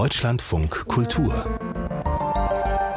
Deutschlandfunk 0.00 0.86
Kultur. 0.88 1.44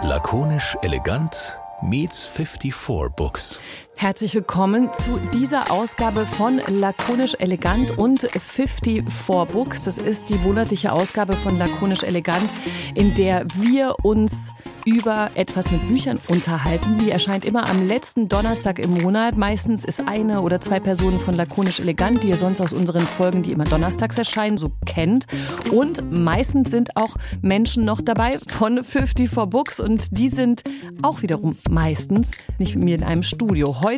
Lakonisch 0.04 0.78
elegant 0.84 1.60
meets 1.82 2.26
54 2.28 3.10
Books. 3.10 3.60
Herzlich 4.04 4.36
willkommen 4.36 4.90
zu 4.94 5.18
dieser 5.34 5.72
Ausgabe 5.72 6.26
von 6.26 6.60
Lakonisch 6.68 7.36
Elegant 7.40 7.98
und 7.98 8.20
54 8.20 9.02
Books. 9.50 9.86
Das 9.86 9.98
ist 9.98 10.28
die 10.28 10.36
monatliche 10.36 10.92
Ausgabe 10.92 11.38
von 11.38 11.58
Lakonisch 11.58 12.04
Elegant, 12.04 12.52
in 12.96 13.14
der 13.14 13.46
wir 13.56 13.96
uns 14.04 14.52
über 14.86 15.32
etwas 15.36 15.72
mit 15.72 15.88
Büchern 15.88 16.20
unterhalten. 16.28 16.98
Die 17.00 17.12
erscheint 17.12 17.46
immer 17.46 17.70
am 17.70 17.86
letzten 17.86 18.28
Donnerstag 18.28 18.80
im 18.80 18.94
Monat. 18.94 19.38
Meistens 19.38 19.86
ist 19.86 20.06
eine 20.06 20.42
oder 20.42 20.60
zwei 20.60 20.82
Personen 20.82 21.22
von 21.22 21.34
Lakonisch 21.34 21.80
Elegant, 21.80 22.24
die 22.24 22.28
ihr 22.28 22.36
sonst 22.36 22.60
aus 22.60 22.74
unseren 22.74 23.08
Folgen, 23.08 23.42
die 23.42 23.54
immer 23.54 23.64
donnerstags 23.64 24.18
erscheinen, 24.18 24.58
so 24.58 24.72
kennt. 24.86 25.28
Und 25.72 26.12
meistens 26.12 26.72
sind 26.72 26.98
auch 26.98 27.16
Menschen 27.42 27.86
noch 27.86 28.02
dabei 28.02 28.38
von 28.48 28.84
54 28.84 29.32
Books 29.50 29.80
und 29.80 30.18
die 30.18 30.28
sind 30.28 30.64
auch 31.02 31.22
wiederum 31.22 31.56
meistens 31.70 32.32
nicht 32.60 32.76
mit 32.76 32.84
mir 32.84 32.96
in 32.96 33.04
einem 33.04 33.24
Studio. 33.24 33.82
Heute 33.82 33.93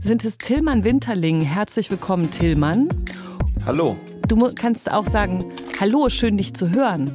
sind 0.00 0.24
es 0.24 0.38
Tillmann 0.38 0.84
Winterling. 0.84 1.40
Herzlich 1.40 1.90
willkommen, 1.90 2.30
Tillmann. 2.30 2.88
Hallo. 3.66 3.96
Du 4.28 4.36
kannst 4.54 4.92
auch 4.92 5.06
sagen, 5.06 5.44
hallo, 5.80 6.08
schön 6.08 6.38
dich 6.38 6.54
zu 6.54 6.70
hören. 6.70 7.10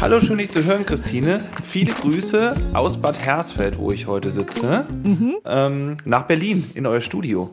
Hallo, 0.00 0.20
schön 0.20 0.38
dich 0.38 0.52
zu 0.52 0.64
hören, 0.64 0.86
Christine. 0.86 1.44
Viele 1.64 1.92
Grüße 1.92 2.54
aus 2.72 2.98
Bad 2.98 3.18
Hersfeld, 3.18 3.78
wo 3.78 3.90
ich 3.90 4.06
heute 4.06 4.30
sitze, 4.30 4.86
mhm. 5.02 5.38
ähm, 5.44 5.96
nach 6.04 6.22
Berlin 6.28 6.70
in 6.74 6.86
euer 6.86 7.00
Studio. 7.00 7.50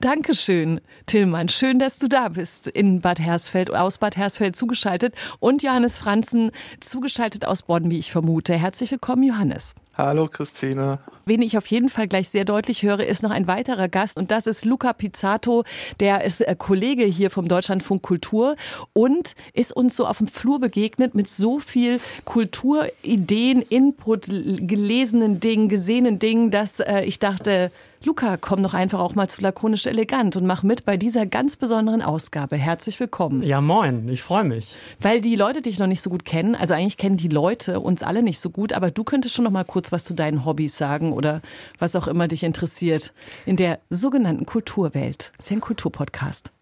Dankeschön, 0.00 0.80
Tillmann. 1.04 1.50
Schön, 1.50 1.78
dass 1.78 1.98
du 1.98 2.08
da 2.08 2.30
bist 2.30 2.66
in 2.66 3.02
Bad 3.02 3.20
Hersfeld, 3.20 3.74
aus 3.74 3.98
Bad 3.98 4.16
Hersfeld 4.16 4.56
zugeschaltet 4.56 5.14
und 5.38 5.62
Johannes 5.62 5.98
Franzen 5.98 6.50
zugeschaltet 6.80 7.44
aus 7.44 7.62
Bonn, 7.62 7.90
wie 7.90 7.98
ich 7.98 8.10
vermute. 8.10 8.54
Herzlich 8.54 8.90
willkommen, 8.90 9.22
Johannes. 9.22 9.74
Hallo 9.98 10.28
Christine. 10.28 10.98
Wen 11.24 11.42
ich 11.42 11.56
auf 11.56 11.66
jeden 11.68 11.88
Fall 11.88 12.08
gleich 12.08 12.28
sehr 12.28 12.44
deutlich 12.44 12.82
höre, 12.82 13.00
ist 13.00 13.22
noch 13.22 13.30
ein 13.30 13.46
weiterer 13.46 13.88
Gast 13.88 14.16
und 14.16 14.30
das 14.30 14.46
ist 14.46 14.64
Luca 14.64 14.92
Pizzato, 14.92 15.64
der 16.00 16.24
ist 16.24 16.40
äh, 16.40 16.56
Kollege 16.58 17.04
hier 17.04 17.30
vom 17.30 17.46
Deutschlandfunk 17.46 18.02
Kultur 18.02 18.56
und 18.92 19.34
ist 19.52 19.74
uns 19.74 19.96
so 19.96 20.06
auf 20.06 20.18
dem 20.18 20.26
Flur 20.26 20.58
begegnet 20.58 21.14
mit 21.14 21.28
so 21.28 21.60
viel 21.60 22.00
Kulturideen, 22.24 23.62
Input, 23.62 24.26
gelesenen 24.26 25.38
Dingen, 25.38 25.68
gesehenen 25.68 26.18
Dingen, 26.18 26.50
dass 26.50 26.80
äh, 26.80 27.02
ich 27.02 27.20
dachte, 27.20 27.70
Luca, 28.04 28.36
komm 28.36 28.64
doch 28.64 28.74
einfach 28.74 28.98
auch 28.98 29.14
mal 29.14 29.28
zu 29.28 29.42
Lakonisch 29.42 29.86
Elegant 29.86 30.34
und 30.34 30.44
mach 30.44 30.64
mit 30.64 30.84
bei 30.84 30.96
dieser 30.96 31.24
ganz 31.24 31.56
besonderen 31.56 32.02
Ausgabe. 32.02 32.56
Herzlich 32.56 32.98
willkommen. 32.98 33.44
Ja, 33.44 33.60
moin, 33.60 34.08
ich 34.08 34.24
freue 34.24 34.42
mich. 34.42 34.76
Weil 34.98 35.20
die 35.20 35.36
Leute 35.36 35.62
dich 35.62 35.78
noch 35.78 35.86
nicht 35.86 36.02
so 36.02 36.10
gut 36.10 36.24
kennen, 36.24 36.56
also 36.56 36.74
eigentlich 36.74 36.96
kennen 36.96 37.16
die 37.16 37.28
Leute 37.28 37.78
uns 37.78 38.02
alle 38.02 38.24
nicht 38.24 38.40
so 38.40 38.50
gut, 38.50 38.72
aber 38.72 38.90
du 38.90 39.04
könntest 39.04 39.36
schon 39.36 39.44
noch 39.44 39.52
mal 39.52 39.64
kurz 39.64 39.92
was 39.92 40.02
zu 40.02 40.14
deinen 40.14 40.44
Hobbys 40.44 40.76
sagen 40.76 41.11
oder 41.12 41.42
was 41.78 41.96
auch 41.96 42.08
immer 42.08 42.28
dich 42.28 42.44
interessiert 42.44 43.12
in 43.46 43.56
der 43.56 43.78
sogenannten 43.90 44.46
Kulturwelt. 44.46 45.32
Das 45.36 45.46
ist 45.46 45.50
ja 45.50 45.56
ein 45.56 45.60
Kulturpodcast. 45.60 46.52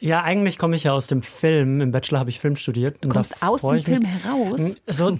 Ja, 0.00 0.22
eigentlich 0.22 0.58
komme 0.58 0.76
ich 0.76 0.84
ja 0.84 0.92
aus 0.92 1.06
dem 1.06 1.22
Film. 1.22 1.80
Im 1.80 1.90
Bachelor 1.90 2.18
habe 2.18 2.28
ich 2.28 2.38
Film 2.38 2.56
studiert. 2.56 2.98
Du 3.00 3.08
kommst 3.08 3.42
aus 3.42 3.62
dem 3.62 3.82
Film 3.82 4.04
heraus? 4.04 4.74
So 4.86 5.18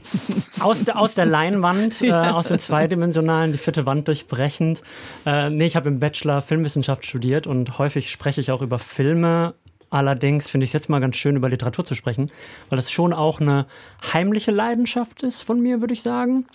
aus, 0.60 0.84
der, 0.84 0.98
aus 0.98 1.14
der 1.14 1.24
Leinwand, 1.24 2.00
ja. 2.02 2.30
äh, 2.30 2.32
aus 2.32 2.48
dem 2.48 2.58
zweidimensionalen, 2.58 3.52
die 3.52 3.58
vierte 3.58 3.86
Wand 3.86 4.06
durchbrechend. 4.06 4.82
Äh, 5.24 5.48
nee, 5.50 5.66
ich 5.66 5.76
habe 5.76 5.88
im 5.88 5.98
Bachelor 5.98 6.42
Filmwissenschaft 6.42 7.06
studiert 7.06 7.46
und 7.46 7.78
häufig 7.78 8.10
spreche 8.10 8.40
ich 8.40 8.50
auch 8.50 8.60
über 8.60 8.78
Filme. 8.78 9.54
Allerdings 9.88 10.50
finde 10.50 10.64
ich 10.64 10.70
es 10.70 10.74
jetzt 10.74 10.88
mal 10.88 11.00
ganz 11.00 11.16
schön, 11.16 11.36
über 11.36 11.48
Literatur 11.48 11.84
zu 11.84 11.94
sprechen, 11.94 12.30
weil 12.68 12.76
das 12.76 12.90
schon 12.90 13.12
auch 13.12 13.40
eine 13.40 13.66
heimliche 14.12 14.50
Leidenschaft 14.50 15.22
ist 15.22 15.42
von 15.42 15.60
mir, 15.60 15.80
würde 15.80 15.94
ich 15.94 16.02
sagen. 16.02 16.46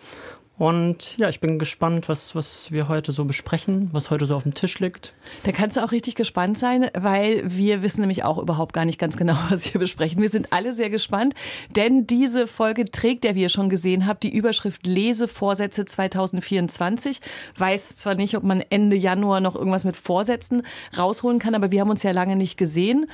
Und 0.62 1.18
ja, 1.18 1.28
ich 1.28 1.40
bin 1.40 1.58
gespannt, 1.58 2.08
was, 2.08 2.36
was 2.36 2.72
wir 2.72 2.88
heute 2.88 3.12
so 3.12 3.26
besprechen, 3.26 3.90
was 3.94 4.12
heute 4.12 4.28
so 4.28 4.36
auf 4.36 4.44
dem 4.44 4.54
Tisch 4.54 4.78
liegt. 4.78 5.16
Da 5.42 5.52
kannst 5.52 5.76
du 5.76 5.84
auch 5.84 5.92
richtig 5.92 6.14
gespannt 6.14 6.56
sein, 6.56 6.92
weil 6.94 7.42
wir 7.44 7.82
wissen 7.82 8.02
nämlich 8.02 8.24
auch 8.24 8.38
überhaupt 8.38 8.72
gar 8.72 8.86
nicht 8.86 9.00
ganz 9.00 9.18
genau, 9.18 9.36
was 9.50 9.74
wir 9.74 9.80
besprechen. 9.80 10.22
Wir 10.22 10.30
sind 10.30 10.54
alle 10.54 10.72
sehr 10.74 10.92
gespannt, 10.92 11.34
denn 11.76 12.06
diese 12.06 12.46
Folge 12.46 12.86
trägt 12.86 13.26
ja, 13.26 13.34
wie 13.34 13.42
ihr 13.42 13.50
schon 13.50 13.72
gesehen 13.72 14.06
habt, 14.06 14.22
die 14.22 14.32
Überschrift 14.32 14.86
Lesevorsätze 14.86 15.84
2024. 15.84 17.22
Weiß 17.58 17.96
zwar 17.96 18.14
nicht, 18.14 18.38
ob 18.38 18.44
man 18.44 18.62
Ende 18.70 18.96
Januar 18.96 19.40
noch 19.40 19.56
irgendwas 19.56 19.84
mit 19.84 19.98
Vorsätzen 19.98 20.62
rausholen 20.96 21.40
kann, 21.40 21.56
aber 21.56 21.72
wir 21.72 21.82
haben 21.82 21.90
uns 21.90 22.04
ja 22.04 22.12
lange 22.12 22.36
nicht 22.36 22.58
gesehen. 22.58 23.08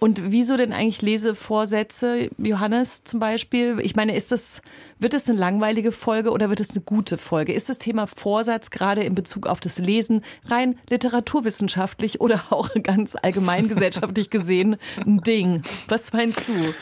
Und 0.00 0.30
wieso 0.30 0.56
denn 0.56 0.72
eigentlich 0.72 1.02
Lesevorsätze, 1.02 2.30
Johannes 2.38 3.02
zum 3.02 3.18
Beispiel? 3.18 3.78
Ich 3.82 3.96
meine, 3.96 4.14
ist 4.14 4.30
das, 4.30 4.62
wird 5.00 5.12
es 5.12 5.28
eine 5.28 5.38
langweilige 5.38 5.90
Folge 5.90 6.30
oder 6.30 6.50
wird 6.50 6.60
es 6.60 6.70
eine 6.70 6.82
gute 6.82 7.18
Folge? 7.18 7.52
Ist 7.52 7.68
das 7.68 7.78
Thema 7.78 8.06
Vorsatz 8.06 8.70
gerade 8.70 9.02
in 9.02 9.16
Bezug 9.16 9.48
auf 9.48 9.58
das 9.58 9.78
Lesen 9.78 10.22
rein 10.44 10.78
literaturwissenschaftlich 10.88 12.20
oder 12.20 12.44
auch 12.50 12.70
ganz 12.82 13.16
allgemeingesellschaftlich 13.20 14.30
gesehen 14.30 14.76
ein 15.04 15.20
Ding? 15.20 15.62
Was 15.88 16.12
meinst 16.12 16.48
du? 16.48 16.74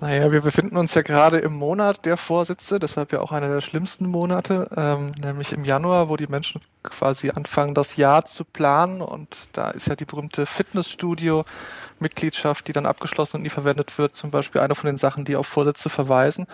Naja, 0.00 0.32
wir 0.32 0.40
befinden 0.40 0.78
uns 0.78 0.94
ja 0.94 1.02
gerade 1.02 1.38
im 1.38 1.54
Monat 1.54 2.06
der 2.06 2.16
Vorsätze, 2.16 2.78
deshalb 2.78 3.12
ja 3.12 3.20
auch 3.20 3.32
einer 3.32 3.48
der 3.48 3.60
schlimmsten 3.60 4.06
Monate, 4.06 4.70
ähm, 4.76 5.12
nämlich 5.22 5.52
im 5.52 5.64
Januar, 5.64 6.08
wo 6.08 6.16
die 6.16 6.26
Menschen 6.26 6.62
quasi 6.82 7.28
anfangen, 7.30 7.74
das 7.74 7.96
Jahr 7.96 8.24
zu 8.24 8.44
planen. 8.44 9.02
Und 9.02 9.36
da 9.52 9.70
ist 9.70 9.88
ja 9.88 9.96
die 9.96 10.06
berühmte 10.06 10.46
Fitnessstudio-Mitgliedschaft, 10.46 12.66
die 12.66 12.72
dann 12.72 12.86
abgeschlossen 12.86 13.36
und 13.36 13.42
nie 13.42 13.50
verwendet 13.50 13.98
wird, 13.98 14.16
zum 14.16 14.30
Beispiel 14.30 14.62
eine 14.62 14.74
von 14.74 14.86
den 14.86 14.96
Sachen, 14.96 15.26
die 15.26 15.36
auf 15.36 15.46
Vorsätze 15.46 15.90
verweisen. 15.90 16.46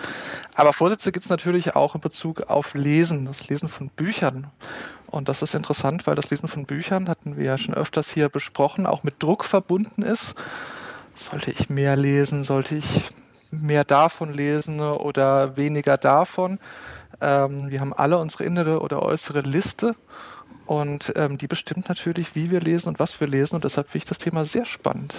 Aber 0.54 0.72
Vorsätze 0.72 1.12
gibt 1.12 1.24
es 1.24 1.30
natürlich 1.30 1.76
auch 1.76 1.94
in 1.94 2.00
Bezug 2.00 2.50
auf 2.50 2.74
Lesen, 2.74 3.26
das 3.26 3.48
Lesen 3.48 3.68
von 3.68 3.90
Büchern. 3.90 4.50
Und 5.06 5.28
das 5.28 5.42
ist 5.42 5.54
interessant, 5.54 6.06
weil 6.06 6.14
das 6.16 6.30
Lesen 6.30 6.48
von 6.48 6.66
Büchern, 6.66 7.08
hatten 7.08 7.36
wir 7.36 7.44
ja 7.44 7.58
schon 7.58 7.74
öfters 7.74 8.10
hier 8.10 8.28
besprochen, 8.28 8.86
auch 8.86 9.04
mit 9.04 9.22
Druck 9.22 9.44
verbunden 9.44 10.02
ist. 10.02 10.34
Sollte 11.16 11.50
ich 11.50 11.68
mehr 11.70 11.96
lesen? 11.96 12.42
Sollte 12.42 12.76
ich 12.76 13.10
mehr 13.50 13.84
davon 13.84 14.32
lesen 14.32 14.80
oder 14.80 15.56
weniger 15.56 15.96
davon. 15.96 16.58
Ähm, 17.20 17.70
wir 17.70 17.80
haben 17.80 17.92
alle 17.92 18.18
unsere 18.18 18.44
innere 18.44 18.80
oder 18.80 19.02
äußere 19.02 19.40
Liste 19.40 19.94
und 20.66 21.12
ähm, 21.14 21.38
die 21.38 21.46
bestimmt 21.46 21.88
natürlich, 21.88 22.34
wie 22.34 22.50
wir 22.50 22.60
lesen 22.60 22.88
und 22.88 22.98
was 22.98 23.18
wir 23.20 23.28
lesen. 23.28 23.54
Und 23.54 23.64
deshalb 23.64 23.86
finde 23.88 23.98
ich 23.98 24.08
das 24.08 24.18
Thema 24.18 24.44
sehr 24.44 24.66
spannend. 24.66 25.14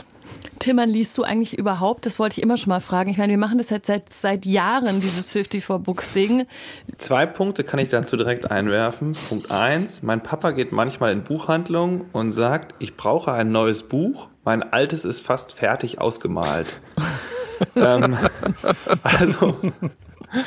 Tillmann, 0.59 0.89
liest 0.89 1.17
du 1.17 1.23
eigentlich 1.23 1.57
überhaupt? 1.57 2.05
Das 2.05 2.19
wollte 2.19 2.33
ich 2.37 2.43
immer 2.43 2.57
schon 2.57 2.69
mal 2.69 2.81
fragen. 2.81 3.09
Ich 3.09 3.17
meine, 3.17 3.31
wir 3.31 3.37
machen 3.37 3.57
das 3.57 3.69
jetzt 3.69 3.87
seit, 3.87 4.11
seit 4.11 4.45
Jahren, 4.45 4.99
dieses 4.99 5.31
54 5.31 5.83
Books 5.83 6.13
Ding. 6.13 6.45
Zwei 6.97 7.25
Punkte 7.25 7.63
kann 7.63 7.79
ich 7.79 7.89
dazu 7.89 8.17
direkt 8.17 8.51
einwerfen. 8.51 9.15
Punkt 9.29 9.49
eins: 9.49 10.03
Mein 10.03 10.21
Papa 10.21 10.51
geht 10.51 10.73
manchmal 10.73 11.13
in 11.13 11.23
Buchhandlungen 11.23 12.05
und 12.11 12.33
sagt, 12.33 12.75
ich 12.79 12.97
brauche 12.97 13.31
ein 13.31 13.51
neues 13.51 13.83
Buch. 13.83 14.27
Mein 14.47 14.63
altes 14.63 15.03
ist 15.03 15.19
fast 15.19 15.51
fertig 15.51 15.99
ausgemalt. 15.99 16.67
ähm, 17.75 18.17
also 19.03 19.57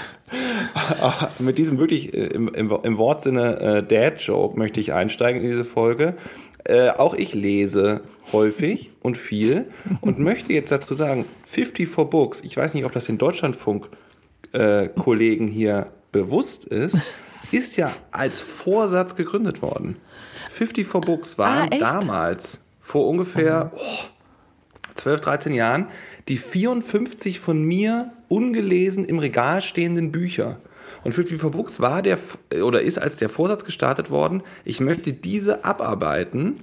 mit 1.38 1.58
diesem 1.58 1.78
wirklich 1.78 2.14
äh, 2.14 2.28
im, 2.28 2.48
im, 2.48 2.74
im 2.82 2.96
Wortsinne 2.96 3.60
äh, 3.60 3.82
Dad-Joke 3.82 4.58
möchte 4.58 4.80
ich 4.80 4.94
einsteigen 4.94 5.42
in 5.42 5.50
diese 5.50 5.66
Folge. 5.66 6.16
Äh, 6.64 6.88
auch 6.88 7.12
ich 7.12 7.34
lese 7.34 8.00
häufig 8.32 8.90
und 9.02 9.18
viel 9.18 9.66
und 10.00 10.18
möchte 10.30 10.54
jetzt 10.54 10.72
dazu 10.72 10.94
sagen, 10.94 11.26
54 11.44 12.08
Books, 12.08 12.40
ich 12.40 12.56
weiß 12.56 12.72
nicht, 12.72 12.86
ob 12.86 12.92
das 12.92 13.04
den 13.04 13.18
Deutschlandfunk-Kollegen 13.18 15.48
äh, 15.48 15.52
hier 15.52 15.92
bewusst 16.10 16.64
ist, 16.64 16.96
ist 17.52 17.76
ja 17.76 17.92
als 18.12 18.40
Vorsatz 18.40 19.14
gegründet 19.14 19.60
worden. 19.60 19.98
54 20.52 21.02
Books 21.02 21.36
waren 21.36 21.68
ah, 21.70 21.78
damals 21.78 22.60
vor 22.80 23.06
ungefähr 23.08 23.72
oh, 23.74 23.80
12, 24.94 25.20
13 25.20 25.54
Jahren 25.54 25.86
die 26.28 26.36
54 26.36 27.40
von 27.40 27.62
mir 27.62 28.12
ungelesen 28.28 29.04
im 29.04 29.18
Regal 29.18 29.62
stehenden 29.62 30.12
Bücher. 30.12 30.58
Und 31.02 31.12
für 31.12 31.24
for 31.24 31.50
Books 31.50 31.80
war 31.80 32.02
der 32.02 32.18
oder 32.62 32.82
ist 32.82 32.98
als 32.98 33.16
der 33.16 33.28
Vorsatz 33.28 33.64
gestartet 33.64 34.10
worden, 34.10 34.42
ich 34.64 34.80
möchte 34.80 35.12
diese 35.12 35.64
abarbeiten. 35.64 36.60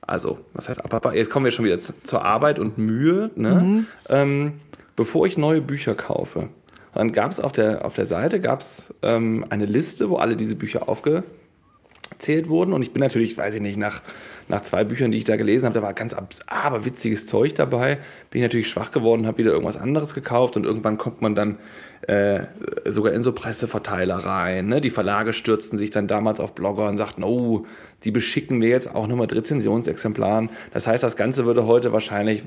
Also, 0.00 0.38
was 0.54 0.68
heißt 0.68 0.84
abarbeiten? 0.84 1.18
Jetzt 1.18 1.30
kommen 1.30 1.44
wir 1.44 1.52
schon 1.52 1.64
wieder 1.64 1.78
zur 1.78 2.24
Arbeit 2.24 2.58
und 2.58 2.78
Mühe, 2.78 3.30
ne? 3.34 3.54
Mhm. 3.54 3.86
Ähm, 4.08 4.52
bevor 4.96 5.26
ich 5.26 5.38
neue 5.38 5.60
Bücher 5.60 5.94
kaufe. 5.94 6.40
Und 6.40 6.50
dann 6.94 7.12
gab 7.12 7.30
es 7.30 7.40
auf 7.40 7.52
der, 7.52 7.84
auf 7.84 7.94
der 7.94 8.06
Seite 8.06 8.40
gab's, 8.40 8.92
ähm, 9.02 9.46
eine 9.48 9.66
Liste, 9.66 10.10
wo 10.10 10.16
alle 10.16 10.36
diese 10.36 10.56
Bücher 10.56 10.88
aufgezählt 10.88 12.48
wurden. 12.48 12.72
Und 12.72 12.82
ich 12.82 12.92
bin 12.92 13.00
natürlich, 13.00 13.36
weiß 13.36 13.54
ich 13.54 13.60
nicht, 13.60 13.76
nach 13.76 14.02
nach 14.48 14.62
zwei 14.62 14.84
Büchern, 14.84 15.10
die 15.10 15.18
ich 15.18 15.24
da 15.24 15.36
gelesen 15.36 15.66
habe, 15.66 15.74
da 15.74 15.82
war 15.82 15.94
ganz 15.94 16.14
aberwitziges 16.46 17.26
Zeug 17.26 17.54
dabei. 17.54 17.98
Bin 18.30 18.40
ich 18.40 18.42
natürlich 18.42 18.68
schwach 18.68 18.90
geworden, 18.90 19.26
habe 19.26 19.38
wieder 19.38 19.52
irgendwas 19.52 19.76
anderes 19.76 20.14
gekauft 20.14 20.56
und 20.56 20.64
irgendwann 20.64 20.98
kommt 20.98 21.22
man 21.22 21.34
dann 21.34 21.58
äh, 22.02 22.46
sogar 22.86 23.12
in 23.12 23.22
so 23.22 23.32
Presseverteiler 23.32 24.16
rein. 24.16 24.68
Ne? 24.68 24.80
Die 24.80 24.90
Verlage 24.90 25.32
stürzten 25.32 25.78
sich 25.78 25.90
dann 25.90 26.08
damals 26.08 26.40
auf 26.40 26.54
Blogger 26.54 26.88
und 26.88 26.96
sagten, 26.96 27.24
oh, 27.24 27.66
die 28.04 28.10
beschicken 28.10 28.60
wir 28.62 28.68
jetzt 28.68 28.94
auch 28.94 29.06
nur 29.06 29.18
mit 29.18 29.34
Rezensionsexemplaren. 29.34 30.48
Das 30.72 30.86
heißt, 30.86 31.02
das 31.02 31.16
Ganze 31.16 31.44
würde 31.44 31.66
heute 31.66 31.92
wahrscheinlich 31.92 32.44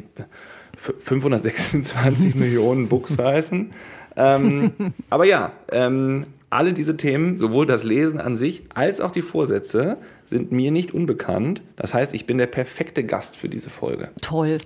526 0.77 2.35
Millionen 2.35 2.87
Books 2.87 3.17
heißen. 3.17 3.71
ähm, 4.15 4.71
aber 5.09 5.25
ja, 5.25 5.51
ähm, 5.71 6.23
alle 6.49 6.73
diese 6.73 6.97
Themen, 6.97 7.37
sowohl 7.37 7.65
das 7.65 7.83
Lesen 7.83 8.19
an 8.19 8.35
sich 8.35 8.63
als 8.73 8.99
auch 8.99 9.11
die 9.11 9.21
Vorsätze, 9.21 9.97
sind 10.31 10.51
mir 10.51 10.71
nicht 10.71 10.93
unbekannt. 10.93 11.61
Das 11.75 11.93
heißt, 11.93 12.13
ich 12.13 12.25
bin 12.25 12.37
der 12.37 12.47
perfekte 12.47 13.03
Gast 13.03 13.35
für 13.35 13.49
diese 13.49 13.69
Folge. 13.69 14.09
Toll, 14.21 14.59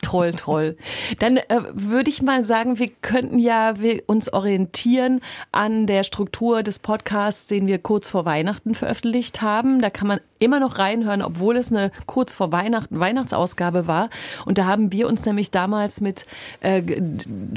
toll, 0.00 0.32
toll. 0.32 0.76
Dann 1.18 1.36
äh, 1.36 1.60
würde 1.72 2.08
ich 2.08 2.22
mal 2.22 2.44
sagen, 2.44 2.78
wir 2.78 2.88
könnten 3.02 3.38
ja 3.38 3.80
wir 3.80 4.04
uns 4.06 4.32
orientieren 4.32 5.20
an 5.50 5.86
der 5.86 6.04
Struktur 6.04 6.62
des 6.62 6.78
Podcasts, 6.78 7.46
den 7.46 7.66
wir 7.66 7.78
kurz 7.78 8.08
vor 8.08 8.24
Weihnachten 8.24 8.74
veröffentlicht 8.74 9.42
haben. 9.42 9.82
Da 9.82 9.90
kann 9.90 10.06
man 10.06 10.20
immer 10.38 10.60
noch 10.60 10.78
reinhören, 10.78 11.22
obwohl 11.22 11.56
es 11.56 11.72
eine 11.72 11.90
kurz 12.06 12.34
vor 12.34 12.52
Weihnachten 12.52 13.00
Weihnachtsausgabe 13.00 13.86
war. 13.86 14.08
Und 14.46 14.58
da 14.58 14.66
haben 14.66 14.92
wir 14.92 15.08
uns 15.08 15.24
nämlich 15.26 15.50
damals 15.50 16.00
mit 16.00 16.26
äh, 16.60 16.82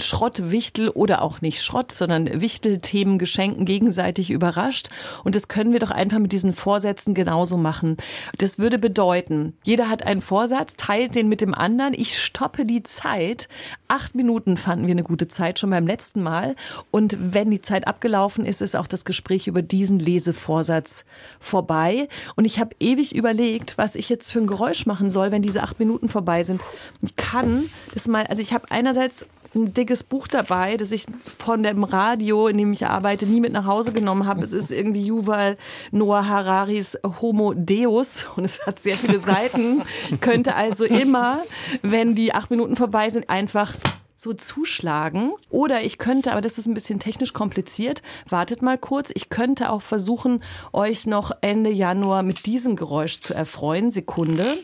Schrott, 0.02 0.52
Wichtel 0.52 0.90
oder 0.90 1.22
auch 1.22 1.42
nicht 1.42 1.62
Schrott, 1.62 1.92
sondern 1.92 2.42
Wichtel-Themen, 2.42 3.20
Geschenken 3.20 3.66
gegenseitig 3.66 4.32
überrascht. 4.32 4.90
Und 5.24 5.36
das 5.36 5.48
können 5.48 5.74
wir 5.74 5.80
doch 5.80 5.92
einfach 5.92 6.18
mit 6.18 6.32
diesen 6.32 6.54
Vorsätzen 6.54 7.14
genauso 7.14 7.51
genauso 7.52 7.58
machen. 7.58 7.98
Das 8.38 8.60
würde 8.60 8.80
bedeuten, 8.80 9.54
jeder 9.64 9.90
hat 9.90 10.06
einen 10.06 10.22
Vorsatz, 10.22 10.76
teilt 10.78 11.16
den 11.16 11.28
mit 11.28 11.42
dem 11.42 11.54
anderen. 11.54 11.94
Ich 11.94 12.18
stoppe 12.18 12.66
die 12.66 12.84
Zeit. 12.84 13.48
Acht 13.88 14.16
Minuten 14.16 14.58
fanden 14.58 14.88
wir 14.88 14.92
eine 14.92 15.04
gute 15.04 15.28
Zeit 15.28 15.60
schon 15.60 15.70
beim 15.70 15.88
letzten 15.88 16.24
Mal. 16.24 16.56
Und 16.92 17.18
wenn 17.20 17.52
die 17.52 17.62
Zeit 17.62 17.88
abgelaufen 17.88 18.46
ist, 18.46 18.62
ist 18.62 18.76
auch 18.76 18.88
das 18.88 19.06
Gespräch 19.06 19.48
über 19.48 19.62
diesen 19.62 20.00
Lesevorsatz 20.00 21.06
vorbei. 21.40 22.08
Und 22.36 22.46
ich 22.46 22.60
habe 22.60 22.76
ewig 22.80 23.14
überlegt, 23.14 23.78
was 23.78 23.96
ich 23.96 24.10
jetzt 24.10 24.32
für 24.32 24.40
ein 24.40 24.48
Geräusch 24.48 24.86
machen 24.86 25.10
soll, 25.10 25.32
wenn 25.32 25.42
diese 25.42 25.64
acht 25.64 25.80
Minuten 25.80 26.08
vorbei 26.08 26.44
sind. 26.44 26.62
Ich 27.02 27.16
kann 27.16 27.64
das 27.94 28.08
mal, 28.08 28.26
also 28.28 28.42
ich 28.42 28.54
habe 28.54 28.66
einerseits 28.70 29.26
ein 29.54 29.74
dickes 29.74 30.04
Buch 30.04 30.28
dabei, 30.28 30.78
das 30.78 30.92
ich 30.92 31.06
von 31.38 31.64
dem 31.64 31.84
Radio, 31.84 32.48
in 32.48 32.58
dem 32.58 32.74
ich 32.74 32.86
arbeite, 32.86 33.26
nie 33.26 33.42
mit 33.42 33.52
nach 33.52 33.66
Hause 33.66 33.92
genommen 33.92 34.26
habe. 34.26 34.42
Es 34.44 34.54
ist 34.54 34.72
irgendwie 34.72 35.06
Yuval 35.06 35.58
Noah 35.92 36.26
Hararis 36.26 36.98
Homo 37.22 37.54
Deus 37.54 38.28
und 38.36 38.46
es 38.46 38.66
hat 38.66 38.80
sehr 38.80 38.96
viele 38.96 39.20
Seiten. 39.20 39.82
Ich 40.10 40.22
könnte 40.22 40.56
also 40.56 40.86
immer, 40.86 41.44
wenn 41.82 42.16
die 42.16 42.34
acht 42.34 42.50
Minuten 42.50 42.76
vorbei 42.76 43.10
sind, 43.10 43.30
einfach 43.30 43.76
so 44.16 44.34
zuschlagen. 44.34 45.34
Oder 45.50 45.82
ich 45.82 45.98
könnte, 45.98 46.32
aber 46.32 46.42
das 46.42 46.58
ist 46.58 46.68
ein 46.68 46.74
bisschen 46.74 47.00
technisch 47.00 47.34
kompliziert, 47.34 48.02
wartet 48.30 48.62
mal 48.62 48.78
kurz, 48.78 49.12
ich 49.14 49.30
könnte 49.30 49.72
auch 49.72 49.82
versuchen, 49.82 50.44
euch 50.72 51.08
noch 51.08 51.32
Ende 51.42 51.72
Januar 51.72 52.24
mit 52.24 52.46
diesem 52.46 52.76
Geräusch 52.76 53.20
zu 53.20 53.34
erfreuen. 53.34 53.92
Sekunde. 53.92 54.60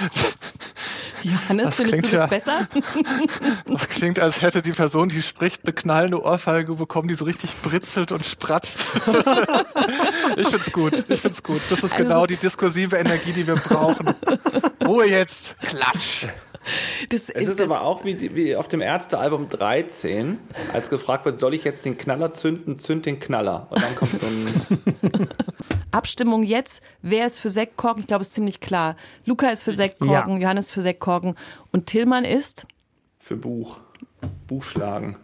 Johannes, 1.22 1.64
das 1.64 1.76
findest 1.76 1.96
du 1.96 2.02
das 2.02 2.12
ja, 2.12 2.26
besser? 2.26 2.68
Das 3.66 3.88
klingt, 3.88 4.18
als 4.18 4.42
hätte 4.42 4.62
die 4.62 4.72
Person, 4.72 5.08
die 5.08 5.22
spricht, 5.22 5.62
eine 5.64 5.72
knallende 5.72 6.22
Ohrfeige 6.22 6.74
bekommen, 6.74 7.08
die 7.08 7.14
so 7.14 7.24
richtig 7.24 7.50
britzelt 7.62 8.12
und 8.12 8.26
spratzt. 8.26 8.78
ich 10.36 10.48
find's 10.48 10.72
gut. 10.72 11.04
Ich 11.08 11.20
find's 11.20 11.42
gut. 11.42 11.60
Das 11.70 11.78
ist 11.78 11.92
also, 11.92 11.96
genau 11.96 12.26
die 12.26 12.36
diskursive 12.36 12.96
Energie, 12.96 13.32
die 13.32 13.46
wir 13.46 13.56
brauchen. 13.56 14.14
Ruhe 14.84 15.06
jetzt. 15.06 15.56
Klatsch. 15.60 16.26
Das, 17.08 17.30
es 17.30 17.48
ist 17.48 17.60
aber 17.60 17.82
auch 17.82 18.04
wie, 18.04 18.34
wie 18.34 18.54
auf 18.54 18.68
dem 18.68 18.82
Ärztealbum 18.82 19.48
13, 19.48 20.38
als 20.72 20.90
gefragt 20.90 21.24
wird, 21.24 21.38
soll 21.38 21.54
ich 21.54 21.64
jetzt 21.64 21.84
den 21.84 21.96
Knaller 21.96 22.32
zünden, 22.32 22.78
zünd 22.78 23.06
den 23.06 23.18
Knaller. 23.18 23.66
Und 23.70 23.82
dann 23.82 23.96
kommt 23.96 24.12
so 24.20 24.26
ein... 24.26 25.28
Abstimmung 25.90 26.42
jetzt. 26.42 26.82
Wer 27.02 27.26
ist 27.26 27.40
für 27.40 27.50
Sektkorken? 27.50 28.02
Ich 28.02 28.06
glaube, 28.06 28.22
es 28.22 28.28
ist 28.28 28.34
ziemlich 28.34 28.60
klar. 28.60 28.96
Luca 29.24 29.48
ist 29.48 29.64
für 29.64 29.72
Sektkorken, 29.72 30.36
ja. 30.36 30.42
Johannes 30.42 30.70
für 30.70 30.82
Sektkorken 30.82 31.34
und 31.72 31.86
Tillmann 31.86 32.24
ist? 32.24 32.66
Für 33.18 33.36
Buch. 33.36 33.80
Buchschlagen. 34.46 35.16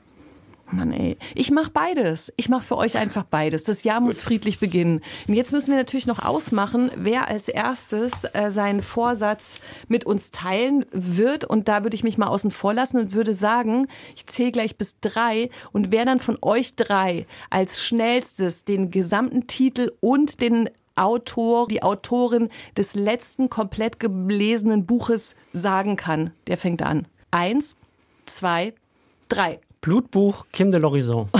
Mann, 0.73 0.93
ey. 0.93 1.17
Ich 1.35 1.51
mache 1.51 1.71
beides. 1.71 2.33
Ich 2.37 2.49
mache 2.49 2.65
für 2.65 2.77
euch 2.77 2.97
einfach 2.97 3.25
beides. 3.25 3.63
Das 3.63 3.85
Jahr 3.85 4.01
muss 4.01 4.21
friedlich 4.21 4.59
beginnen. 4.59 5.01
Und 5.29 5.35
jetzt 5.35 5.53
müssen 5.53 5.71
wir 5.71 5.79
natürlich 5.79 6.07
noch 6.07 6.25
ausmachen, 6.25 6.91
wer 6.97 7.29
als 7.29 7.49
erstes 7.49 8.25
äh, 8.33 8.51
seinen 8.51 8.83
Vorsatz 8.83 9.61
mit 9.89 10.05
uns 10.05 10.33
teilen 10.33 10.85
wird. 10.91 11.45
Und 11.45 11.69
da 11.69 11.85
würde 11.85 11.95
ich 11.95 12.05
mich 12.05 12.19
mal 12.19 12.27
außen 12.27 12.51
vor 12.51 12.75
lassen 12.75 12.99
und 12.99 13.13
würde 13.13 13.33
sagen, 13.33 13.87
ich 14.17 14.27
zähle 14.27 14.53
gleich 14.53 14.77
bis 14.77 14.99
drei. 15.01 15.51
Und 15.73 15.93
wer 15.93 16.05
dann 16.05 16.21
von 16.21 16.39
euch 16.43 16.75
drei 16.75 17.27
als 17.49 17.85
schnellstes 17.85 18.65
den 18.65 18.91
gesamten 18.91 19.47
Titel 19.47 19.93
und 20.01 20.41
den 20.41 20.69
Autor, 20.97 21.69
die 21.69 21.83
Autorin 21.83 22.49
des 22.77 22.95
letzten 22.95 23.51
komplett 23.51 24.01
gelesenen 24.01 24.87
Buches 24.87 25.37
sagen 25.53 25.97
kann, 25.97 26.33
der 26.47 26.57
fängt 26.57 26.83
an. 26.83 27.07
Eins, 27.31 27.77
zwei, 28.25 28.73
drei. 29.29 29.61
Blutbuch 29.87 30.47
Kim 30.50 30.73
de 30.73 30.81
l'Horizon. 30.81 31.29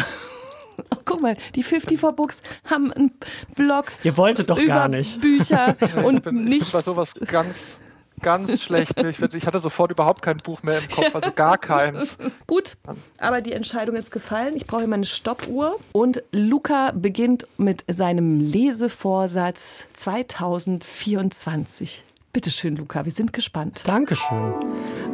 guck 1.04 1.20
mal, 1.20 1.37
die 1.56 1.64
54 1.64 2.14
Books 2.14 2.43
haben 2.64 2.93
einen 2.93 3.10
Blog. 3.56 3.87
Ihr 4.04 4.16
wolltet 4.16 4.48
doch 4.48 4.58
über 4.58 4.69
gar 4.69 4.87
nicht. 4.87 5.20
Bücher 5.20 5.75
und 6.04 6.19
ich 6.19 6.22
bin, 6.22 6.44
nichts. 6.44 6.69
Ich 6.69 6.72
bin 6.72 6.78
bei 6.78 6.82
sowas 6.82 7.12
ganz, 7.26 7.81
ganz 8.20 8.62
schlecht. 8.62 8.96
Ich, 9.00 9.20
ich, 9.20 9.46
hatte 9.48 9.58
sofort 9.58 9.90
überhaupt 9.90 10.22
kein 10.22 10.37
Buch 10.37 10.62
mehr 10.62 10.78
im 10.78 10.88
Kopf, 10.88 11.12
also 11.12 11.32
gar 11.32 11.58
keins. 11.58 12.19
Gut, 12.46 12.76
aber 13.19 13.40
die 13.40 13.50
Entscheidung 13.50 13.96
ist 13.96 14.12
gefallen. 14.12 14.54
Ich 14.54 14.69
brauche 14.69 14.87
meine 14.87 15.06
Stoppuhr. 15.06 15.81
Und 15.90 16.22
Luca 16.31 16.93
beginnt 16.93 17.48
mit 17.56 17.84
seinem 17.88 18.38
Lesevorsatz 18.38 19.87
2024. 19.93 22.04
Bitte 22.32 22.52
schön, 22.52 22.76
Luca, 22.76 23.04
wir 23.04 23.10
sind 23.10 23.32
gespannt. 23.32 23.82
Dankeschön. 23.87 24.54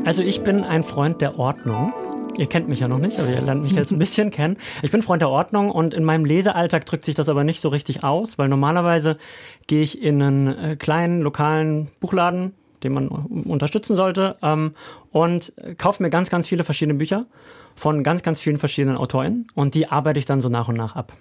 Also 0.05 0.23
ich 0.23 0.43
bin 0.43 0.65
ein 0.65 0.83
Freund 0.83 1.23
der 1.23 1.39
Ordnung. 1.39 1.95
Ihr 2.39 2.47
kennt 2.47 2.69
mich 2.69 2.81
ja 2.81 2.89
noch 2.89 2.99
nicht, 2.99 3.19
aber 3.19 3.29
ihr 3.29 3.41
lernt 3.43 3.63
mich 3.63 3.75
jetzt 3.75 3.93
ein 3.93 3.99
bisschen 3.99 4.31
kennen. 4.33 4.57
Ich 4.83 4.91
bin 4.91 5.03
Freund 5.03 5.21
der 5.21 5.29
Ordnung 5.29 5.71
und 5.71 5.93
in 5.93 6.03
meinem 6.03 6.25
Lesealltag 6.25 6.87
drückt 6.87 7.05
sich 7.05 7.15
das 7.15 7.29
aber 7.29 7.45
nicht 7.45 7.61
so 7.61 7.69
richtig 7.69 8.05
aus, 8.05 8.39
weil 8.39 8.49
normalerweise 8.49 9.19
gehe 9.67 9.83
ich 9.83 10.03
in 10.03 10.23
einen 10.23 10.47
äh, 10.47 10.77
kleinen 10.77 11.21
lokalen 11.21 11.89
Buchladen, 12.01 12.55
den 12.83 12.95
man 12.95 13.09
unterstützen 13.09 13.97
sollte, 13.97 14.37
ähm, 14.43 14.75
und 15.11 15.53
kaufe 15.79 16.03
mir 16.03 16.11
ganz, 16.11 16.31
ganz 16.31 16.49
viele 16.49 16.65
verschiedene 16.65 16.97
Bücher 16.97 17.27
von 17.75 18.03
ganz, 18.03 18.23
ganz 18.23 18.41
vielen 18.41 18.59
verschiedenen 18.59 18.97
Autoren 18.97 19.47
und 19.55 19.75
die 19.75 19.89
arbeite 19.89 20.19
ich 20.19 20.25
dann 20.25 20.41
so 20.41 20.49
nach 20.49 20.69
und 20.69 20.77
nach 20.77 20.97
ab. 20.97 21.13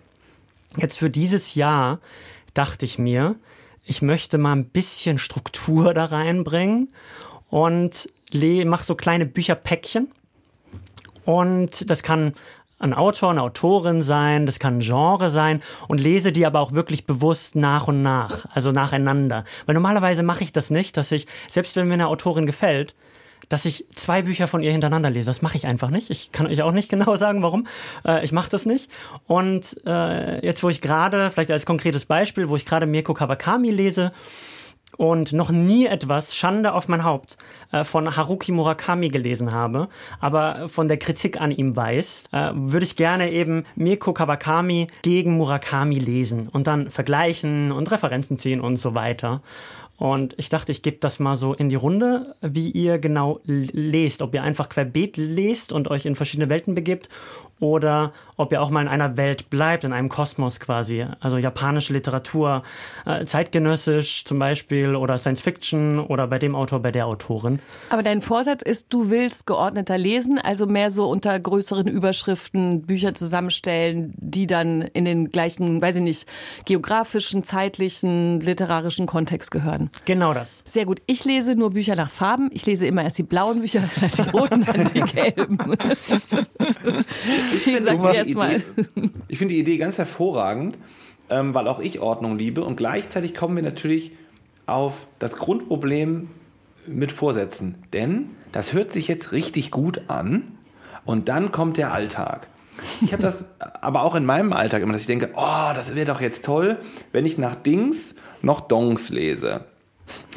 Jetzt 0.77 0.97
für 0.97 1.09
dieses 1.09 1.55
Jahr 1.55 1.99
dachte 2.53 2.85
ich 2.85 2.97
mir, 2.97 3.35
ich 3.83 4.01
möchte 4.01 4.37
mal 4.37 4.53
ein 4.53 4.65
bisschen 4.65 5.17
Struktur 5.17 5.93
da 5.93 6.05
reinbringen 6.05 6.87
und 7.49 8.07
mache 8.33 8.83
so 8.85 8.95
kleine 8.95 9.25
Bücherpäckchen 9.25 10.07
und 11.25 11.89
das 11.89 12.03
kann 12.03 12.33
ein 12.79 12.93
Autor, 12.93 13.31
eine 13.31 13.43
Autorin 13.43 14.01
sein, 14.01 14.45
das 14.45 14.59
kann 14.59 14.77
ein 14.77 14.79
Genre 14.79 15.29
sein 15.29 15.61
und 15.87 15.99
lese 15.99 16.31
die 16.31 16.45
aber 16.45 16.59
auch 16.59 16.71
wirklich 16.71 17.05
bewusst 17.05 17.55
nach 17.55 17.87
und 17.87 18.01
nach, 18.01 18.45
also 18.53 18.71
nacheinander. 18.71 19.45
Weil 19.65 19.75
normalerweise 19.75 20.23
mache 20.23 20.43
ich 20.43 20.51
das 20.51 20.71
nicht, 20.71 20.97
dass 20.97 21.11
ich, 21.11 21.27
selbst 21.47 21.75
wenn 21.75 21.87
mir 21.87 21.93
eine 21.93 22.07
Autorin 22.07 22.45
gefällt, 22.45 22.95
dass 23.49 23.65
ich 23.65 23.85
zwei 23.93 24.21
Bücher 24.21 24.47
von 24.47 24.63
ihr 24.63 24.71
hintereinander 24.71 25.09
lese. 25.09 25.29
Das 25.29 25.41
mache 25.41 25.57
ich 25.57 25.67
einfach 25.67 25.89
nicht. 25.89 26.09
Ich 26.09 26.31
kann 26.31 26.47
euch 26.47 26.61
auch 26.61 26.71
nicht 26.71 26.89
genau 26.89 27.15
sagen, 27.17 27.43
warum. 27.43 27.67
Äh, 28.05 28.23
ich 28.23 28.31
mache 28.31 28.49
das 28.49 28.65
nicht. 28.65 28.89
Und 29.27 29.79
äh, 29.85 30.43
jetzt, 30.45 30.63
wo 30.63 30.69
ich 30.69 30.81
gerade, 30.81 31.31
vielleicht 31.31 31.51
als 31.51 31.65
konkretes 31.65 32.05
Beispiel, 32.05 32.49
wo 32.49 32.55
ich 32.55 32.65
gerade 32.65 32.85
Mirko 32.85 33.13
Kawakami 33.13 33.69
lese, 33.69 34.13
und 34.97 35.33
noch 35.33 35.49
nie 35.51 35.85
etwas, 35.85 36.35
Schande 36.35 36.73
auf 36.73 36.87
mein 36.87 37.03
Haupt, 37.03 37.37
äh, 37.71 37.83
von 37.83 38.15
Haruki 38.15 38.51
Murakami 38.51 39.09
gelesen 39.09 39.51
habe, 39.51 39.87
aber 40.19 40.69
von 40.69 40.87
der 40.87 40.97
Kritik 40.97 41.39
an 41.39 41.51
ihm 41.51 41.75
weiß, 41.75 42.25
äh, 42.31 42.51
würde 42.53 42.85
ich 42.85 42.95
gerne 42.95 43.31
eben 43.31 43.65
Mirko 43.75 44.13
Kawakami 44.13 44.87
gegen 45.01 45.37
Murakami 45.37 45.99
lesen 45.99 46.49
und 46.49 46.67
dann 46.67 46.89
vergleichen 46.89 47.71
und 47.71 47.91
Referenzen 47.91 48.37
ziehen 48.37 48.61
und 48.61 48.75
so 48.75 48.93
weiter. 48.93 49.41
Und 50.01 50.33
ich 50.37 50.49
dachte, 50.49 50.71
ich 50.71 50.81
gebe 50.81 50.97
das 50.99 51.19
mal 51.19 51.35
so 51.35 51.53
in 51.53 51.69
die 51.69 51.75
Runde, 51.75 52.33
wie 52.41 52.71
ihr 52.71 52.97
genau 52.97 53.39
lest. 53.45 54.23
Ob 54.23 54.33
ihr 54.33 54.41
einfach 54.41 54.67
querbeet 54.67 55.15
lest 55.15 55.71
und 55.71 55.91
euch 55.91 56.07
in 56.07 56.15
verschiedene 56.15 56.49
Welten 56.49 56.73
begibt 56.73 57.07
oder 57.59 58.11
ob 58.41 58.51
ihr 58.51 58.61
auch 58.61 58.69
mal 58.69 58.81
in 58.81 58.87
einer 58.87 59.17
Welt 59.17 59.49
bleibt, 59.49 59.83
in 59.83 59.93
einem 59.93 60.09
Kosmos 60.09 60.59
quasi. 60.59 61.05
Also 61.19 61.37
japanische 61.37 61.93
Literatur, 61.93 62.63
äh, 63.05 63.25
zeitgenössisch 63.25 64.25
zum 64.25 64.39
Beispiel 64.39 64.95
oder 64.95 65.17
Science 65.17 65.41
Fiction 65.41 65.99
oder 65.99 66.27
bei 66.27 66.39
dem 66.39 66.55
Autor, 66.55 66.79
bei 66.79 66.91
der 66.91 67.05
Autorin. 67.05 67.59
Aber 67.89 68.03
dein 68.03 68.21
Vorsatz 68.21 68.61
ist, 68.61 68.87
du 68.91 69.09
willst 69.09 69.45
geordneter 69.45 69.97
lesen, 69.97 70.39
also 70.39 70.65
mehr 70.65 70.89
so 70.89 71.09
unter 71.09 71.39
größeren 71.39 71.87
Überschriften 71.87 72.81
Bücher 72.81 73.13
zusammenstellen, 73.13 74.13
die 74.17 74.47
dann 74.47 74.81
in 74.81 75.05
den 75.05 75.29
gleichen, 75.29 75.81
weiß 75.81 75.97
ich 75.97 76.03
nicht, 76.03 76.27
geografischen, 76.65 77.43
zeitlichen, 77.43 78.41
literarischen 78.41 79.05
Kontext 79.05 79.51
gehören. 79.51 79.89
Genau 80.05 80.33
das. 80.33 80.63
Sehr 80.65 80.85
gut. 80.85 81.01
Ich 81.05 81.25
lese 81.25 81.55
nur 81.55 81.71
Bücher 81.71 81.95
nach 81.95 82.09
Farben. 82.09 82.49
Ich 82.53 82.65
lese 82.65 82.87
immer 82.87 83.03
erst 83.03 83.17
die 83.17 83.23
blauen 83.23 83.59
Bücher, 83.61 83.83
dann 83.99 84.11
die 84.17 84.29
roten, 84.31 84.65
dann 84.65 84.91
die 84.93 85.01
gelben. 85.01 85.57
Ich 87.65 88.30
finde 88.33 88.61
die, 89.29 89.35
find 89.35 89.51
die 89.51 89.59
Idee 89.59 89.77
ganz 89.77 89.97
hervorragend, 89.97 90.77
ähm, 91.29 91.53
weil 91.53 91.67
auch 91.67 91.79
ich 91.79 91.99
Ordnung 91.99 92.37
liebe 92.37 92.63
und 92.63 92.75
gleichzeitig 92.75 93.35
kommen 93.35 93.55
wir 93.55 93.63
natürlich 93.63 94.11
auf 94.65 95.07
das 95.19 95.37
Grundproblem 95.37 96.29
mit 96.87 97.11
Vorsätzen. 97.11 97.75
Denn 97.93 98.31
das 98.51 98.73
hört 98.73 98.91
sich 98.91 99.07
jetzt 99.07 99.31
richtig 99.31 99.71
gut 99.71 100.03
an 100.07 100.57
und 101.05 101.29
dann 101.29 101.51
kommt 101.51 101.77
der 101.77 101.91
Alltag. 101.93 102.47
Ich 103.01 103.13
habe 103.13 103.23
das 103.23 103.45
aber 103.59 104.03
auch 104.03 104.15
in 104.15 104.25
meinem 104.25 104.53
Alltag 104.53 104.81
immer, 104.81 104.93
dass 104.93 105.01
ich 105.01 105.07
denke, 105.07 105.31
oh, 105.35 105.73
das 105.73 105.95
wäre 105.95 106.05
doch 106.05 106.21
jetzt 106.21 106.45
toll, 106.45 106.77
wenn 107.11 107.25
ich 107.25 107.37
nach 107.37 107.55
Dings 107.55 108.15
noch 108.41 108.61
Dongs 108.61 109.09
lese. 109.09 109.65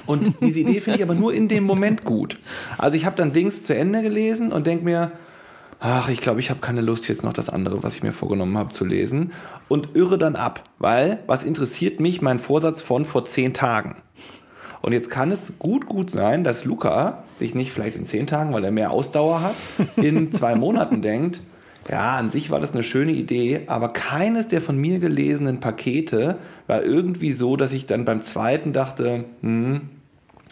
Und 0.07 0.35
diese 0.41 0.61
Idee 0.61 0.81
finde 0.81 0.99
ich 0.99 1.03
aber 1.03 1.15
nur 1.15 1.33
in 1.33 1.49
dem 1.49 1.65
Moment 1.65 2.05
gut. 2.05 2.39
Also 2.79 2.97
ich 2.97 3.07
habe 3.07 3.17
dann 3.17 3.33
Dings 3.33 3.65
zu 3.65 3.75
Ende 3.75 4.03
gelesen 4.03 4.53
und 4.53 4.67
denke 4.67 4.85
mir, 4.85 5.13
ach, 5.85 6.09
ich 6.09 6.23
glaube, 6.23 6.41
ich 6.41 6.49
habe 6.49 6.61
keine 6.61 6.81
Lust 6.81 7.09
jetzt 7.09 7.23
noch 7.23 7.35
das 7.35 7.51
andere, 7.51 7.83
was 7.83 7.95
ich 7.95 8.03
mir 8.03 8.13
vorgenommen 8.13 8.57
habe, 8.57 8.71
zu 8.71 8.87
lesen 8.87 9.33
und 9.69 9.91
irre 9.95 10.17
dann 10.17 10.35
ab, 10.35 10.65
weil 10.79 11.19
was 11.27 11.45
interessiert 11.45 12.01
mich 12.01 12.23
mein 12.23 12.39
Vorsatz 12.39 12.81
von 12.81 13.05
vor 13.05 13.27
zehn 13.27 13.53
Tagen? 13.53 13.97
Und 14.81 14.93
jetzt 14.93 15.11
kann 15.11 15.31
es 15.31 15.53
gut, 15.59 15.87
gut 15.87 16.11
sein, 16.11 16.43
dass 16.43 16.65
Luca 16.65 17.25
sich 17.39 17.55
nicht 17.55 17.71
vielleicht 17.71 17.97
in 17.97 18.07
zehn 18.07 18.27
Tagen, 18.27 18.55
weil 18.55 18.65
er 18.65 18.71
mehr 18.71 18.91
Ausdauer 18.91 19.43
hat, 19.43 19.55
in 19.97 20.33
zwei 20.33 20.55
Monaten 20.55 21.03
denkt, 21.03 21.43
ja, 21.91 22.17
an 22.17 22.31
sich 22.31 22.51
war 22.51 22.61
das 22.61 22.73
eine 22.73 22.83
schöne 22.83 23.13
Idee, 23.13 23.65
aber 23.67 23.91
keines 23.91 24.49
der 24.49 24.63
von 24.63 24.79
mir 24.79 25.01
gelesenen 25.01 25.61
Pakete 25.61 26.39
war 26.67 26.83
irgendwie 26.83 27.35
so, 27.35 27.57
dass 27.57 27.73
ich 27.73 27.85
dann 27.85 28.07
beim 28.07 28.23
zweiten 28.23 28.73
dachte, 28.73 29.27
hm, 29.43 29.83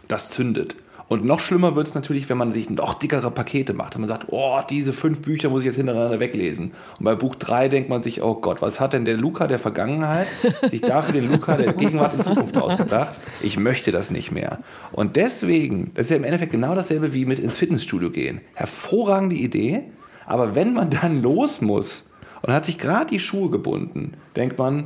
das 0.09 0.29
zündet. 0.29 0.77
Und 1.12 1.26
noch 1.26 1.40
schlimmer 1.40 1.76
wird 1.76 1.88
es 1.88 1.95
natürlich, 1.95 2.31
wenn 2.31 2.38
man 2.38 2.54
sich 2.54 2.71
noch 2.71 2.95
dickere 2.95 3.31
Pakete 3.31 3.75
macht 3.75 3.95
und 3.95 4.00
man 4.00 4.09
sagt, 4.09 4.28
oh, 4.28 4.61
diese 4.71 4.95
fünf 4.95 5.21
Bücher 5.21 5.50
muss 5.50 5.61
ich 5.61 5.66
jetzt 5.66 5.76
hintereinander 5.76 6.21
weglesen. 6.21 6.73
Und 6.99 7.04
bei 7.04 7.14
Buch 7.14 7.35
drei 7.35 7.69
denkt 7.69 7.90
man 7.90 8.02
sich, 8.02 8.23
oh 8.23 8.37
Gott, 8.37 8.62
was 8.62 8.81
hat 8.81 8.95
denn 8.95 9.04
der 9.04 9.19
Luca 9.19 9.47
der 9.47 9.59
Vergangenheit 9.59 10.26
sich 10.71 10.81
dafür 10.81 11.21
den 11.21 11.31
Luca 11.31 11.59
der 11.59 11.75
Gegenwart 11.75 12.14
in 12.14 12.23
Zukunft 12.23 12.57
ausgedacht? 12.57 13.14
Ich 13.42 13.59
möchte 13.59 13.92
das 13.92 14.11
nicht 14.11 14.33
mehr. 14.33 14.61
Und 14.90 15.16
deswegen, 15.16 15.90
das 15.92 16.07
ist 16.07 16.12
ja 16.12 16.16
im 16.16 16.25
Endeffekt 16.25 16.52
genau 16.52 16.75
dasselbe 16.75 17.12
wie 17.12 17.26
mit 17.26 17.40
ins 17.40 17.59
Fitnessstudio 17.59 18.09
gehen. 18.09 18.40
Hervorragende 18.54 19.37
Idee, 19.37 19.83
aber 20.25 20.54
wenn 20.54 20.73
man 20.73 20.88
dann 20.88 21.21
los 21.21 21.61
muss 21.61 22.07
und 22.40 22.54
hat 22.54 22.64
sich 22.64 22.78
gerade 22.78 23.09
die 23.09 23.21
Schuhe 23.21 23.50
gebunden, 23.50 24.14
denkt 24.35 24.57
man, 24.57 24.85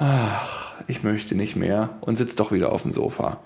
ach, 0.00 0.82
ich 0.88 1.02
möchte 1.04 1.34
nicht 1.36 1.54
mehr 1.54 1.90
und 2.00 2.18
sitzt 2.18 2.40
doch 2.40 2.50
wieder 2.50 2.72
auf 2.72 2.82
dem 2.82 2.92
Sofa. 2.92 3.38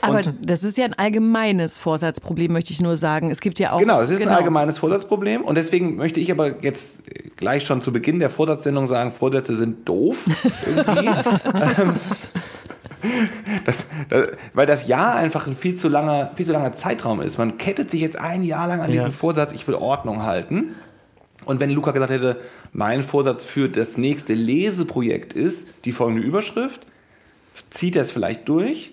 Aber 0.00 0.18
und, 0.18 0.34
das 0.44 0.62
ist 0.62 0.78
ja 0.78 0.84
ein 0.84 0.94
allgemeines 0.94 1.78
Vorsatzproblem, 1.78 2.52
möchte 2.52 2.72
ich 2.72 2.80
nur 2.80 2.96
sagen. 2.96 3.30
Es 3.30 3.40
gibt 3.40 3.58
ja 3.58 3.72
auch. 3.72 3.80
Genau, 3.80 4.00
es 4.00 4.10
ist 4.10 4.18
genau. 4.18 4.32
ein 4.32 4.36
allgemeines 4.36 4.78
Vorsatzproblem 4.78 5.42
und 5.42 5.56
deswegen 5.56 5.96
möchte 5.96 6.20
ich 6.20 6.30
aber 6.30 6.62
jetzt 6.62 7.00
gleich 7.36 7.66
schon 7.66 7.80
zu 7.80 7.92
Beginn 7.92 8.20
der 8.20 8.30
Vorsatzsendung 8.30 8.86
sagen, 8.86 9.10
Vorsätze 9.10 9.56
sind 9.56 9.88
doof. 9.88 10.24
Das, 13.64 13.86
das, 14.08 14.28
weil 14.54 14.66
das 14.66 14.86
Jahr 14.86 15.16
einfach 15.16 15.46
ein 15.46 15.56
viel 15.56 15.76
zu 15.76 15.88
langer, 15.88 16.30
viel 16.36 16.46
zu 16.46 16.52
langer 16.52 16.72
Zeitraum 16.72 17.20
ist. 17.20 17.38
Man 17.38 17.58
kettet 17.58 17.90
sich 17.90 18.00
jetzt 18.00 18.16
ein 18.16 18.42
Jahr 18.44 18.68
lang 18.68 18.80
an 18.80 18.92
ja. 18.92 19.02
diesen 19.02 19.12
Vorsatz, 19.12 19.52
ich 19.52 19.66
will 19.66 19.74
Ordnung 19.74 20.22
halten. 20.22 20.74
Und 21.44 21.60
wenn 21.60 21.70
Luca 21.70 21.90
gesagt 21.90 22.12
hätte, 22.12 22.40
mein 22.72 23.02
Vorsatz 23.02 23.44
für 23.44 23.68
das 23.68 23.96
nächste 23.96 24.34
Leseprojekt 24.34 25.32
ist 25.32 25.66
die 25.84 25.92
folgende 25.92 26.26
Überschrift, 26.26 26.86
zieht 27.70 27.96
er 27.96 28.02
es 28.02 28.12
vielleicht 28.12 28.48
durch 28.48 28.92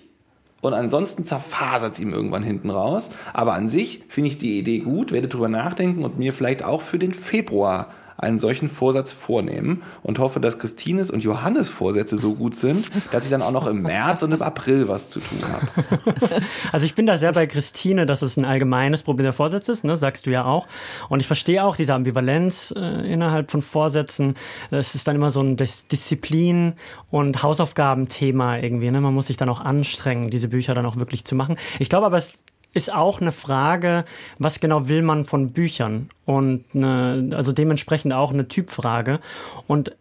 und 0.60 0.74
ansonsten 0.74 1.24
zerfasert 1.24 1.94
es 1.94 2.00
ihm 2.00 2.12
irgendwann 2.12 2.42
hinten 2.42 2.70
raus. 2.70 3.10
Aber 3.32 3.54
an 3.54 3.68
sich 3.68 4.02
finde 4.08 4.28
ich 4.28 4.38
die 4.38 4.58
Idee 4.58 4.80
gut, 4.80 5.12
werde 5.12 5.28
darüber 5.28 5.48
nachdenken 5.48 6.04
und 6.04 6.18
mir 6.18 6.32
vielleicht 6.32 6.62
auch 6.62 6.82
für 6.82 6.98
den 6.98 7.12
Februar 7.12 7.94
einen 8.20 8.38
solchen 8.38 8.68
Vorsatz 8.68 9.12
vornehmen 9.12 9.82
und 10.02 10.18
hoffe, 10.18 10.40
dass 10.40 10.58
Christines 10.58 11.10
und 11.10 11.24
Johannes 11.24 11.68
Vorsätze 11.68 12.18
so 12.18 12.34
gut 12.34 12.54
sind, 12.54 12.88
dass 13.12 13.24
ich 13.24 13.30
dann 13.30 13.42
auch 13.42 13.52
noch 13.52 13.66
im 13.66 13.82
März 13.82 14.22
und 14.22 14.32
im 14.32 14.42
April 14.42 14.88
was 14.88 15.10
zu 15.10 15.20
tun 15.20 15.38
habe. 15.42 16.40
Also 16.72 16.86
ich 16.86 16.94
bin 16.94 17.06
da 17.06 17.18
sehr 17.18 17.32
bei 17.32 17.46
Christine, 17.46 18.06
dass 18.06 18.22
es 18.22 18.36
ein 18.36 18.44
allgemeines 18.44 19.02
Problem 19.02 19.24
der 19.24 19.32
Vorsätze 19.32 19.72
ist, 19.72 19.84
ne? 19.84 19.96
sagst 19.96 20.26
du 20.26 20.30
ja 20.30 20.44
auch. 20.44 20.66
Und 21.08 21.20
ich 21.20 21.26
verstehe 21.26 21.64
auch 21.64 21.76
diese 21.76 21.94
Ambivalenz 21.94 22.72
äh, 22.76 23.12
innerhalb 23.12 23.50
von 23.50 23.62
Vorsätzen. 23.62 24.34
Es 24.70 24.94
ist 24.94 25.08
dann 25.08 25.16
immer 25.16 25.30
so 25.30 25.40
ein 25.40 25.56
Dis 25.56 25.86
Disziplin- 25.88 26.74
und 27.10 27.42
Hausaufgabenthema 27.42 28.58
irgendwie. 28.58 28.90
Ne? 28.90 29.00
Man 29.00 29.14
muss 29.14 29.26
sich 29.26 29.36
dann 29.36 29.48
auch 29.48 29.60
anstrengen, 29.60 30.30
diese 30.30 30.48
Bücher 30.48 30.74
dann 30.74 30.86
auch 30.86 30.96
wirklich 30.96 31.24
zu 31.24 31.34
machen. 31.34 31.56
Ich 31.78 31.88
glaube 31.88 32.06
aber, 32.06 32.18
es 32.18 32.32
ist 32.72 32.92
auch 32.92 33.20
eine 33.20 33.32
Frage, 33.32 34.04
was 34.38 34.60
genau 34.60 34.88
will 34.88 35.02
man 35.02 35.24
von 35.24 35.52
Büchern? 35.52 36.10
Und 36.24 36.64
eine, 36.74 37.30
also 37.34 37.52
dementsprechend 37.52 38.12
auch 38.14 38.32
eine 38.32 38.48
Typfrage. 38.48 39.20
Und 39.66 39.96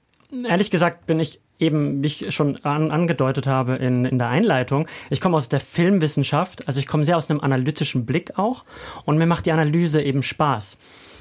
ehrlich 0.48 0.72
gesagt 0.72 1.08
bin 1.08 1.20
ich 1.20 1.40
eben, 1.60 2.02
wie 2.04 2.08
ich 2.08 2.34
schon 2.34 2.58
an, 2.64 2.92
angedeutet 2.92 3.48
habe 3.48 3.76
in, 3.76 4.06
in 4.06 4.18
der 4.18 4.30
Einleitung, 4.30 4.88
ich 5.10 5.20
komme 5.20 5.36
aus 5.36 5.50
der 5.50 5.60
Filmwissenschaft, 5.60 6.68
also 6.68 6.80
ich 6.80 6.88
komme 6.88 7.04
sehr 7.04 7.18
aus 7.18 7.30
einem 7.30 7.42
analytischen 7.42 8.06
Blick 8.06 8.40
auch 8.40 8.64
und 9.06 9.18
mir 9.18 9.26
macht 9.26 9.46
die 9.46 9.52
Analyse 9.52 10.02
eben 10.02 10.24
Spaß. 10.24 10.78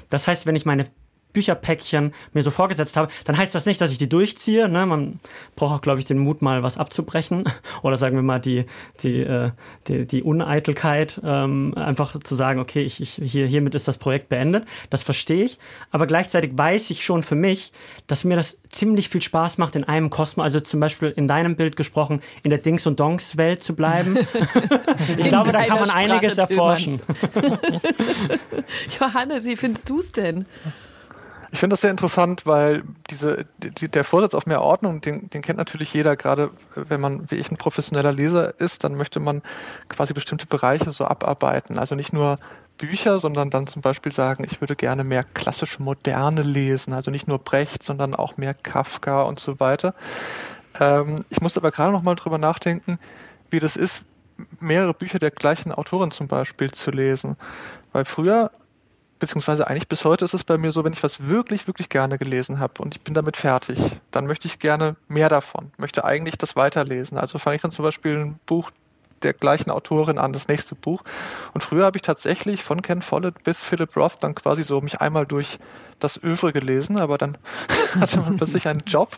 Das 0.09 0.27
heißt, 0.27 0.45
wenn 0.45 0.55
ich 0.55 0.65
meine 0.65 0.85
Bücherpäckchen 1.33 2.13
mir 2.33 2.41
so 2.41 2.49
vorgesetzt 2.49 2.97
habe, 2.97 3.11
dann 3.25 3.37
heißt 3.37 3.53
das 3.53 3.65
nicht, 3.65 3.79
dass 3.81 3.91
ich 3.91 3.97
die 3.97 4.09
durchziehe. 4.09 4.67
Ne? 4.67 4.85
Man 4.85 5.19
braucht 5.55 5.75
auch, 5.75 5.81
glaube 5.81 5.99
ich, 5.99 6.05
den 6.05 6.17
Mut, 6.17 6.41
mal 6.41 6.63
was 6.63 6.77
abzubrechen. 6.77 7.43
Oder 7.83 7.97
sagen 7.97 8.15
wir 8.15 8.23
mal 8.23 8.39
die, 8.39 8.65
die, 9.03 9.21
äh, 9.21 9.51
die, 9.87 10.05
die 10.05 10.23
Uneitelkeit, 10.23 11.19
ähm, 11.23 11.73
einfach 11.75 12.17
zu 12.19 12.35
sagen, 12.35 12.59
okay, 12.59 12.83
ich, 12.83 12.99
ich, 13.01 13.21
hier, 13.23 13.45
hiermit 13.45 13.75
ist 13.75 13.87
das 13.87 13.97
Projekt 13.97 14.29
beendet. 14.29 14.65
Das 14.89 15.03
verstehe 15.03 15.45
ich. 15.45 15.59
Aber 15.91 16.07
gleichzeitig 16.07 16.51
weiß 16.55 16.89
ich 16.89 17.03
schon 17.03 17.23
für 17.23 17.35
mich, 17.35 17.71
dass 18.07 18.23
mir 18.23 18.35
das 18.35 18.57
ziemlich 18.69 19.09
viel 19.09 19.21
Spaß 19.21 19.57
macht, 19.57 19.75
in 19.75 19.83
einem 19.83 20.09
Kosmos, 20.09 20.43
also 20.43 20.59
zum 20.59 20.79
Beispiel 20.79 21.09
in 21.15 21.27
deinem 21.27 21.55
Bild 21.55 21.75
gesprochen, 21.75 22.21
in 22.43 22.49
der 22.49 22.59
Dings- 22.59 22.87
und 22.87 22.99
Donks-Welt 22.99 23.61
zu 23.61 23.75
bleiben. 23.75 24.17
ich 25.17 25.27
glaube, 25.27 25.51
da 25.51 25.63
kann 25.65 25.79
man 25.79 25.89
einiges 25.89 26.33
Sprache, 26.33 26.49
erforschen. 26.49 27.01
Johannes, 28.99 29.45
wie 29.45 29.55
findest 29.55 29.89
du 29.89 29.99
es 29.99 30.11
denn? 30.11 30.45
Ich 31.51 31.59
finde 31.59 31.73
das 31.73 31.81
sehr 31.81 31.91
interessant, 31.91 32.45
weil 32.45 32.83
diese, 33.09 33.45
die, 33.57 33.89
der 33.89 34.03
Vorsatz 34.03 34.33
auf 34.33 34.45
mehr 34.45 34.61
Ordnung, 34.61 35.01
den, 35.01 35.29
den 35.29 35.41
kennt 35.41 35.57
natürlich 35.57 35.93
jeder, 35.93 36.15
gerade 36.15 36.51
wenn 36.75 37.01
man 37.01 37.29
wie 37.31 37.35
ich 37.35 37.49
ein 37.51 37.57
professioneller 37.57 38.11
Leser 38.11 38.59
ist, 38.59 38.83
dann 38.83 38.95
möchte 38.95 39.19
man 39.19 39.41
quasi 39.87 40.13
bestimmte 40.13 40.45
Bereiche 40.45 40.91
so 40.91 41.05
abarbeiten. 41.05 41.79
Also 41.79 41.95
nicht 41.95 42.13
nur 42.13 42.37
Bücher, 42.77 43.19
sondern 43.19 43.49
dann 43.49 43.67
zum 43.67 43.81
Beispiel 43.81 44.11
sagen, 44.11 44.45
ich 44.49 44.61
würde 44.61 44.75
gerne 44.75 45.03
mehr 45.03 45.23
klassische 45.23 45.81
Moderne 45.81 46.43
lesen, 46.43 46.93
also 46.93 47.11
nicht 47.11 47.27
nur 47.27 47.39
Brecht, 47.39 47.83
sondern 47.83 48.15
auch 48.15 48.37
mehr 48.37 48.53
Kafka 48.53 49.23
und 49.23 49.39
so 49.39 49.59
weiter. 49.59 49.93
Ähm, 50.79 51.17
ich 51.29 51.41
musste 51.41 51.59
aber 51.59 51.71
gerade 51.71 51.91
noch 51.91 52.03
mal 52.03 52.15
drüber 52.15 52.37
nachdenken, 52.37 52.99
wie 53.49 53.59
das 53.59 53.75
ist, 53.75 54.03
mehrere 54.59 54.93
Bücher 54.93 55.19
der 55.19 55.31
gleichen 55.31 55.71
Autorin 55.71 56.11
zum 56.11 56.27
Beispiel 56.27 56.71
zu 56.71 56.91
lesen. 56.91 57.35
Weil 57.91 58.05
früher 58.05 58.51
beziehungsweise 59.19 59.67
eigentlich 59.67 59.87
bis 59.87 60.05
heute 60.05 60.25
ist 60.25 60.33
es 60.33 60.43
bei 60.43 60.57
mir 60.57 60.71
so, 60.71 60.83
wenn 60.83 60.93
ich 60.93 61.03
was 61.03 61.27
wirklich, 61.27 61.67
wirklich 61.67 61.89
gerne 61.89 62.17
gelesen 62.17 62.59
habe 62.59 62.81
und 62.81 62.95
ich 62.95 63.01
bin 63.01 63.13
damit 63.13 63.37
fertig, 63.37 63.79
dann 64.11 64.25
möchte 64.25 64.47
ich 64.47 64.59
gerne 64.59 64.95
mehr 65.07 65.29
davon, 65.29 65.71
möchte 65.77 66.05
eigentlich 66.05 66.37
das 66.37 66.55
weiterlesen. 66.55 67.17
Also 67.17 67.37
fange 67.37 67.57
ich 67.57 67.61
dann 67.61 67.71
zum 67.71 67.83
Beispiel 67.83 68.17
ein 68.17 68.39
Buch 68.45 68.71
der 69.21 69.33
gleichen 69.33 69.69
Autorin 69.69 70.17
an, 70.17 70.33
das 70.33 70.47
nächste 70.47 70.75
Buch. 70.75 71.03
Und 71.53 71.61
früher 71.61 71.85
habe 71.85 71.97
ich 71.97 72.01
tatsächlich 72.01 72.63
von 72.63 72.81
Ken 72.81 73.01
Follett 73.01 73.43
bis 73.43 73.59
Philip 73.59 73.95
Roth 73.95 74.17
dann 74.21 74.35
quasi 74.35 74.63
so 74.63 74.79
mich 74.81 75.01
einmal 75.01 75.25
durch 75.25 75.59
das 75.99 76.21
Övre 76.23 76.53
gelesen, 76.53 76.99
aber 76.99 77.17
dann 77.17 77.37
hatte 77.99 78.19
man 78.19 78.37
plötzlich 78.37 78.67
einen 78.67 78.81
Job. 78.85 79.17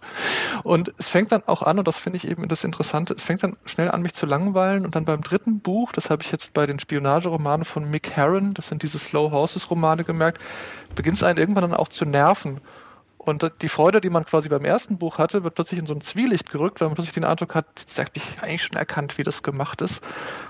Und 0.63 0.93
es 0.97 1.07
fängt 1.07 1.31
dann 1.31 1.43
auch 1.47 1.61
an, 1.61 1.79
und 1.79 1.87
das 1.87 1.97
finde 1.97 2.17
ich 2.17 2.27
eben 2.27 2.47
das 2.47 2.63
Interessante, 2.63 3.13
es 3.13 3.23
fängt 3.23 3.43
dann 3.43 3.57
schnell 3.65 3.89
an, 3.89 4.01
mich 4.01 4.13
zu 4.13 4.25
langweilen. 4.25 4.85
Und 4.85 4.95
dann 4.95 5.05
beim 5.05 5.21
dritten 5.21 5.59
Buch, 5.59 5.91
das 5.91 6.09
habe 6.09 6.23
ich 6.23 6.31
jetzt 6.31 6.53
bei 6.53 6.65
den 6.65 6.79
Spionageromanen 6.79 7.65
von 7.65 7.89
Mick 7.89 8.11
Herron, 8.11 8.53
das 8.53 8.67
sind 8.67 8.83
diese 8.83 8.99
Slow 8.99 9.31
Horses 9.31 9.69
Romane 9.69 10.03
gemerkt, 10.03 10.41
beginnt 10.95 11.17
es 11.17 11.23
einen 11.23 11.37
irgendwann 11.37 11.63
dann 11.63 11.73
auch 11.73 11.89
zu 11.89 12.05
nerven. 12.05 12.61
Und 13.23 13.51
die 13.61 13.69
Freude, 13.69 14.01
die 14.01 14.09
man 14.09 14.25
quasi 14.25 14.49
beim 14.49 14.65
ersten 14.65 14.97
Buch 14.97 15.19
hatte, 15.19 15.43
wird 15.43 15.53
plötzlich 15.53 15.79
in 15.79 15.85
so 15.85 15.93
ein 15.93 16.01
Zwielicht 16.01 16.49
gerückt, 16.49 16.81
weil 16.81 16.87
man 16.87 16.95
plötzlich 16.95 17.13
den 17.13 17.23
Eindruck 17.23 17.53
hat, 17.53 17.67
jetzt 17.77 17.99
habe 17.99 18.09
ich 18.15 18.41
eigentlich 18.41 18.63
schon 18.63 18.77
erkannt, 18.77 19.19
wie 19.19 19.23
das 19.23 19.43
gemacht 19.43 19.81
ist. 19.81 20.01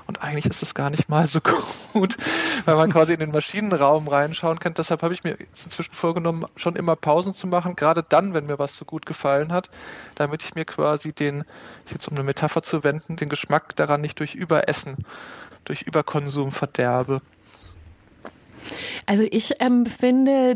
Und 0.07 0.23
eigentlich 0.23 0.45
ist 0.45 0.63
es 0.63 0.73
gar 0.73 0.89
nicht 0.89 1.09
mal 1.09 1.27
so 1.27 1.41
gut, 1.93 2.15
weil 2.63 2.77
man 2.77 2.89
quasi 2.89 3.11
in 3.11 3.19
den 3.19 3.31
Maschinenraum 3.31 4.07
reinschauen 4.07 4.59
kann. 4.59 4.73
Deshalb 4.73 5.03
habe 5.03 5.13
ich 5.13 5.25
mir 5.25 5.35
inzwischen 5.37 5.93
vorgenommen, 5.93 6.45
schon 6.55 6.77
immer 6.77 6.95
Pausen 6.95 7.33
zu 7.33 7.45
machen, 7.45 7.75
gerade 7.75 8.05
dann, 8.07 8.33
wenn 8.33 8.45
mir 8.45 8.57
was 8.57 8.77
so 8.77 8.85
gut 8.85 9.05
gefallen 9.05 9.51
hat, 9.51 9.69
damit 10.15 10.41
ich 10.41 10.55
mir 10.55 10.63
quasi 10.63 11.11
den, 11.11 11.43
jetzt 11.91 12.07
um 12.07 12.15
eine 12.15 12.23
Metapher 12.23 12.63
zu 12.63 12.85
wenden, 12.85 13.17
den 13.17 13.27
Geschmack 13.27 13.75
daran 13.75 13.99
nicht 13.99 14.17
durch 14.19 14.33
Überessen, 14.33 15.05
durch 15.65 15.81
Überkonsum 15.81 16.53
verderbe. 16.53 17.21
Also 19.05 19.25
ich 19.29 19.53
ähm, 19.59 19.85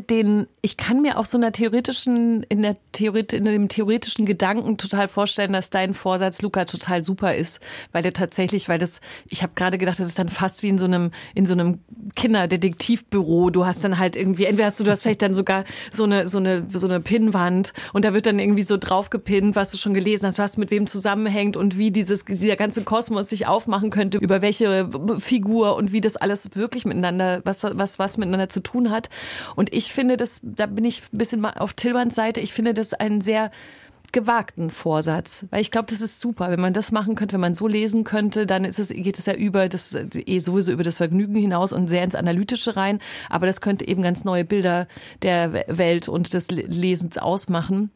den, 0.10 0.48
ich 0.62 0.78
kann 0.78 1.02
mir 1.02 1.18
auf 1.18 1.28
so 1.28 1.38
einer 1.38 1.52
theoretischen, 1.52 2.44
in 2.44 2.62
der 2.62 2.76
Theorie, 2.92 3.26
in 3.32 3.46
dem 3.46 3.68
theoretischen 3.68 4.26
Gedanken 4.26 4.78
total 4.78 5.08
vorstellen, 5.08 5.54
dass 5.54 5.70
dein 5.70 5.94
Vorsatz, 5.94 6.42
Luca, 6.42 6.66
total 6.66 7.04
super 7.04 7.36
ist, 7.36 7.60
weil 7.92 8.04
der 8.04 8.14
tatsächlich, 8.14 8.70
weil 8.70 8.80
das, 8.80 9.02
ich 9.30 9.44
habe 9.44 9.54
gerade 9.56 9.78
gedacht, 9.78 10.00
das 10.00 10.08
ist 10.08 10.20
dann 10.20 10.30
fast 10.30 10.64
wie 10.64 10.70
in 10.70 10.78
so 10.78 10.86
einem, 10.86 11.12
in 11.34 11.46
so 11.46 11.54
einem 11.54 11.80
Kinderdetektivbüro. 12.16 13.50
Du 13.50 13.66
hast 13.66 13.84
dann 13.84 13.98
halt 13.98 14.16
irgendwie, 14.16 14.46
entweder 14.46 14.68
hast 14.68 14.80
du, 14.80 14.84
du 14.84 14.92
hast 14.92 15.04
vielleicht 15.04 15.22
dann 15.22 15.34
sogar 15.34 15.66
so 15.92 16.04
eine, 16.04 16.28
so 16.28 16.38
eine, 16.38 16.66
so 16.70 16.88
eine 16.88 17.00
Pinnwand 17.00 17.74
und 17.94 18.06
da 18.06 18.14
wird 18.14 18.26
dann 18.26 18.40
irgendwie 18.40 18.64
so 18.64 18.78
drauf 18.78 19.10
gepinnt, 19.10 19.56
was 19.56 19.72
du 19.72 19.78
schon 19.78 19.94
gelesen 19.94 20.28
hast, 20.28 20.40
was 20.40 20.58
mit 20.58 20.72
wem 20.72 20.88
zusammenhängt 20.88 21.58
und 21.58 21.78
wie 21.78 21.92
dieses, 21.92 22.26
dieser 22.26 22.56
ganze 22.56 22.84
Kosmos 22.84 23.30
sich 23.30 23.48
aufmachen 23.48 23.90
könnte, 23.90 24.18
über 24.18 24.42
welche 24.42 24.90
Figur 25.20 25.76
und 25.76 25.92
wie 25.92 26.02
das 26.02 26.18
alles 26.18 26.56
wirklich 26.56 26.86
miteinander, 26.86 27.42
was, 27.44 27.64
was, 27.64 27.95
was 28.00 28.18
miteinander 28.18 28.50
zu 28.50 28.60
tun 28.62 28.92
hat. 28.92 29.10
Und 29.56 29.74
ich 29.74 29.94
finde 29.94 30.18
das, 30.18 30.42
da 30.44 30.66
bin 30.66 30.86
ich 30.86 31.04
ein 31.14 31.18
bisschen 31.18 31.42
mal 31.42 31.54
auf 31.54 31.74
Tillmanns 31.74 32.16
Seite, 32.16 32.42
ich 32.42 32.54
finde 32.54 32.74
das 32.74 32.94
einen 32.94 33.22
sehr 33.22 33.52
gewagten 34.12 34.70
Vorsatz, 34.70 35.46
weil 35.50 35.60
ich 35.60 35.72
glaube, 35.72 35.88
das 35.90 36.00
ist 36.00 36.22
super, 36.22 36.50
wenn 36.50 36.62
man 36.62 36.72
das 36.72 36.94
machen 36.94 37.16
könnte, 37.16 37.34
wenn 37.34 37.42
man 37.42 37.56
so 37.56 37.68
lesen 37.68 38.06
könnte, 38.06 38.46
dann 38.46 38.64
ist 38.64 38.80
es 38.80 38.90
geht 38.90 39.20
es 39.20 39.26
ja 39.26 39.34
über 39.34 39.68
das 39.68 39.94
eh 40.14 40.40
sowieso 40.40 40.72
über 40.72 40.84
das 40.84 40.98
Vergnügen 40.98 41.36
hinaus 41.36 41.74
und 41.74 41.90
sehr 41.90 42.04
ins 42.04 42.16
analytische 42.16 42.78
rein, 42.78 43.00
aber 43.30 43.46
das 43.46 43.60
könnte 43.60 43.86
eben 43.86 44.02
ganz 44.02 44.24
neue 44.24 44.46
Bilder 44.46 44.88
der 45.22 45.66
Welt 45.68 46.08
und 46.08 46.34
des 46.34 46.50
Lesens 46.50 47.18
ausmachen. 47.18 47.92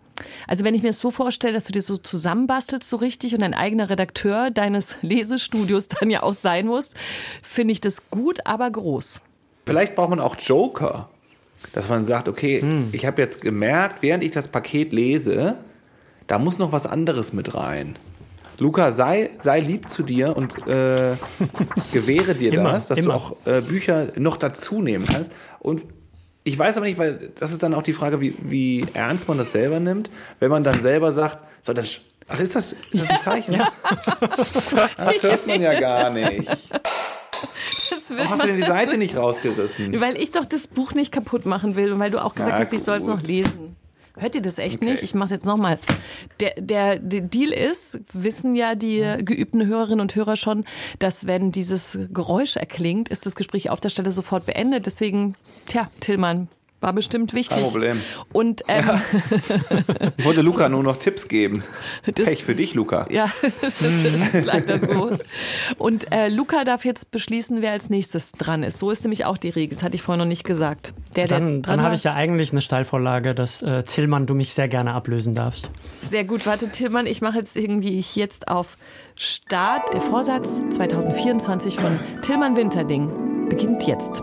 Also 0.47 0.65
wenn 0.65 0.75
ich 0.75 0.81
mir 0.81 0.89
das 0.89 0.99
so 0.99 1.11
vorstelle, 1.11 1.53
dass 1.53 1.65
du 1.65 1.71
dir 1.71 1.81
so 1.81 1.95
zusammenbastelst 1.95 2.89
so 2.89 2.97
richtig 2.97 3.33
und 3.33 3.43
ein 3.43 3.53
eigener 3.53 3.89
Redakteur 3.89 4.51
deines 4.51 4.97
Lesestudios 5.01 5.87
dann 5.99 6.09
ja 6.09 6.23
auch 6.23 6.33
sein 6.33 6.67
musst, 6.67 6.95
finde 7.41 7.71
ich 7.71 7.79
das 7.79 8.09
gut, 8.09 8.45
aber 8.45 8.69
groß. 8.69 9.21
Vielleicht 9.65 9.95
braucht 9.95 10.09
man 10.09 10.19
auch 10.19 10.35
Joker, 10.37 11.09
dass 11.73 11.89
man 11.89 12.05
sagt, 12.05 12.27
okay, 12.27 12.61
hm. 12.61 12.89
ich 12.91 13.05
habe 13.05 13.21
jetzt 13.21 13.41
gemerkt, 13.41 14.01
während 14.01 14.23
ich 14.23 14.31
das 14.31 14.47
Paket 14.47 14.93
lese, 14.93 15.57
da 16.27 16.39
muss 16.39 16.57
noch 16.57 16.71
was 16.71 16.85
anderes 16.85 17.33
mit 17.33 17.55
rein. 17.55 17.97
Luca, 18.59 18.91
sei, 18.91 19.31
sei 19.39 19.61
lieb 19.61 19.89
zu 19.89 20.03
dir 20.03 20.35
und 20.35 20.67
äh, 20.67 21.15
gewähre 21.93 22.35
dir 22.35 22.53
immer, 22.53 22.73
das, 22.73 22.87
dass 22.87 22.99
immer. 22.99 23.13
du 23.13 23.19
auch 23.19 23.35
äh, 23.45 23.61
Bücher 23.61 24.07
noch 24.17 24.37
dazu 24.37 24.81
nehmen 24.81 25.05
kannst. 25.05 25.31
Und 25.59 25.85
ich 26.43 26.57
weiß 26.57 26.77
aber 26.77 26.85
nicht, 26.85 26.97
weil 26.97 27.31
das 27.39 27.51
ist 27.51 27.63
dann 27.63 27.73
auch 27.73 27.83
die 27.83 27.93
Frage, 27.93 28.19
wie, 28.21 28.35
wie 28.41 28.85
ernst 28.93 29.27
man 29.27 29.37
das 29.37 29.51
selber 29.51 29.79
nimmt, 29.79 30.09
wenn 30.39 30.51
man 30.51 30.63
dann 30.63 30.81
selber 30.81 31.11
sagt, 31.11 31.39
so, 31.61 31.73
dann, 31.73 31.85
ach, 32.27 32.39
ist 32.39 32.55
das, 32.55 32.73
ist 32.73 33.03
das 33.03 33.09
ein 33.09 33.19
Zeichen? 33.19 33.53
Ja. 33.59 33.67
Das 34.97 35.23
hört 35.23 35.47
man 35.47 35.61
ja 35.61 35.79
gar 35.79 36.09
nicht. 36.09 36.49
Warum 38.09 38.29
hast 38.31 38.43
du 38.43 38.47
denn 38.47 38.57
die 38.57 38.63
Seite 38.63 38.97
nicht 38.97 39.15
rausgerissen? 39.15 39.99
Weil 39.99 40.17
ich 40.17 40.31
doch 40.31 40.45
das 40.45 40.67
Buch 40.67 40.93
nicht 40.93 41.11
kaputt 41.11 41.45
machen 41.45 41.75
will 41.75 41.91
und 41.93 41.99
weil 41.99 42.11
du 42.11 42.23
auch 42.23 42.35
gesagt 42.35 42.57
Na, 42.57 42.65
hast, 42.65 42.73
ich 42.73 42.83
soll 42.83 42.97
es 42.97 43.05
noch 43.05 43.21
lesen. 43.21 43.75
Hört 44.17 44.35
ihr 44.35 44.41
das 44.41 44.57
echt 44.57 44.77
okay. 44.77 44.85
nicht? 44.85 45.03
Ich 45.03 45.15
mache 45.15 45.25
es 45.25 45.31
jetzt 45.31 45.45
nochmal. 45.45 45.79
Der, 46.41 46.53
der, 46.57 46.99
der 46.99 47.21
Deal 47.21 47.51
ist, 47.51 47.99
wissen 48.11 48.55
ja 48.55 48.75
die 48.75 49.01
geübten 49.19 49.65
Hörerinnen 49.65 50.01
und 50.01 50.15
Hörer 50.15 50.35
schon, 50.35 50.65
dass 50.99 51.25
wenn 51.25 51.51
dieses 51.51 51.97
Geräusch 52.11 52.57
erklingt, 52.57 53.09
ist 53.09 53.25
das 53.25 53.35
Gespräch 53.35 53.69
auf 53.69 53.79
der 53.79 53.89
Stelle 53.89 54.11
sofort 54.11 54.45
beendet. 54.45 54.85
Deswegen, 54.85 55.35
tja, 55.67 55.89
Tillmann, 56.01 56.49
war 56.81 56.93
bestimmt 56.93 57.33
wichtig. 57.33 57.57
Kein 57.57 57.71
Problem. 57.71 58.01
Und 58.31 58.63
ähm, 58.67 58.85
ja. 58.87 59.01
ich 60.17 60.25
wollte 60.25 60.41
Luca 60.41 60.69
nur 60.69 60.83
noch 60.83 60.97
Tipps 60.97 61.27
geben. 61.27 61.63
Das, 62.05 62.25
Pech 62.25 62.43
für 62.43 62.55
dich, 62.55 62.73
Luca. 62.73 63.07
Ja, 63.09 63.25
das 63.61 63.81
ist 63.81 64.45
leider 64.45 64.79
so. 64.79 65.11
Und 65.77 66.11
äh, 66.11 66.29
Luca 66.29 66.63
darf 66.63 66.85
jetzt 66.85 67.11
beschließen, 67.11 67.61
wer 67.61 67.71
als 67.71 67.89
nächstes 67.89 68.31
dran 68.33 68.63
ist. 68.63 68.79
So 68.79 68.91
ist 68.91 69.03
nämlich 69.03 69.25
auch 69.25 69.37
die 69.37 69.49
Regel. 69.49 69.75
Das 69.75 69.83
hatte 69.83 69.95
ich 69.95 70.01
vorhin 70.01 70.19
noch 70.19 70.25
nicht 70.25 70.43
gesagt. 70.43 70.93
Der, 71.15 71.27
dann 71.27 71.61
dann 71.61 71.81
habe 71.81 71.95
ich 71.95 72.03
ja 72.03 72.13
eigentlich 72.13 72.51
eine 72.51 72.61
Steilvorlage, 72.61 73.33
dass 73.33 73.61
äh, 73.61 73.83
Tillmann, 73.83 74.25
du 74.25 74.33
mich 74.33 74.53
sehr 74.53 74.67
gerne 74.67 74.93
ablösen 74.93 75.35
darfst. 75.35 75.69
Sehr 76.01 76.23
gut. 76.23 76.45
Warte, 76.45 76.69
Tillmann, 76.69 77.07
ich 77.07 77.21
mache 77.21 77.37
jetzt 77.37 77.55
irgendwie 77.55 78.03
jetzt 78.15 78.47
auf 78.47 78.77
Start. 79.15 79.93
Der 79.93 80.01
Vorsatz 80.01 80.63
2024 80.69 81.75
von 81.75 81.99
Tillmann 82.21 82.55
Winterding 82.55 83.49
beginnt 83.49 83.85
jetzt. 83.87 84.21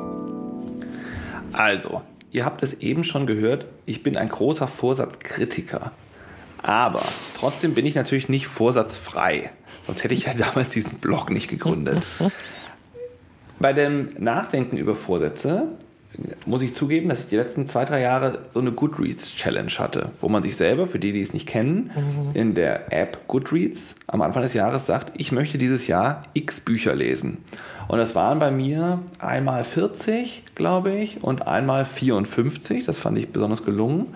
Also, 1.52 2.02
Ihr 2.32 2.44
habt 2.44 2.62
es 2.62 2.74
eben 2.74 3.04
schon 3.04 3.26
gehört, 3.26 3.66
ich 3.86 4.02
bin 4.02 4.16
ein 4.16 4.28
großer 4.28 4.68
Vorsatzkritiker. 4.68 5.92
Aber 6.62 7.02
trotzdem 7.38 7.74
bin 7.74 7.86
ich 7.86 7.94
natürlich 7.94 8.28
nicht 8.28 8.48
vorsatzfrei. 8.48 9.50
Sonst 9.86 10.02
hätte 10.02 10.14
ich 10.14 10.24
ja 10.24 10.34
damals 10.38 10.70
diesen 10.70 10.98
Blog 10.98 11.30
nicht 11.30 11.48
gegründet. 11.48 12.02
Bei 13.58 13.72
dem 13.72 14.10
Nachdenken 14.18 14.76
über 14.76 14.94
Vorsätze 14.94 15.68
muss 16.44 16.62
ich 16.62 16.74
zugeben, 16.74 17.08
dass 17.08 17.20
ich 17.20 17.28
die 17.28 17.36
letzten 17.36 17.66
zwei, 17.66 17.84
drei 17.84 18.00
Jahre 18.00 18.40
so 18.52 18.60
eine 18.60 18.72
Goodreads-Challenge 18.72 19.72
hatte, 19.78 20.10
wo 20.20 20.28
man 20.28 20.42
sich 20.42 20.56
selber, 20.56 20.86
für 20.86 20.98
die, 20.98 21.12
die 21.12 21.20
es 21.20 21.32
nicht 21.32 21.46
kennen, 21.46 21.90
mhm. 21.94 22.30
in 22.34 22.54
der 22.54 22.92
App 22.92 23.26
Goodreads 23.28 23.94
am 24.06 24.22
Anfang 24.22 24.42
des 24.42 24.54
Jahres 24.54 24.86
sagt, 24.86 25.12
ich 25.16 25.32
möchte 25.32 25.58
dieses 25.58 25.86
Jahr 25.86 26.22
x 26.34 26.60
Bücher 26.60 26.94
lesen. 26.94 27.38
Und 27.88 27.98
das 27.98 28.14
waren 28.14 28.38
bei 28.38 28.50
mir 28.50 29.00
einmal 29.18 29.64
40, 29.64 30.42
glaube 30.54 30.92
ich, 30.92 31.22
und 31.22 31.46
einmal 31.46 31.84
54. 31.84 32.84
Das 32.84 32.98
fand 32.98 33.18
ich 33.18 33.28
besonders 33.28 33.64
gelungen. 33.64 34.14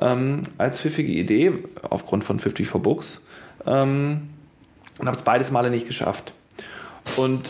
Ähm, 0.00 0.44
als 0.58 0.80
pfiffige 0.80 1.12
Idee, 1.12 1.52
aufgrund 1.88 2.24
von 2.24 2.40
54 2.40 2.82
Books. 2.82 3.22
Ähm, 3.66 4.30
und 4.98 5.06
habe 5.06 5.16
es 5.16 5.22
beides 5.22 5.50
Male 5.50 5.70
nicht 5.70 5.86
geschafft. 5.86 6.32
Und 7.16 7.48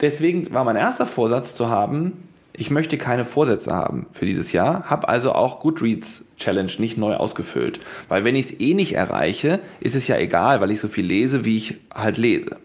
deswegen 0.00 0.52
war 0.52 0.64
mein 0.64 0.76
erster 0.76 1.06
Vorsatz 1.06 1.54
zu 1.54 1.68
haben, 1.68 2.25
ich 2.58 2.70
möchte 2.70 2.98
keine 2.98 3.24
Vorsätze 3.24 3.72
haben 3.72 4.06
für 4.12 4.24
dieses 4.24 4.52
Jahr, 4.52 4.84
habe 4.84 5.08
also 5.08 5.32
auch 5.32 5.60
Goodreads 5.60 6.24
Challenge 6.38 6.72
nicht 6.78 6.98
neu 6.98 7.14
ausgefüllt. 7.14 7.80
Weil 8.08 8.24
wenn 8.24 8.36
ich 8.36 8.46
es 8.46 8.60
eh 8.60 8.74
nicht 8.74 8.94
erreiche, 8.94 9.60
ist 9.80 9.94
es 9.94 10.06
ja 10.08 10.18
egal, 10.18 10.60
weil 10.60 10.70
ich 10.70 10.80
so 10.80 10.88
viel 10.88 11.06
lese, 11.06 11.44
wie 11.44 11.56
ich 11.56 11.76
halt 11.94 12.16
lese. 12.18 12.56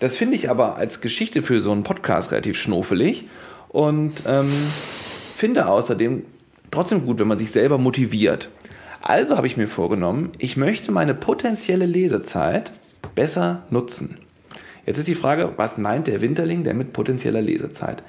Das 0.00 0.16
finde 0.16 0.36
ich 0.36 0.50
aber 0.50 0.76
als 0.76 1.00
Geschichte 1.00 1.42
für 1.42 1.60
so 1.60 1.72
einen 1.72 1.84
Podcast 1.84 2.32
relativ 2.32 2.58
schnuffelig 2.58 3.26
und 3.68 4.22
ähm, 4.26 4.50
finde 5.36 5.68
außerdem 5.68 6.24
trotzdem 6.70 7.06
gut, 7.06 7.18
wenn 7.18 7.28
man 7.28 7.38
sich 7.38 7.52
selber 7.52 7.78
motiviert. 7.78 8.48
Also 9.02 9.36
habe 9.36 9.46
ich 9.46 9.56
mir 9.56 9.68
vorgenommen, 9.68 10.32
ich 10.38 10.56
möchte 10.56 10.92
meine 10.92 11.14
potenzielle 11.14 11.86
Lesezeit 11.86 12.72
besser 13.14 13.62
nutzen. 13.70 14.18
Jetzt 14.86 14.98
ist 14.98 15.08
die 15.08 15.14
Frage, 15.14 15.52
was 15.56 15.78
meint 15.78 16.06
der 16.06 16.20
Winterling 16.20 16.64
denn 16.64 16.76
mit 16.76 16.92
potenzieller 16.92 17.42
Lesezeit? 17.42 18.02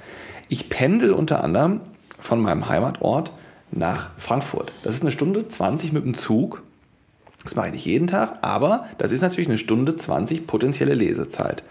Ich 0.48 0.68
pendel 0.68 1.12
unter 1.12 1.42
anderem 1.42 1.80
von 2.18 2.40
meinem 2.40 2.68
Heimatort 2.68 3.32
nach 3.70 4.10
Frankfurt. 4.18 4.72
Das 4.82 4.94
ist 4.94 5.02
eine 5.02 5.12
Stunde 5.12 5.48
20 5.48 5.92
mit 5.92 6.04
dem 6.04 6.14
Zug 6.14 6.62
das 7.44 7.54
mache 7.54 7.68
ich 7.68 7.74
nicht 7.74 7.84
jeden 7.84 8.06
Tag, 8.06 8.38
aber 8.40 8.88
das 8.98 9.12
ist 9.12 9.20
natürlich 9.20 9.48
eine 9.48 9.58
Stunde 9.58 9.94
20 9.94 10.46
potenzielle 10.46 10.94
Lesezeit. 10.94 11.62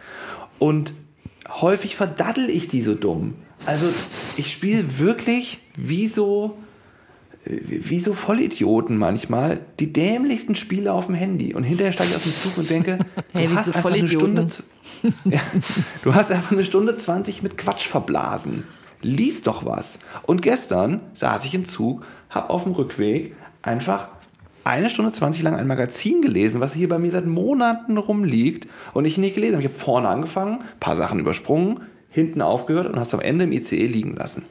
Und 0.59 0.93
häufig 1.49 1.95
verdaddel 1.95 2.49
ich 2.49 2.67
die 2.67 2.83
so 2.83 2.93
dumm. 2.93 3.33
Also 3.65 3.87
ich 4.37 4.51
spiele 4.51 4.99
wirklich 4.99 5.59
wie 5.75 6.07
so, 6.07 6.57
wie 7.45 7.99
so 7.99 8.13
Vollidioten 8.13 8.97
manchmal 8.97 9.59
die 9.79 9.91
dämlichsten 9.91 10.55
Spiele 10.55 10.93
auf 10.93 11.07
dem 11.07 11.15
Handy. 11.15 11.53
Und 11.53 11.63
hinterher 11.63 11.91
steige 11.91 12.11
ich 12.11 12.15
aus 12.15 12.23
dem 12.23 12.33
Zug 12.33 12.57
und 12.57 12.69
denke, 12.69 12.99
hey, 13.33 13.47
du, 13.47 13.55
hast 13.55 13.75
einfach 13.75 13.91
eine 13.91 14.07
Stunde, 14.07 14.47
ja, 15.25 15.41
du 16.03 16.15
hast 16.15 16.31
einfach 16.31 16.51
eine 16.51 16.63
Stunde 16.63 16.95
20 16.95 17.43
mit 17.43 17.57
Quatsch 17.57 17.87
verblasen. 17.87 18.63
Lies 19.01 19.43
doch 19.43 19.65
was. 19.65 19.99
Und 20.21 20.41
gestern 20.41 21.01
saß 21.13 21.43
ich 21.43 21.53
im 21.53 21.65
Zug, 21.65 22.05
habe 22.29 22.49
auf 22.49 22.63
dem 22.63 22.71
Rückweg 22.71 23.35
einfach 23.61 24.07
eine 24.63 24.89
Stunde 24.89 25.11
20 25.11 25.43
lang 25.43 25.55
ein 25.55 25.67
Magazin 25.67 26.21
gelesen, 26.21 26.61
was 26.61 26.73
hier 26.73 26.87
bei 26.87 26.97
mir 26.97 27.11
seit 27.11 27.25
Monaten 27.25 27.97
rumliegt 27.97 28.69
und 28.93 29.03
ich 29.03 29.17
nicht 29.17 29.35
gelesen 29.35 29.55
habe. 29.55 29.63
Ich 29.63 29.69
habe 29.69 29.79
vorne 29.79 30.07
angefangen, 30.07 30.59
ein 30.59 30.79
paar 30.79 30.95
Sachen 30.95 31.19
übersprungen, 31.19 31.81
hinten 32.09 32.41
aufgehört 32.41 32.87
und 32.87 32.95
habe 32.95 33.05
es 33.05 33.13
am 33.13 33.19
Ende 33.19 33.43
im 33.43 33.51
ICE 33.51 33.87
liegen 33.87 34.15
lassen. 34.15 34.43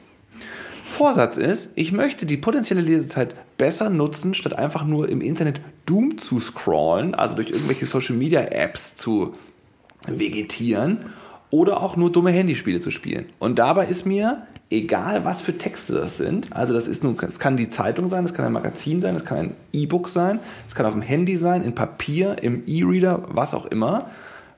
Vorsatz 0.93 1.37
ist, 1.37 1.71
ich 1.73 1.91
möchte 1.91 2.27
die 2.27 2.37
potenzielle 2.37 2.81
Lesezeit 2.81 3.35
besser 3.57 3.89
nutzen, 3.89 4.35
statt 4.35 4.57
einfach 4.57 4.85
nur 4.85 5.09
im 5.09 5.21
Internet 5.21 5.59
Doom 5.87 6.19
zu 6.19 6.39
scrollen, 6.39 7.15
also 7.15 7.35
durch 7.35 7.49
irgendwelche 7.49 7.87
Social 7.87 8.15
Media 8.15 8.41
Apps 8.41 8.95
zu 8.95 9.33
vegetieren 10.07 10.99
oder 11.49 11.81
auch 11.81 11.95
nur 11.95 12.11
dumme 12.11 12.29
Handyspiele 12.29 12.79
zu 12.79 12.91
spielen. 12.91 13.25
Und 13.39 13.57
dabei 13.57 13.87
ist 13.87 14.05
mir 14.05 14.43
egal 14.69 15.25
was 15.25 15.41
für 15.41 15.57
Texte 15.57 15.93
das 15.93 16.17
sind. 16.17 16.55
Also 16.55 16.73
das 16.73 16.87
ist 16.87 17.03
nun, 17.03 17.17
es 17.27 17.39
kann 17.39 17.57
die 17.57 17.69
Zeitung 17.69 18.07
sein, 18.09 18.25
es 18.25 18.33
kann 18.33 18.45
ein 18.45 18.53
Magazin 18.53 19.01
sein, 19.01 19.15
es 19.15 19.25
kann 19.25 19.37
ein 19.37 19.55
E-Book 19.71 20.09
sein, 20.09 20.39
es 20.67 20.75
kann 20.75 20.85
auf 20.85 20.93
dem 20.93 21.01
Handy 21.01 21.37
sein, 21.37 21.63
in 21.63 21.75
Papier, 21.75 22.37
im 22.41 22.63
E-Reader, 22.67 23.23
was 23.29 23.53
auch 23.53 23.65
immer. 23.65 24.09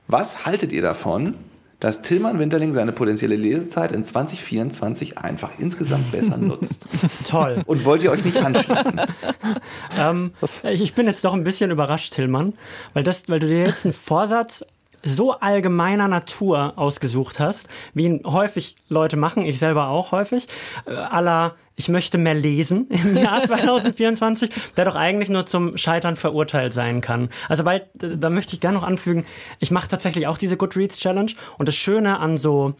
Was 0.08 0.46
haltet 0.46 0.72
ihr 0.72 0.82
davon, 0.82 1.34
dass 1.80 2.02
Tillmann 2.02 2.38
Winterling 2.38 2.72
seine 2.72 2.92
potenzielle 2.92 3.36
Lesezeit 3.36 3.92
in 3.92 4.04
2024 4.04 5.18
einfach 5.18 5.50
insgesamt 5.58 6.10
besser 6.10 6.36
nutzt? 6.36 6.86
Toll. 7.28 7.62
Und 7.66 7.84
wollt 7.84 8.02
ihr 8.02 8.10
euch 8.10 8.24
nicht 8.24 8.38
anschließen? 8.38 9.00
ähm, 9.98 10.32
ich 10.64 10.94
bin 10.94 11.06
jetzt 11.06 11.24
doch 11.24 11.34
ein 11.34 11.44
bisschen 11.44 11.70
überrascht, 11.70 12.14
Tillmann, 12.14 12.54
weil, 12.94 13.02
das, 13.02 13.28
weil 13.28 13.40
du 13.40 13.46
dir 13.46 13.64
jetzt 13.64 13.84
einen 13.84 13.92
Vorsatz 13.92 14.64
so 15.02 15.32
allgemeiner 15.32 16.08
Natur 16.08 16.72
ausgesucht 16.76 17.38
hast, 17.38 17.68
wie 17.94 18.04
ihn 18.04 18.22
häufig 18.24 18.76
Leute 18.88 19.16
machen, 19.16 19.44
ich 19.44 19.58
selber 19.58 19.88
auch 19.88 20.12
häufig, 20.12 20.48
äh, 20.86 20.94
aller 20.94 21.54
ich 21.76 21.88
möchte 21.88 22.18
mehr 22.18 22.34
lesen 22.34 22.88
im 22.90 23.16
Jahr 23.16 23.42
2024, 23.46 24.50
der 24.76 24.84
doch 24.86 24.96
eigentlich 24.96 25.28
nur 25.28 25.46
zum 25.46 25.76
Scheitern 25.76 26.16
verurteilt 26.16 26.72
sein 26.72 27.00
kann. 27.00 27.28
Also 27.48 27.64
weil, 27.64 27.88
da 27.94 28.30
möchte 28.30 28.54
ich 28.54 28.60
gerne 28.60 28.78
noch 28.78 28.86
anfügen, 28.86 29.26
ich 29.60 29.70
mache 29.70 29.88
tatsächlich 29.88 30.26
auch 30.26 30.38
diese 30.38 30.56
Goodreads 30.56 30.98
Challenge 30.98 31.32
und 31.58 31.68
das 31.68 31.76
Schöne 31.76 32.18
an 32.18 32.36
so, 32.36 32.74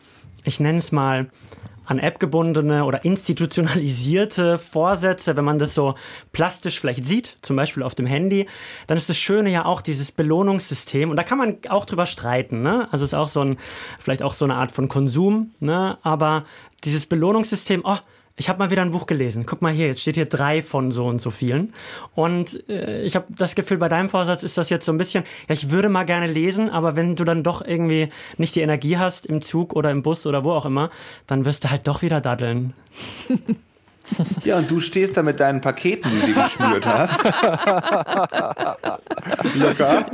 ich 0.44 0.60
nenne 0.60 0.78
es 0.78 0.92
mal, 0.92 1.30
an 1.86 2.00
App 2.00 2.18
gebundene 2.18 2.84
oder 2.84 3.04
institutionalisierte 3.04 4.58
Vorsätze, 4.58 5.36
wenn 5.36 5.44
man 5.44 5.58
das 5.58 5.74
so 5.74 5.94
plastisch 6.32 6.80
vielleicht 6.80 7.04
sieht, 7.04 7.38
zum 7.42 7.54
Beispiel 7.56 7.84
auf 7.84 7.94
dem 7.94 8.06
Handy, 8.06 8.48
dann 8.88 8.98
ist 8.98 9.08
das 9.08 9.16
Schöne 9.16 9.50
ja 9.50 9.64
auch 9.64 9.80
dieses 9.80 10.10
Belohnungssystem 10.10 11.10
und 11.10 11.16
da 11.16 11.22
kann 11.22 11.38
man 11.38 11.58
auch 11.68 11.84
drüber 11.84 12.06
streiten, 12.06 12.62
ne? 12.62 12.88
Also 12.90 13.04
es 13.04 13.10
ist 13.10 13.14
auch 13.14 13.28
so 13.28 13.40
ein, 13.40 13.56
vielleicht 14.00 14.22
auch 14.22 14.34
so 14.34 14.44
eine 14.44 14.56
Art 14.56 14.72
von 14.72 14.88
Konsum, 14.88 15.54
ne? 15.60 15.98
Aber 16.02 16.44
dieses 16.82 17.06
Belohnungssystem, 17.06 17.82
oh, 17.84 17.98
ich 18.38 18.50
habe 18.50 18.58
mal 18.58 18.70
wieder 18.70 18.82
ein 18.82 18.90
Buch 18.90 19.06
gelesen. 19.06 19.46
Guck 19.46 19.62
mal 19.62 19.72
hier, 19.72 19.86
jetzt 19.86 20.02
steht 20.02 20.16
hier 20.16 20.26
drei 20.26 20.62
von 20.62 20.90
so 20.90 21.06
und 21.06 21.20
so 21.20 21.30
vielen. 21.30 21.72
Und 22.14 22.68
äh, 22.68 23.02
ich 23.02 23.16
habe 23.16 23.26
das 23.30 23.54
Gefühl, 23.54 23.78
bei 23.78 23.88
deinem 23.88 24.10
Vorsatz 24.10 24.42
ist 24.42 24.58
das 24.58 24.68
jetzt 24.68 24.84
so 24.84 24.92
ein 24.92 24.98
bisschen, 24.98 25.24
ja, 25.48 25.54
ich 25.54 25.70
würde 25.70 25.88
mal 25.88 26.04
gerne 26.04 26.26
lesen, 26.26 26.68
aber 26.68 26.96
wenn 26.96 27.16
du 27.16 27.24
dann 27.24 27.42
doch 27.42 27.66
irgendwie 27.66 28.10
nicht 28.36 28.54
die 28.54 28.60
Energie 28.60 28.98
hast 28.98 29.26
im 29.26 29.40
Zug 29.40 29.74
oder 29.74 29.90
im 29.90 30.02
Bus 30.02 30.26
oder 30.26 30.44
wo 30.44 30.52
auch 30.52 30.66
immer, 30.66 30.90
dann 31.26 31.46
wirst 31.46 31.64
du 31.64 31.70
halt 31.70 31.86
doch 31.86 32.02
wieder 32.02 32.20
daddeln. 32.20 32.74
Ja, 34.44 34.58
und 34.58 34.70
du 34.70 34.78
stehst 34.78 35.16
da 35.16 35.22
mit 35.22 35.40
deinen 35.40 35.60
Paketen, 35.60 36.08
die 36.24 36.32
du 36.32 36.40
geschnürt 36.40 36.86
hast. 36.86 37.24
Locker. 39.58 40.06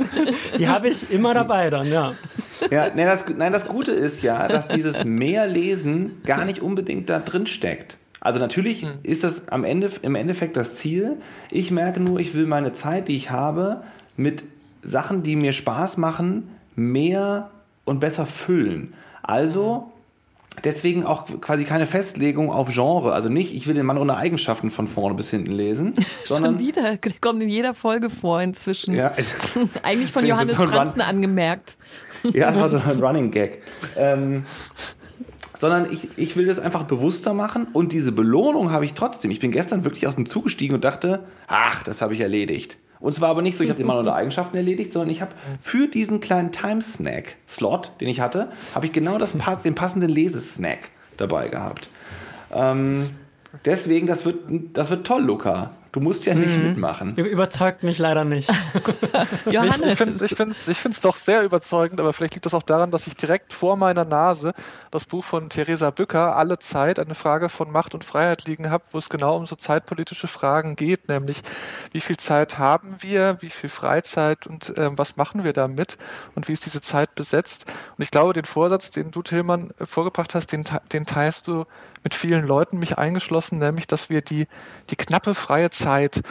Die 0.57 0.67
habe 0.67 0.89
ich 0.89 1.11
immer 1.11 1.35
dabei 1.35 1.69
dann, 1.69 1.87
ja. 1.87 2.13
Ja, 2.71 2.89
nein 2.95 3.05
das, 3.05 3.25
nein, 3.37 3.53
das 3.53 3.67
Gute 3.67 3.91
ist 3.91 4.23
ja, 4.23 4.47
dass 4.47 4.67
dieses 4.67 5.03
mehr 5.03 5.45
Lesen 5.45 6.23
gar 6.23 6.45
nicht 6.45 6.61
unbedingt 6.61 7.09
da 7.09 7.19
drin 7.19 7.45
steckt. 7.45 7.97
Also 8.23 8.39
natürlich 8.39 8.83
hm. 8.83 8.99
ist 9.03 9.25
das 9.25 9.49
am 9.49 9.65
Ende, 9.65 9.91
im 10.01 10.15
Endeffekt 10.15 10.55
das 10.55 10.75
Ziel. 10.75 11.17
Ich 11.51 11.71
merke 11.71 11.99
nur, 11.99 12.21
ich 12.21 12.33
will 12.33 12.47
meine 12.47 12.71
Zeit, 12.71 13.09
die 13.09 13.17
ich 13.17 13.31
habe, 13.31 13.83
mit 14.15 14.43
Sachen, 14.81 15.23
die 15.23 15.35
mir 15.35 15.51
Spaß 15.51 15.97
machen, 15.97 16.49
mehr 16.73 17.51
und 17.83 17.99
besser 17.99 18.25
füllen. 18.25 18.93
Also 19.23 19.91
deswegen 20.63 21.05
auch 21.05 21.25
quasi 21.41 21.65
keine 21.65 21.85
Festlegung 21.85 22.49
auf 22.49 22.69
Genre. 22.71 23.11
Also 23.11 23.27
nicht, 23.27 23.53
ich 23.53 23.67
will 23.67 23.73
den 23.73 23.85
Mann 23.85 23.97
ohne 23.97 24.15
Eigenschaften 24.15 24.71
von 24.71 24.87
vorne 24.87 25.15
bis 25.15 25.29
hinten 25.29 25.51
lesen. 25.51 25.93
Schon 26.25 26.59
wieder, 26.59 26.95
der 26.95 27.11
kommt 27.19 27.43
in 27.43 27.49
jeder 27.49 27.73
Folge 27.73 28.09
vor 28.09 28.41
inzwischen. 28.41 28.95
Ja. 28.95 29.11
Eigentlich 29.83 30.13
von 30.13 30.25
Johannes 30.25 30.55
Franzen 30.55 31.01
angemerkt. 31.01 31.75
Ja, 32.31 32.51
das 32.51 32.61
war 32.61 32.71
so 32.71 32.77
ein 32.77 33.03
Running 33.03 33.31
Gag. 33.31 33.63
Ähm, 33.97 34.45
sondern 35.63 35.89
ich, 35.93 36.09
ich 36.17 36.35
will 36.35 36.45
das 36.45 36.59
einfach 36.59 36.83
bewusster 36.83 37.33
machen 37.33 37.67
und 37.71 37.93
diese 37.93 38.11
Belohnung 38.11 38.71
habe 38.71 38.83
ich 38.83 38.95
trotzdem. 38.95 39.31
Ich 39.31 39.39
bin 39.39 39.49
gestern 39.49 39.85
wirklich 39.85 40.05
aus 40.07 40.15
dem 40.15 40.25
Zug 40.25 40.43
gestiegen 40.43 40.75
und 40.75 40.83
dachte, 40.83 41.23
ach, 41.47 41.83
das 41.83 42.01
habe 42.01 42.13
ich 42.13 42.19
erledigt. 42.19 42.75
Und 42.99 43.13
es 43.13 43.21
war 43.21 43.29
aber 43.29 43.41
nicht 43.41 43.57
so, 43.57 43.63
ich 43.63 43.69
habe 43.69 43.77
den 43.77 43.87
Mann 43.87 43.95
unter 43.95 44.13
Eigenschaften 44.13 44.57
erledigt, 44.57 44.91
sondern 44.91 45.09
ich 45.09 45.21
habe 45.21 45.31
für 45.61 45.87
diesen 45.87 46.19
kleinen 46.19 46.51
Time-Snack-Slot, 46.51 47.93
den 48.01 48.09
ich 48.09 48.19
hatte, 48.19 48.51
habe 48.75 48.87
ich 48.87 48.91
genau 48.91 49.17
das, 49.17 49.35
den 49.63 49.73
passenden 49.73 50.09
Lesesnack 50.09 50.89
dabei 51.15 51.47
gehabt. 51.47 51.89
Ähm, 52.51 53.11
deswegen, 53.63 54.05
das 54.05 54.25
wird, 54.25 54.39
das 54.73 54.89
wird 54.89 55.07
toll, 55.07 55.21
Luca. 55.23 55.71
Du 55.93 55.99
musst 55.99 56.25
ja 56.25 56.33
nicht 56.33 56.57
mhm. 56.57 56.69
mitmachen. 56.69 57.15
Überzeugt 57.15 57.83
mich 57.83 57.99
leider 57.99 58.25
nicht. 58.25 58.51
Johannes. 59.45 59.91
Ich, 59.91 59.95
finde 59.95 60.15
es 60.51 60.67
ich 60.67 60.71
ich 60.71 60.77
find's 60.79 61.01
doch 61.01 61.15
sehr 61.15 61.43
überzeugend, 61.43 61.99
aber 61.99 62.13
vielleicht 62.13 62.33
liegt 62.33 62.47
das 62.47 62.55
auch 62.55 62.63
daran, 62.63 62.89
dass 62.89 63.05
ich 63.05 63.15
direkt 63.15 63.53
vor 63.53 63.77
meiner 63.77 64.03
Nase 64.03 64.53
das 64.89 65.05
Buch 65.05 65.23
von 65.23 65.49
Theresa 65.49 65.91
Bücker, 65.91 66.35
Alle 66.35 66.57
Zeit, 66.57 66.97
eine 66.97 67.13
Frage 67.13 67.47
von 67.47 67.71
Macht 67.71 67.93
und 67.93 68.03
Freiheit 68.03 68.45
liegen 68.45 68.71
habe, 68.71 68.83
wo 68.89 68.97
es 68.97 69.07
genau 69.07 69.37
um 69.37 69.45
so 69.45 69.55
zeitpolitische 69.55 70.27
Fragen 70.27 70.75
geht, 70.75 71.09
nämlich 71.09 71.43
wie 71.91 72.01
viel 72.01 72.17
Zeit 72.17 72.57
haben 72.57 72.95
wir, 73.01 73.37
wie 73.41 73.51
viel 73.51 73.69
Freizeit 73.69 74.47
und 74.47 74.73
ähm, 74.77 74.97
was 74.97 75.15
machen 75.15 75.43
wir 75.43 75.53
damit 75.53 75.99
und 76.33 76.47
wie 76.47 76.53
ist 76.53 76.65
diese 76.65 76.81
Zeit 76.81 77.13
besetzt. 77.13 77.65
Und 77.99 78.01
ich 78.01 78.09
glaube, 78.09 78.33
den 78.33 78.45
Vorsatz, 78.45 78.89
den 78.89 79.11
du, 79.11 79.21
Tillmann, 79.21 79.71
vorgebracht 79.79 80.33
hast, 80.33 80.53
den, 80.53 80.65
den 80.91 81.05
teilst 81.05 81.47
du 81.47 81.65
mit 82.03 82.15
vielen 82.15 82.45
Leuten, 82.45 82.79
mich 82.79 82.97
eingeschlossen, 82.97 83.59
nämlich, 83.59 83.87
dass 83.87 84.09
wir 84.09 84.21
die, 84.21 84.47
die 84.89 84.95
knappe 84.95 85.33
freie 85.35 85.69
Zeit, 85.69 86.21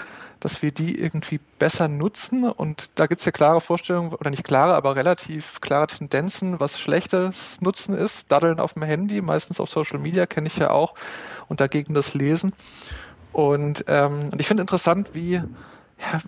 dass 0.42 0.60
wir 0.60 0.72
die 0.72 1.00
irgendwie 1.00 1.40
besser 1.58 1.88
nutzen. 1.88 2.44
Und 2.44 2.90
da 2.96 3.06
gibt 3.06 3.20
es 3.20 3.24
ja 3.24 3.32
klare 3.32 3.60
Vorstellungen, 3.60 4.12
oder 4.12 4.30
nicht 4.30 4.44
klare, 4.44 4.74
aber 4.74 4.96
relativ 4.96 5.60
klare 5.60 5.86
Tendenzen, 5.86 6.58
was 6.60 6.80
schlechtes 6.80 7.60
Nutzen 7.60 7.94
ist. 7.94 8.30
Daddeln 8.30 8.58
auf 8.58 8.74
dem 8.74 8.82
Handy, 8.82 9.20
meistens 9.20 9.60
auf 9.60 9.70
Social 9.70 9.98
Media, 9.98 10.26
kenne 10.26 10.48
ich 10.48 10.56
ja 10.56 10.70
auch. 10.70 10.94
Und 11.48 11.60
dagegen 11.60 11.94
das 11.94 12.14
Lesen. 12.14 12.52
Und, 13.32 13.84
ähm, 13.88 14.30
ich 14.36 14.46
finde 14.48 14.62
interessant, 14.62 15.10
wie, 15.14 15.34
ja, 15.34 16.20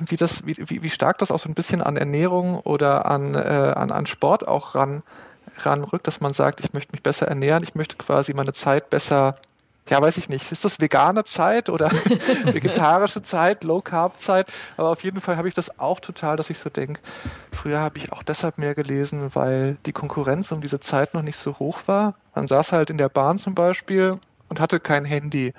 wie, 0.00 0.16
das, 0.16 0.46
wie, 0.46 0.82
wie 0.82 0.90
stark 0.90 1.18
das 1.18 1.30
auch 1.30 1.38
so 1.38 1.48
ein 1.48 1.54
bisschen 1.54 1.82
an 1.82 1.96
Ernährung 1.96 2.58
oder 2.60 3.06
an, 3.06 3.34
äh, 3.34 3.38
an, 3.38 3.92
an 3.92 4.06
Sport 4.06 4.48
auch 4.48 4.74
ran 4.74 5.02
ranrückt, 5.66 6.06
dass 6.06 6.20
man 6.20 6.32
sagt, 6.32 6.60
ich 6.60 6.72
möchte 6.72 6.92
mich 6.92 7.02
besser 7.02 7.28
ernähren, 7.28 7.62
ich 7.62 7.74
möchte 7.74 7.96
quasi 7.96 8.34
meine 8.34 8.52
Zeit 8.52 8.90
besser, 8.90 9.36
ja, 9.88 10.00
weiß 10.00 10.18
ich 10.18 10.28
nicht, 10.28 10.52
ist 10.52 10.64
das 10.64 10.80
vegane 10.80 11.24
Zeit 11.24 11.68
oder 11.68 11.90
vegetarische 12.44 13.22
Zeit, 13.22 13.64
Low-Carb-Zeit? 13.64 14.52
Aber 14.76 14.90
auf 14.90 15.02
jeden 15.02 15.20
Fall 15.20 15.36
habe 15.36 15.48
ich 15.48 15.54
das 15.54 15.78
auch 15.80 16.00
total, 16.00 16.36
dass 16.36 16.50
ich 16.50 16.58
so 16.58 16.70
denke, 16.70 17.00
früher 17.50 17.80
habe 17.80 17.98
ich 17.98 18.12
auch 18.12 18.22
deshalb 18.22 18.58
mehr 18.58 18.74
gelesen, 18.74 19.34
weil 19.34 19.78
die 19.86 19.92
Konkurrenz 19.92 20.52
um 20.52 20.60
diese 20.60 20.80
Zeit 20.80 21.14
noch 21.14 21.22
nicht 21.22 21.36
so 21.36 21.58
hoch 21.58 21.80
war. 21.86 22.14
Man 22.34 22.46
saß 22.46 22.72
halt 22.72 22.90
in 22.90 22.98
der 22.98 23.08
Bahn 23.08 23.38
zum 23.38 23.54
Beispiel 23.54 24.18
und 24.48 24.60
hatte 24.60 24.78
kein 24.78 25.04
Handy. 25.04 25.54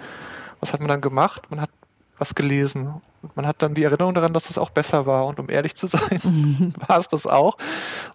Was 0.60 0.72
hat 0.72 0.80
man 0.80 0.90
dann 0.90 1.02
gemacht? 1.02 1.50
Man 1.50 1.60
hat 1.60 1.70
was 2.18 2.36
gelesen. 2.36 3.02
Und 3.22 3.36
man 3.36 3.46
hat 3.46 3.62
dann 3.62 3.74
die 3.74 3.84
Erinnerung 3.84 4.14
daran, 4.14 4.34
dass 4.34 4.48
das 4.48 4.58
auch 4.58 4.72
besser 4.72 5.06
war. 5.06 5.26
Und 5.28 5.40
um 5.40 5.50
ehrlich 5.50 5.76
zu 5.76 5.88
sein, 5.88 6.74
war 6.88 7.00
es 7.00 7.08
das 7.08 7.28
auch. 7.28 7.58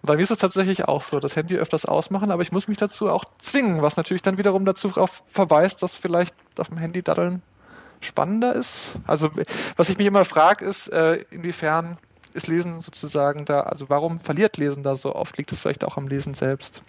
Und 0.01 0.05
bei 0.05 0.15
mir 0.15 0.23
ist 0.23 0.31
es 0.31 0.37
tatsächlich 0.37 0.87
auch 0.87 1.01
so, 1.01 1.19
das 1.19 1.35
Handy 1.35 1.55
öfters 1.55 1.85
ausmachen, 1.85 2.31
aber 2.31 2.41
ich 2.41 2.51
muss 2.51 2.67
mich 2.67 2.77
dazu 2.77 3.09
auch 3.09 3.25
zwingen, 3.39 3.81
was 3.81 3.97
natürlich 3.97 4.21
dann 4.21 4.37
wiederum 4.37 4.65
dazu 4.65 4.89
verweist, 5.31 5.83
dass 5.83 5.95
vielleicht 5.95 6.35
auf 6.57 6.69
dem 6.69 6.77
Handy 6.77 7.03
daddeln 7.03 7.41
spannender 7.99 8.53
ist. 8.53 8.99
Also 9.07 9.29
was 9.75 9.89
ich 9.89 9.97
mich 9.97 10.07
immer 10.07 10.25
frage, 10.25 10.65
ist, 10.65 10.87
äh, 10.89 11.15
inwiefern 11.31 11.97
ist 12.37 12.47
Lesen 12.47 12.79
sozusagen 12.81 13.45
da, 13.45 13.61
also 13.61 13.89
warum 13.89 14.19
verliert 14.19 14.57
Lesen 14.57 14.83
da 14.83 14.95
so 14.95 15.13
oft? 15.13 15.37
Liegt 15.37 15.51
es 15.51 15.57
vielleicht 15.57 15.83
auch 15.83 15.97
am 15.97 16.07
Lesen 16.07 16.33
selbst? 16.33 16.81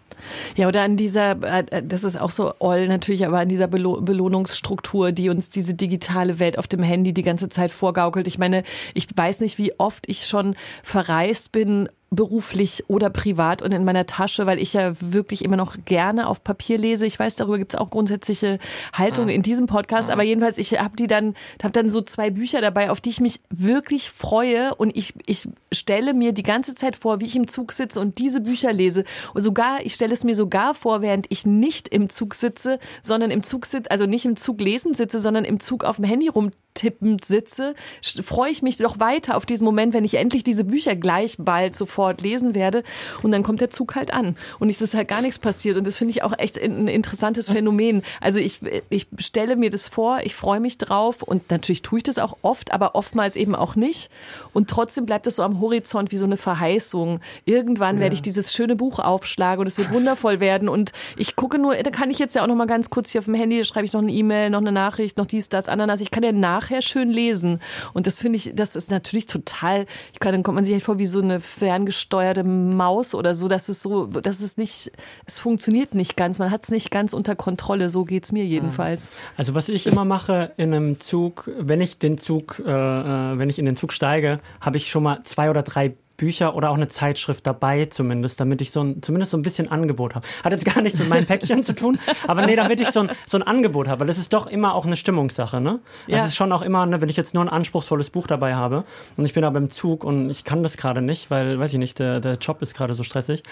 Ja, 0.55 0.69
oder 0.69 0.83
an 0.83 0.97
dieser, 0.97 1.43
äh, 1.43 1.83
das 1.83 2.05
ist 2.05 2.21
auch 2.21 2.31
so 2.31 2.53
all 2.61 2.87
natürlich, 2.87 3.27
aber 3.27 3.39
an 3.39 3.49
dieser 3.49 3.67
Belohnungsstruktur, 3.67 5.13
die 5.13 5.31
uns 5.31 5.51
diese 5.51 5.75
digitale 5.75 6.39
Welt 6.39 6.59
auf 6.59 6.67
dem 6.67 6.83
Handy 6.83 7.13
die 7.13 7.23
ganze 7.23 7.49
Zeit 7.49 7.73
vorgaukelt. 7.73 8.27
Ich 8.27 8.39
meine, 8.39 8.63
ich 8.95 9.09
weiß 9.15 9.41
nicht, 9.41 9.59
wie 9.59 9.79
oft 9.79 10.09
ich 10.09 10.27
schon 10.27 10.55
verreist 10.83 11.51
bin 11.53 11.89
beruflich 12.11 12.85
oder 12.89 13.11
privat 13.11 13.61
und 13.61 13.73
in 13.73 13.85
meiner 13.85 14.07
Tasche, 14.07 14.47
weil 14.47 14.59
ich 14.59 14.73
ja 14.73 14.93
wirklich 15.01 15.45
immer 15.45 15.57
noch 15.57 15.77
gerne 15.85 16.27
auf 16.27 16.43
Papier 16.43 16.79
lese. 16.79 17.05
Ich 17.05 17.19
weiß, 17.19 17.37
darüber 17.37 17.59
gibt 17.59 17.75
es 17.75 17.79
auch 17.79 17.91
grundsätzliche 17.91 18.59
Haltungen 18.95 19.29
in 19.29 19.43
diesem 19.43 19.67
Podcast, 19.67 20.11
aber 20.11 20.23
jedenfalls, 20.23 20.57
ich 20.57 20.81
habe 20.81 20.97
die 20.97 21.07
dann, 21.07 21.35
habe 21.63 21.73
dann 21.73 21.91
so 21.91 22.01
zwei 22.01 22.31
Bücher 22.31 22.63
dabei, 22.63 22.91
auf 22.91 23.03
die 23.03 23.11
ich 23.11 23.21
mich 23.21 23.41
wirklich 23.51 24.11
freue 24.11 24.75
und 24.75 24.97
ich, 24.97 25.13
ich 25.27 25.49
stelle 25.71 26.15
mir 26.15 26.33
die 26.33 26.43
ganze 26.43 26.75
Zeit 26.75 26.97
vor, 26.97 27.21
wie 27.21 27.27
ich 27.27 27.37
im 27.37 27.47
Zug 27.47 27.73
sitze 27.73 28.01
und 28.01 28.19
diese 28.19 28.41
Bücher 28.41 28.73
lese. 28.73 29.05
Und 29.35 29.43
sogar, 29.43 29.85
ich 29.85 29.95
stelle 29.95 30.15
es 30.15 30.25
mir 30.25 30.35
sogar 30.35 30.73
vor, 30.73 31.03
während 31.03 31.27
ich 31.29 31.45
nicht 31.45 31.89
im 31.89 32.09
Zug 32.09 32.35
sitze, 32.35 32.79
sondern 33.03 33.31
im 33.31 33.43
Zug 33.43 33.67
sitze, 33.67 33.91
also 33.91 34.07
nicht 34.07 34.25
im 34.25 34.37
Zug 34.37 34.63
lesen 34.63 34.95
sitze, 34.95 35.19
sondern 35.19 35.45
im 35.45 35.61
Zug 35.61 35.85
auf 35.85 35.97
dem 35.97 36.07
Handy 36.07 36.29
rumtippend 36.29 37.23
sitze, 37.23 37.75
freue 38.23 38.51
ich 38.51 38.63
mich 38.63 38.79
doch 38.79 38.99
weiter 38.99 39.37
auf 39.37 39.45
diesen 39.45 39.67
Moment, 39.67 39.93
wenn 39.93 40.05
ich 40.05 40.15
endlich 40.15 40.43
diese 40.43 40.65
Bücher 40.65 40.97
gleich 40.97 41.37
bald 41.39 41.77
sofort 41.77 41.98
sofort 41.99 42.21
lesen 42.21 42.55
werde. 42.55 42.85
Und 43.23 43.33
dann 43.33 43.43
kommt 43.43 43.61
der 43.61 43.71
Zug 43.71 43.97
halt 43.97 44.13
an. 44.13 44.37
Und 44.61 44.71
es 44.71 44.81
ist 44.81 44.95
halt 44.95 45.09
gar 45.09 45.21
nichts 45.21 45.39
passiert. 45.39 45.77
Und 45.77 45.87
das 45.87 45.97
finde 45.97 46.13
ich 46.13 46.23
auch 46.23 46.33
echt 46.39 46.59
ein 46.59 46.87
interessantes 46.87 47.51
Phänomen. 47.51 48.03
Also 48.21 48.39
ich, 48.39 48.61
ich 48.89 49.09
stelle 49.19 49.57
mir 49.57 49.71
das 49.71 49.89
vor, 49.89 50.21
ich 50.23 50.35
freue 50.35 50.61
mich 50.61 50.79
drauf 50.79 51.23
und 51.23 51.51
natürlich 51.51 51.83
tue 51.83 51.99
ich 51.99 52.05
das 52.05 52.19
auch 52.19 52.37
oft, 52.43 52.73
aber 52.73 52.95
oftmals 52.95 53.35
eben 53.35 53.55
auch 53.55 53.75
nicht. 53.75 54.11
Und 54.53 54.71
trotzdem 54.71 55.07
bleibt 55.07 55.27
es 55.27 55.37
so 55.37 55.43
am 55.43 55.61
Horizont 55.61 56.13
wie 56.13 56.19
so 56.19 56.25
eine 56.25 56.37
Verheißung. 56.37 57.21
Irgendwann 57.45 57.97
ja. 57.97 58.03
werde 58.03 58.15
ich 58.15 58.23
dieses 58.23 58.53
schöne 58.53 58.77
Buch 58.77 59.01
aufschlagen 59.01 59.63
und 59.63 59.67
es 59.67 59.79
wird 59.79 59.93
wundervoll 59.93 60.39
werden. 60.39 60.69
Und 60.69 60.93
ich 61.17 61.35
gucke 61.35 61.59
nur, 61.59 61.75
da 61.75 61.91
kann 61.91 62.11
ich 62.11 62.19
jetzt 62.19 62.35
ja 62.35 62.43
auch 62.43 62.47
noch 62.47 62.55
mal 62.55 62.67
ganz 62.67 62.91
kurz 62.91 63.11
hier 63.11 63.21
auf 63.21 63.25
dem 63.25 63.35
Handy, 63.35 63.59
da 63.59 63.65
schreibe 63.65 63.87
ich 63.87 63.93
noch 63.93 64.03
eine 64.03 64.13
E-Mail, 64.13 64.51
noch 64.51 64.61
eine 64.61 64.73
Nachricht, 64.73 65.19
noch 65.19 65.27
dies, 65.27 65.49
das, 65.49 65.69
Ananas. 65.69 66.01
Ich 66.01 66.11
kann 66.11 66.23
ja 66.23 66.33
nachher 66.33 66.83
schön 66.83 67.11
lesen. 67.11 67.61
Und 67.93 68.07
das 68.07 68.21
finde 68.21 68.37
ich, 68.37 68.53
das 68.55 68.77
ist 68.77 68.91
natürlich 68.91 69.27
total, 69.27 69.87
ich 70.13 70.21
kann, 70.21 70.33
dann 70.33 70.43
kommt 70.43 70.55
man 70.55 70.65
sich 70.65 70.75
halt 70.75 70.83
vor 70.83 70.99
wie 70.99 71.07
so 71.07 71.21
eine 71.21 71.41
fern 71.41 71.87
ferngesteuerte 71.89 72.45
Maus 72.45 73.15
oder 73.15 73.35
so, 73.35 73.49
dass 73.49 73.69
es 73.69 73.83
so, 73.83 74.07
dass 74.07 74.41
es 74.41 74.57
nicht, 74.57 74.93
es 75.25 75.39
funktioniert 75.39 75.95
nicht 75.95 76.17
ganz, 76.17 76.39
man 76.39 76.51
hat 76.51 76.65
es 76.65 76.71
nicht 76.71 76.91
ganz 76.91 77.13
unter 77.13 77.35
Kontrolle, 77.35 77.89
so 77.89 78.05
geht 78.05 78.25
es 78.25 78.33
mir 78.33 78.45
jedenfalls. 78.45 79.11
Also 79.37 79.55
was 79.55 79.69
ich 79.69 79.87
immer 79.87 80.05
mache 80.05 80.53
in 80.57 80.75
einem 80.75 81.01
Zug, 81.01 81.51
wenn 81.59 81.81
ich 81.81 81.99
den 81.99 82.19
Zug, 82.19 82.63
äh, 82.65 82.71
äh, 82.71 83.39
wenn 83.39 83.49
ich 83.49 83.59
in 83.59 83.65
den 83.65 83.77
Zug 83.77 83.93
steige, 83.93 84.41
habe 84.61 84.77
ich 84.77 84.91
schon 84.91 85.03
mal 85.03 85.23
zwei 85.25 85.51
oder 85.51 85.63
drei 85.63 85.95
Bücher 86.19 86.55
oder 86.55 86.69
auch 86.69 86.75
eine 86.75 86.89
Zeitschrift 86.89 87.47
dabei 87.47 87.87
zumindest, 87.87 88.41
damit 88.41 88.61
ich 88.61 88.71
so 88.71 88.83
ein, 88.83 89.03
zumindest 89.03 89.31
so 89.31 89.39
ein 89.39 89.43
bisschen 89.43 89.71
Angebot 89.71 90.15
habe. 90.15 90.27
Hat 90.45 90.53
jetzt 90.53 90.67
gar 90.67 90.83
nichts 90.83 90.99
mit 90.99 91.09
meinen 91.09 91.25
Päckchen 91.25 91.63
zu 91.63 91.73
tun, 91.73 91.99
aber 92.27 92.45
nee, 92.45 92.57
damit 92.57 92.81
ich 92.81 92.91
so 92.91 93.01
ein, 93.01 93.11
so 93.27 93.39
ein 93.39 93.43
Angebot 93.43 93.89
habe, 93.89 94.01
weil 94.01 94.07
das 94.09 94.19
ist 94.19 94.33
doch 94.33 94.49
immer 94.49 94.75
auch 94.75 94.85
eine 94.85 94.97
Stimmungssache, 94.97 95.61
ne? 95.61 95.79
Ja. 96.07 96.19
Das 96.19 96.29
ist 96.29 96.37
schon 96.37 96.53
auch 96.53 96.63
immer, 96.63 96.85
ne, 96.85 97.01
wenn 97.01 97.09
ich 97.09 97.17
jetzt 97.17 97.35
nur 97.35 97.45
ein 97.45 97.49
anspruchsvolles 97.49 98.11
Buch 98.11 98.27
dabei 98.27 98.55
habe 98.55 98.85
und 99.17 99.25
ich 99.25 99.33
bin 99.33 99.45
aber 99.45 99.59
im 99.59 99.71
Zug 99.71 100.05
und 100.05 100.29
ich 100.29 100.45
kann 100.45 100.63
das 100.63 100.77
gerade 100.77 101.01
nicht, 101.01 101.31
weil, 101.31 101.59
weiß 101.59 101.73
ich 101.73 101.79
nicht, 101.79 101.99
der, 102.01 102.21
der 102.21 102.35
Job 102.35 102.61
ist 102.63 102.75
gerade 102.75 102.95
so 102.95 103.05
stressig, 103.05 103.45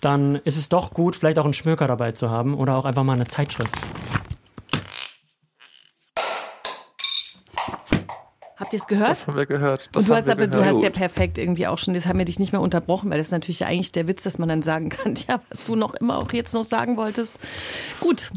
dann 0.00 0.36
ist 0.44 0.56
es 0.56 0.70
doch 0.70 0.92
gut, 0.92 1.16
vielleicht 1.16 1.38
auch 1.38 1.44
einen 1.44 1.54
Schmöker 1.54 1.86
dabei 1.86 2.12
zu 2.12 2.30
haben 2.30 2.54
oder 2.54 2.76
auch 2.76 2.86
einfach 2.86 3.04
mal 3.04 3.12
eine 3.12 3.26
Zeitschrift. 3.26 3.70
Habt 8.56 8.72
ihr 8.72 8.78
es 8.78 8.86
gehört? 8.86 9.10
Das 9.10 9.26
haben 9.26 9.36
wir 9.36 9.46
gehört. 9.46 9.88
Das 9.92 10.02
und 10.02 10.08
du 10.08 10.14
hast 10.14 10.28
aber, 10.28 10.46
gehört. 10.46 10.54
du 10.54 10.64
hast 10.64 10.82
ja 10.82 10.90
perfekt 10.90 11.38
irgendwie 11.38 11.66
auch 11.66 11.78
schon, 11.78 11.94
das 11.94 12.06
haben 12.06 12.18
wir 12.18 12.24
dich 12.24 12.38
nicht 12.38 12.52
mehr 12.52 12.60
unterbrochen, 12.60 13.10
weil 13.10 13.18
das 13.18 13.28
ist 13.28 13.32
natürlich 13.32 13.64
eigentlich 13.64 13.90
der 13.90 14.06
Witz, 14.06 14.22
dass 14.22 14.38
man 14.38 14.48
dann 14.48 14.62
sagen 14.62 14.90
kann, 14.90 15.14
ja, 15.28 15.40
was 15.48 15.64
du 15.64 15.74
noch 15.74 15.94
immer 15.94 16.18
auch 16.18 16.32
jetzt 16.32 16.54
noch 16.54 16.64
sagen 16.64 16.96
wolltest. 16.96 17.38
Gut. 18.00 18.30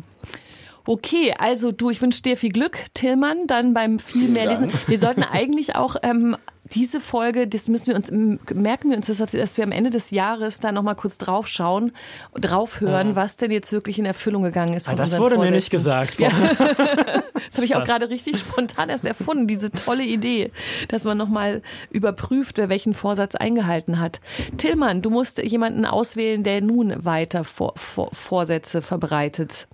Okay, 0.86 1.36
also 1.38 1.73
du, 1.73 1.89
ich 1.89 2.01
wünsche 2.01 2.21
dir 2.21 2.38
viel 2.38 2.51
Glück, 2.51 2.77
Tillmann, 2.93 3.45
dann 3.45 3.73
beim 3.73 3.99
viel 3.99 4.30
mehr 4.30 4.47
Lesen. 4.47 4.71
Wir 4.88 4.97
sollten 4.97 5.21
eigentlich 5.21 5.75
auch 5.75 5.97
ähm, 6.01 6.38
diese 6.73 6.99
Folge, 6.99 7.47
das 7.47 7.67
müssen 7.67 7.88
wir 7.88 7.95
uns, 7.95 8.12
merken 8.53 8.89
wir 8.89 8.97
uns, 8.97 9.08
dass 9.08 9.58
wir 9.58 9.63
am 9.63 9.71
Ende 9.71 9.89
des 9.89 10.12
Jahres 10.12 10.60
da 10.60 10.71
nochmal 10.71 10.95
kurz 10.95 11.17
drauf 11.17 11.47
schauen, 11.47 11.91
drauf 12.34 12.82
hören, 12.82 13.10
ja. 13.10 13.15
was 13.15 13.38
denn 13.38 13.51
jetzt 13.51 13.71
wirklich 13.71 13.99
in 13.99 14.06
Erfüllung 14.06 14.43
gegangen 14.43 14.73
ist. 14.73 14.89
Ah, 14.89 14.95
das 14.95 15.12
wurde 15.17 15.36
Vorsätzen. 15.36 15.51
mir 15.51 15.56
nicht 15.56 15.69
gesagt. 15.69 16.19
Ja. 16.19 16.30
das 16.58 17.56
habe 17.56 17.65
ich 17.65 17.75
auch 17.75 17.86
gerade 17.86 18.10
richtig 18.10 18.38
spontan 18.38 18.89
erst 18.89 19.06
erfunden, 19.06 19.47
diese 19.47 19.71
tolle 19.71 20.03
Idee, 20.03 20.51
dass 20.88 21.03
man 21.03 21.17
nochmal 21.17 21.62
überprüft, 21.89 22.58
wer 22.58 22.69
welchen 22.69 22.93
Vorsatz 22.93 23.36
eingehalten 23.36 23.99
hat. 23.99 24.19
Tillmann, 24.58 25.01
du 25.01 25.10
musst 25.10 25.41
jemanden 25.41 25.86
auswählen, 25.86 26.43
der 26.43 26.62
nun 26.62 27.06
weiter 27.06 27.43
Vor 27.43 27.73
Vor 27.75 28.10
Vorsätze 28.13 28.82
verbreitet 28.82 29.67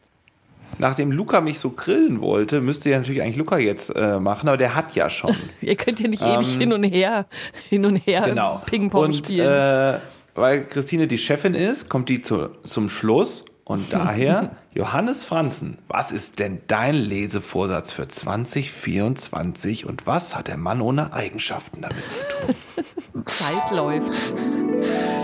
nachdem 0.77 1.11
Luca 1.11 1.41
mich 1.41 1.59
so 1.59 1.71
grillen 1.71 2.21
wollte, 2.21 2.61
müsste 2.61 2.89
ja 2.89 2.97
natürlich 2.97 3.21
eigentlich 3.21 3.37
Luca 3.37 3.57
jetzt 3.57 3.89
äh, 3.95 4.19
machen, 4.19 4.47
aber 4.47 4.57
der 4.57 4.75
hat 4.75 4.95
ja 4.95 5.09
schon. 5.09 5.35
Ihr 5.61 5.75
könnt 5.75 5.99
ja 5.99 6.07
nicht 6.07 6.21
ähm, 6.21 6.39
ewig 6.39 6.55
hin 6.55 6.73
und 6.73 6.83
her, 6.83 7.25
hin 7.69 7.85
und 7.85 7.97
her 7.97 8.23
genau. 8.25 8.61
Ping-Pong 8.65 9.13
spielen. 9.13 9.47
Äh, 9.47 9.99
weil 10.35 10.65
Christine 10.65 11.07
die 11.07 11.17
Chefin 11.17 11.53
ist, 11.53 11.89
kommt 11.89 12.09
die 12.09 12.21
zu, 12.21 12.49
zum 12.63 12.89
Schluss 12.89 13.45
und 13.65 13.93
daher, 13.93 14.57
Johannes 14.73 15.23
Franzen, 15.23 15.77
was 15.87 16.11
ist 16.11 16.39
denn 16.39 16.61
dein 16.67 16.95
Lesevorsatz 16.95 17.91
für 17.91 18.07
2024 18.07 19.85
und 19.85 20.05
was 20.05 20.35
hat 20.35 20.47
der 20.47 20.57
Mann 20.57 20.81
ohne 20.81 21.13
Eigenschaften 21.13 21.81
damit 21.81 22.03
zu 22.09 22.19
tun? 22.19 22.55
Zeit 23.25 23.71
läuft. 23.71 24.11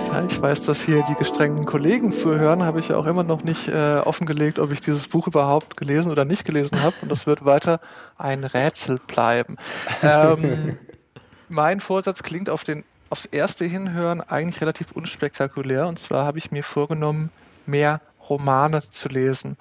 Ja, 0.08 0.26
ich 0.26 0.42
weiß, 0.42 0.64
dass 0.64 0.82
hier 0.82 1.04
die 1.04 1.14
gestrengen 1.14 1.66
Kollegen 1.66 2.12
zuhören, 2.12 2.64
habe 2.64 2.80
ich 2.80 2.90
ja 2.90 2.98
auch 2.98 3.06
immer 3.06 3.24
noch 3.24 3.44
nicht 3.44 3.68
äh, 3.68 3.98
offengelegt, 3.98 4.58
ob 4.58 4.72
ich 4.72 4.82
dieses 4.82 5.08
Buch 5.08 5.28
überhaupt 5.28 5.78
gelesen 5.78 6.12
oder 6.12 6.26
nicht 6.26 6.46
gelesen 6.46 6.82
habe 6.82 6.96
und 7.02 7.12
das 7.12 7.28
wird 7.28 7.46
weiter 7.46 7.80
ein 8.18 8.44
Rätsel 8.44 9.00
bleiben. 9.06 9.58
Ähm, 10.02 10.78
mein 11.50 11.80
Vorsatz 11.80 12.24
klingt 12.24 12.50
auf 12.50 12.64
den 12.64 12.84
aufs 13.12 13.26
erste 13.26 13.66
Hinhören 13.66 14.22
eigentlich 14.22 14.62
relativ 14.62 14.92
unspektakulär 14.92 15.88
und 15.88 16.00
zwar 16.00 16.26
habe 16.26 16.38
ich 16.38 16.52
mir 16.52 16.64
vorgenommen, 16.64 17.32
mehr 17.66 18.02
Romane 18.30 18.82
zu 18.90 19.10
lesen. 19.10 19.58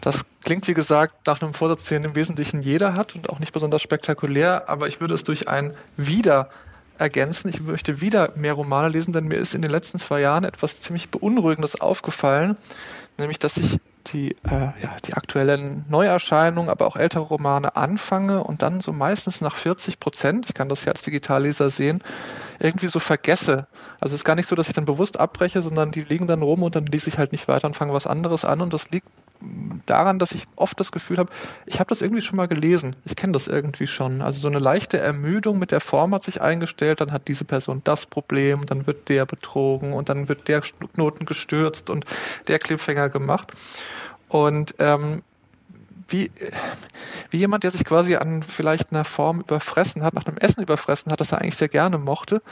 Das 0.00 0.24
klingt, 0.42 0.68
wie 0.68 0.74
gesagt, 0.74 1.26
nach 1.26 1.40
einem 1.40 1.54
Vorsatz, 1.54 1.84
den 1.84 2.04
im 2.04 2.14
Wesentlichen 2.14 2.60
jeder 2.60 2.94
hat 2.94 3.14
und 3.14 3.30
auch 3.30 3.38
nicht 3.38 3.52
besonders 3.52 3.80
spektakulär, 3.80 4.68
aber 4.68 4.88
ich 4.88 5.00
würde 5.00 5.14
es 5.14 5.24
durch 5.24 5.48
ein 5.48 5.74
Wieder 5.96 6.50
ergänzen. 6.98 7.48
Ich 7.48 7.60
möchte 7.60 8.00
wieder 8.00 8.32
mehr 8.36 8.54
Romane 8.54 8.88
lesen, 8.88 9.12
denn 9.12 9.26
mir 9.26 9.36
ist 9.36 9.54
in 9.54 9.62
den 9.62 9.70
letzten 9.70 9.98
zwei 9.98 10.20
Jahren 10.20 10.44
etwas 10.44 10.80
ziemlich 10.80 11.10
Beunruhigendes 11.10 11.80
aufgefallen, 11.80 12.56
nämlich 13.18 13.38
dass 13.38 13.56
ich 13.56 13.78
die, 14.08 14.32
äh, 14.44 14.72
ja, 14.82 14.96
die 15.04 15.14
aktuellen 15.14 15.84
Neuerscheinungen, 15.88 16.70
aber 16.70 16.86
auch 16.86 16.96
ältere 16.96 17.22
Romane 17.22 17.76
anfange 17.76 18.44
und 18.44 18.62
dann 18.62 18.80
so 18.80 18.92
meistens 18.92 19.40
nach 19.40 19.56
40 19.56 19.98
Prozent, 19.98 20.46
ich 20.48 20.54
kann 20.54 20.68
das 20.68 20.84
ja 20.84 20.92
als 20.92 21.02
Digitalleser 21.02 21.70
sehen, 21.70 22.02
irgendwie 22.58 22.88
so 22.88 23.00
vergesse. 23.00 23.66
Also 24.00 24.14
es 24.14 24.20
ist 24.20 24.24
gar 24.24 24.34
nicht 24.34 24.48
so, 24.48 24.54
dass 24.54 24.68
ich 24.68 24.74
dann 24.74 24.84
bewusst 24.84 25.18
abbreche, 25.18 25.62
sondern 25.62 25.90
die 25.90 26.02
liegen 26.02 26.26
dann 26.26 26.42
rum 26.42 26.62
und 26.62 26.76
dann 26.76 26.86
lese 26.86 27.08
ich 27.08 27.18
halt 27.18 27.32
nicht 27.32 27.48
weiter 27.48 27.66
und 27.66 27.76
fange 27.76 27.92
was 27.92 28.06
anderes 28.06 28.44
an 28.44 28.60
und 28.60 28.72
das 28.72 28.90
liegt 28.90 29.08
daran, 29.86 30.18
dass 30.18 30.32
ich 30.32 30.46
oft 30.56 30.78
das 30.80 30.92
Gefühl 30.92 31.18
habe, 31.18 31.30
ich 31.66 31.80
habe 31.80 31.88
das 31.88 32.00
irgendwie 32.00 32.22
schon 32.22 32.36
mal 32.36 32.48
gelesen. 32.48 32.96
Ich 33.04 33.16
kenne 33.16 33.32
das 33.32 33.46
irgendwie 33.46 33.86
schon. 33.86 34.22
Also 34.22 34.40
so 34.40 34.48
eine 34.48 34.58
leichte 34.58 34.98
Ermüdung 34.98 35.58
mit 35.58 35.70
der 35.70 35.80
Form 35.80 36.14
hat 36.14 36.24
sich 36.24 36.40
eingestellt, 36.40 37.00
dann 37.00 37.12
hat 37.12 37.28
diese 37.28 37.44
Person 37.44 37.82
das 37.84 38.06
Problem, 38.06 38.66
dann 38.66 38.86
wird 38.86 39.08
der 39.08 39.26
betrogen 39.26 39.92
und 39.92 40.08
dann 40.08 40.28
wird 40.28 40.48
der 40.48 40.60
Knoten 40.60 41.26
gestürzt 41.26 41.90
und 41.90 42.04
der 42.48 42.58
Cliffhanger 42.58 43.08
gemacht. 43.08 43.52
Und 44.28 44.74
ähm, 44.78 45.22
wie, 46.08 46.30
wie 47.30 47.38
jemand, 47.38 47.64
der 47.64 47.70
sich 47.70 47.84
quasi 47.84 48.16
an 48.16 48.42
vielleicht 48.42 48.92
einer 48.92 49.04
Form 49.04 49.40
überfressen 49.40 50.02
hat, 50.02 50.14
nach 50.14 50.26
einem 50.26 50.38
Essen 50.38 50.62
überfressen 50.62 51.10
hat, 51.10 51.20
das 51.20 51.32
er 51.32 51.40
eigentlich 51.40 51.56
sehr 51.56 51.68
gerne 51.68 51.98
mochte, 51.98 52.42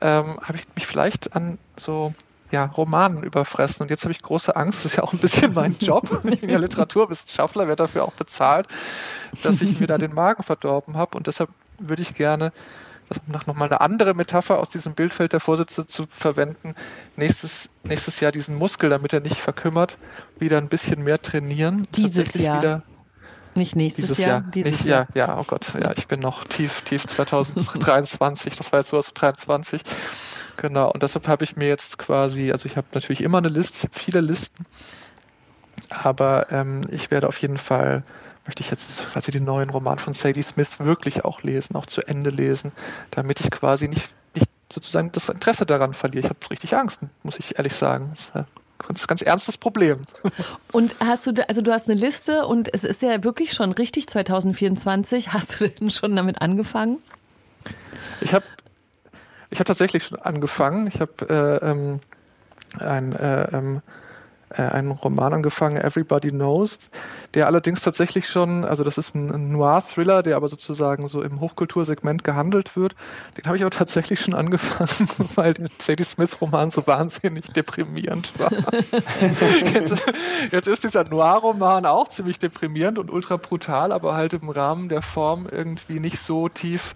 ähm, 0.00 0.38
habe 0.42 0.58
ich 0.58 0.64
mich 0.74 0.86
vielleicht 0.86 1.34
an 1.34 1.58
so 1.76 2.14
ja, 2.54 2.66
Romanen 2.66 3.24
überfressen. 3.24 3.82
Und 3.82 3.90
jetzt 3.90 4.04
habe 4.04 4.12
ich 4.12 4.22
große 4.22 4.54
Angst, 4.54 4.84
das 4.84 4.92
ist 4.92 4.96
ja 4.96 5.02
auch 5.02 5.12
ein 5.12 5.18
bisschen 5.18 5.52
mein 5.54 5.76
Job. 5.80 6.20
Ich 6.24 6.40
bin 6.40 6.48
ja 6.48 6.58
Literaturwissenschaftler, 6.58 7.66
werde 7.66 7.82
dafür 7.82 8.04
auch 8.04 8.14
bezahlt, 8.14 8.68
dass 9.42 9.60
ich 9.60 9.80
mir 9.80 9.88
da 9.88 9.98
den 9.98 10.14
Magen 10.14 10.44
verdorben 10.44 10.96
habe. 10.96 11.16
Und 11.16 11.26
deshalb 11.26 11.50
würde 11.80 12.02
ich 12.02 12.14
gerne 12.14 12.52
nach 13.26 13.46
nochmal 13.46 13.68
eine 13.68 13.80
andere 13.80 14.14
Metapher 14.14 14.58
aus 14.60 14.68
diesem 14.68 14.94
Bildfeld 14.94 15.32
der 15.32 15.40
Vorsitzende 15.40 15.88
zu 15.88 16.06
verwenden, 16.08 16.74
nächstes, 17.16 17.68
nächstes 17.82 18.20
Jahr 18.20 18.30
diesen 18.30 18.56
Muskel, 18.56 18.88
damit 18.88 19.12
er 19.12 19.20
nicht 19.20 19.36
verkümmert, 19.36 19.98
wieder 20.38 20.58
ein 20.58 20.68
bisschen 20.68 21.02
mehr 21.02 21.20
trainieren. 21.20 21.82
Dieses 21.96 22.34
Jahr. 22.34 22.82
Nicht 23.56 23.76
nächstes 23.76 24.06
dieses 24.06 24.18
Jahr, 24.18 24.28
Jahr. 24.28 24.40
Dieses 24.52 24.72
Nicht, 24.72 24.84
Jahr. 24.84 25.06
Ja, 25.14 25.26
ja, 25.26 25.38
oh 25.38 25.44
Gott, 25.46 25.74
ja, 25.80 25.92
ich 25.96 26.08
bin 26.08 26.20
noch 26.20 26.44
tief, 26.44 26.82
tief 26.82 27.06
2023, 27.08 28.56
das 28.56 28.72
war 28.72 28.80
jetzt 28.80 28.90
sowas 28.90 29.10
23. 29.12 29.82
Genau, 30.56 30.90
und 30.90 31.02
deshalb 31.02 31.28
habe 31.28 31.44
ich 31.44 31.56
mir 31.56 31.68
jetzt 31.68 31.98
quasi, 31.98 32.52
also 32.52 32.66
ich 32.66 32.76
habe 32.76 32.86
natürlich 32.92 33.22
immer 33.22 33.38
eine 33.38 33.48
Liste, 33.48 33.78
ich 33.78 33.84
habe 33.84 33.98
viele 33.98 34.20
Listen, 34.20 34.66
aber 35.90 36.50
ähm, 36.50 36.86
ich 36.90 37.10
werde 37.10 37.28
auf 37.28 37.38
jeden 37.38 37.58
Fall 37.58 38.04
möchte 38.46 38.62
ich 38.62 38.70
jetzt 38.70 39.10
quasi 39.10 39.30
den 39.30 39.44
neuen 39.44 39.70
Roman 39.70 39.98
von 39.98 40.12
Sadie 40.12 40.42
Smith 40.42 40.78
wirklich 40.78 41.24
auch 41.24 41.42
lesen, 41.42 41.76
auch 41.76 41.86
zu 41.86 42.02
Ende 42.02 42.30
lesen, 42.30 42.72
damit 43.10 43.40
ich 43.40 43.50
quasi 43.50 43.88
nicht, 43.88 44.08
nicht 44.34 44.48
sozusagen 44.72 45.10
das 45.12 45.28
Interesse 45.28 45.66
daran 45.66 45.94
verliere. 45.94 46.26
Ich 46.26 46.30
habe 46.30 46.50
richtig 46.50 46.76
Angst, 46.76 47.00
muss 47.22 47.38
ich 47.38 47.56
ehrlich 47.56 47.74
sagen. 47.74 48.14
Das 48.34 48.96
ist 48.96 49.04
ein 49.04 49.06
ganz 49.06 49.22
ernstes 49.22 49.56
Problem. 49.56 50.02
Und 50.72 50.94
hast 51.00 51.26
du, 51.26 51.48
also 51.48 51.62
du 51.62 51.72
hast 51.72 51.88
eine 51.88 51.98
Liste 51.98 52.46
und 52.46 52.72
es 52.72 52.84
ist 52.84 53.00
ja 53.00 53.24
wirklich 53.24 53.52
schon 53.54 53.72
richtig 53.72 54.08
2024. 54.08 55.32
Hast 55.32 55.60
du 55.60 55.68
denn 55.68 55.90
schon 55.90 56.14
damit 56.14 56.42
angefangen? 56.42 56.98
Ich 58.20 58.34
habe 58.34 58.44
ich 59.54 59.60
hab 59.60 59.68
tatsächlich 59.68 60.02
schon 60.02 60.18
angefangen. 60.18 60.88
Ich 60.88 61.00
habe 61.00 61.60
äh, 61.62 61.70
ähm, 61.70 62.00
ein 62.80 63.12
äh, 63.12 63.44
ähm, 63.56 63.76
äh, 63.76 63.80
einen 64.62 64.92
Roman 64.92 65.34
angefangen, 65.34 65.76
Everybody 65.76 66.30
Knows, 66.30 66.78
der 67.34 67.46
allerdings 67.46 67.82
tatsächlich 67.82 68.28
schon, 68.28 68.64
also 68.64 68.84
das 68.84 68.98
ist 68.98 69.14
ein 69.14 69.48
Noir-Thriller, 69.48 70.22
der 70.22 70.36
aber 70.36 70.48
sozusagen 70.48 71.08
so 71.08 71.22
im 71.22 71.40
Hochkultursegment 71.40 72.24
gehandelt 72.24 72.76
wird. 72.76 72.94
Den 73.36 73.44
habe 73.46 73.56
ich 73.56 73.62
aber 73.62 73.70
tatsächlich 73.70 74.20
schon 74.20 74.34
angefangen, 74.34 75.08
weil 75.34 75.54
der 75.54 75.68
Sadie 75.78 76.04
Smith-Roman 76.04 76.70
so 76.70 76.86
wahnsinnig 76.86 77.46
deprimierend 77.52 78.38
war. 78.38 78.52
jetzt, 79.74 79.94
jetzt 80.50 80.68
ist 80.68 80.84
dieser 80.84 81.04
Noir-Roman 81.04 81.86
auch 81.86 82.08
ziemlich 82.08 82.38
deprimierend 82.38 82.98
und 82.98 83.10
ultra 83.10 83.36
brutal, 83.36 83.92
aber 83.92 84.14
halt 84.14 84.32
im 84.32 84.48
Rahmen 84.48 84.88
der 84.88 85.02
Form 85.02 85.48
irgendwie 85.50 86.00
nicht 86.00 86.20
so 86.20 86.48
tief, 86.48 86.94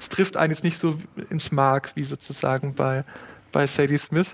es 0.00 0.08
trifft 0.08 0.36
einen 0.36 0.52
jetzt 0.52 0.64
nicht 0.64 0.78
so 0.78 0.94
ins 1.30 1.50
Mark, 1.50 1.92
wie 1.94 2.04
sozusagen 2.04 2.74
bei 2.74 3.04
bei 3.52 3.66
Sadie 3.66 3.98
Smith. 3.98 4.28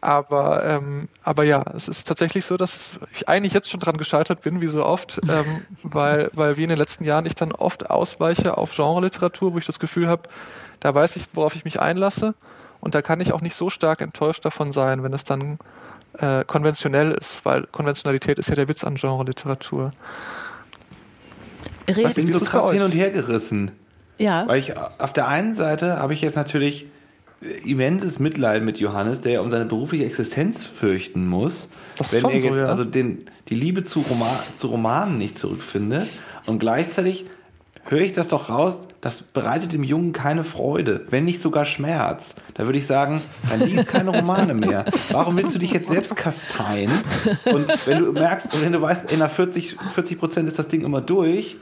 Aber, 0.00 0.64
ähm, 0.64 1.08
aber 1.24 1.44
ja, 1.44 1.64
es 1.74 1.88
ist 1.88 2.06
tatsächlich 2.06 2.44
so, 2.44 2.56
dass 2.56 2.94
ich 3.12 3.28
eigentlich 3.28 3.52
jetzt 3.52 3.70
schon 3.70 3.80
dran 3.80 3.96
gescheitert 3.96 4.42
bin, 4.42 4.60
wie 4.60 4.68
so 4.68 4.84
oft, 4.84 5.18
ähm, 5.28 5.62
weil, 5.82 6.30
weil 6.32 6.56
wie 6.56 6.62
in 6.62 6.68
den 6.68 6.78
letzten 6.78 7.04
Jahren 7.04 7.26
ich 7.26 7.34
dann 7.34 7.52
oft 7.52 7.90
ausweiche 7.90 8.56
auf 8.56 8.74
Genre-Literatur, 8.74 9.54
wo 9.54 9.58
ich 9.58 9.66
das 9.66 9.78
Gefühl 9.78 10.08
habe, 10.08 10.28
da 10.80 10.94
weiß 10.94 11.16
ich, 11.16 11.24
worauf 11.32 11.56
ich 11.56 11.64
mich 11.64 11.80
einlasse. 11.80 12.34
Und 12.80 12.94
da 12.94 13.02
kann 13.02 13.20
ich 13.20 13.32
auch 13.32 13.40
nicht 13.40 13.56
so 13.56 13.70
stark 13.70 14.00
enttäuscht 14.00 14.44
davon 14.44 14.72
sein, 14.72 15.02
wenn 15.02 15.12
es 15.12 15.24
dann 15.24 15.58
äh, 16.18 16.44
konventionell 16.44 17.12
ist, 17.12 17.44
weil 17.44 17.64
Konventionalität 17.64 18.38
ist 18.38 18.48
ja 18.48 18.54
der 18.54 18.68
Witz 18.68 18.84
an 18.84 18.94
Genre-Literatur. 18.96 19.92
Ich 21.86 22.14
bin 22.14 22.32
so 22.32 22.40
krass 22.40 22.72
hin 22.72 22.82
und 22.82 22.92
her 22.92 23.10
gerissen. 23.10 23.72
Ja. 24.18 24.46
Weil 24.46 24.58
ich 24.58 24.76
auf 24.76 25.12
der 25.12 25.28
einen 25.28 25.54
Seite 25.54 25.98
habe 25.98 26.14
ich 26.14 26.20
jetzt 26.20 26.36
natürlich 26.36 26.86
immenses 27.40 28.18
Mitleid 28.18 28.62
mit 28.62 28.78
Johannes, 28.78 29.20
der 29.20 29.32
ja 29.32 29.40
um 29.40 29.50
seine 29.50 29.66
berufliche 29.66 30.04
Existenz 30.04 30.64
fürchten 30.64 31.26
muss, 31.26 31.68
das 31.96 32.12
wenn 32.12 32.24
er 32.24 32.34
jetzt 32.34 32.48
so, 32.48 32.56
ja. 32.56 32.66
also 32.66 32.84
den, 32.84 33.26
die 33.48 33.54
Liebe 33.54 33.84
zu, 33.84 34.00
Roman, 34.00 34.36
zu 34.56 34.68
Romanen 34.68 35.18
nicht 35.18 35.38
zurückfindet. 35.38 36.08
Und 36.46 36.58
gleichzeitig 36.58 37.26
höre 37.84 38.00
ich 38.00 38.12
das 38.12 38.28
doch 38.28 38.48
raus, 38.48 38.78
das 39.00 39.22
bereitet 39.22 39.72
dem 39.72 39.84
Jungen 39.84 40.12
keine 40.12 40.42
Freude, 40.42 41.06
wenn 41.10 41.24
nicht 41.24 41.40
sogar 41.40 41.64
Schmerz. 41.64 42.34
Da 42.54 42.64
würde 42.64 42.78
ich 42.78 42.86
sagen, 42.86 43.20
dann 43.50 43.60
liest 43.60 43.86
keine 43.86 44.10
Romane 44.10 44.54
mehr. 44.54 44.84
Warum 45.10 45.36
willst 45.36 45.54
du 45.54 45.58
dich 45.58 45.70
jetzt 45.70 45.88
selbst 45.88 46.16
kasteien? 46.16 46.90
Und 47.44 47.68
wenn 47.86 48.04
du 48.04 48.12
merkst, 48.12 48.60
wenn 48.60 48.72
du 48.72 48.80
weißt, 48.80 49.12
in 49.12 49.20
nach 49.20 49.30
40, 49.30 49.76
40 49.94 50.18
Prozent 50.18 50.48
ist 50.48 50.58
das 50.58 50.68
Ding 50.68 50.82
immer 50.82 51.00
durch, 51.00 51.56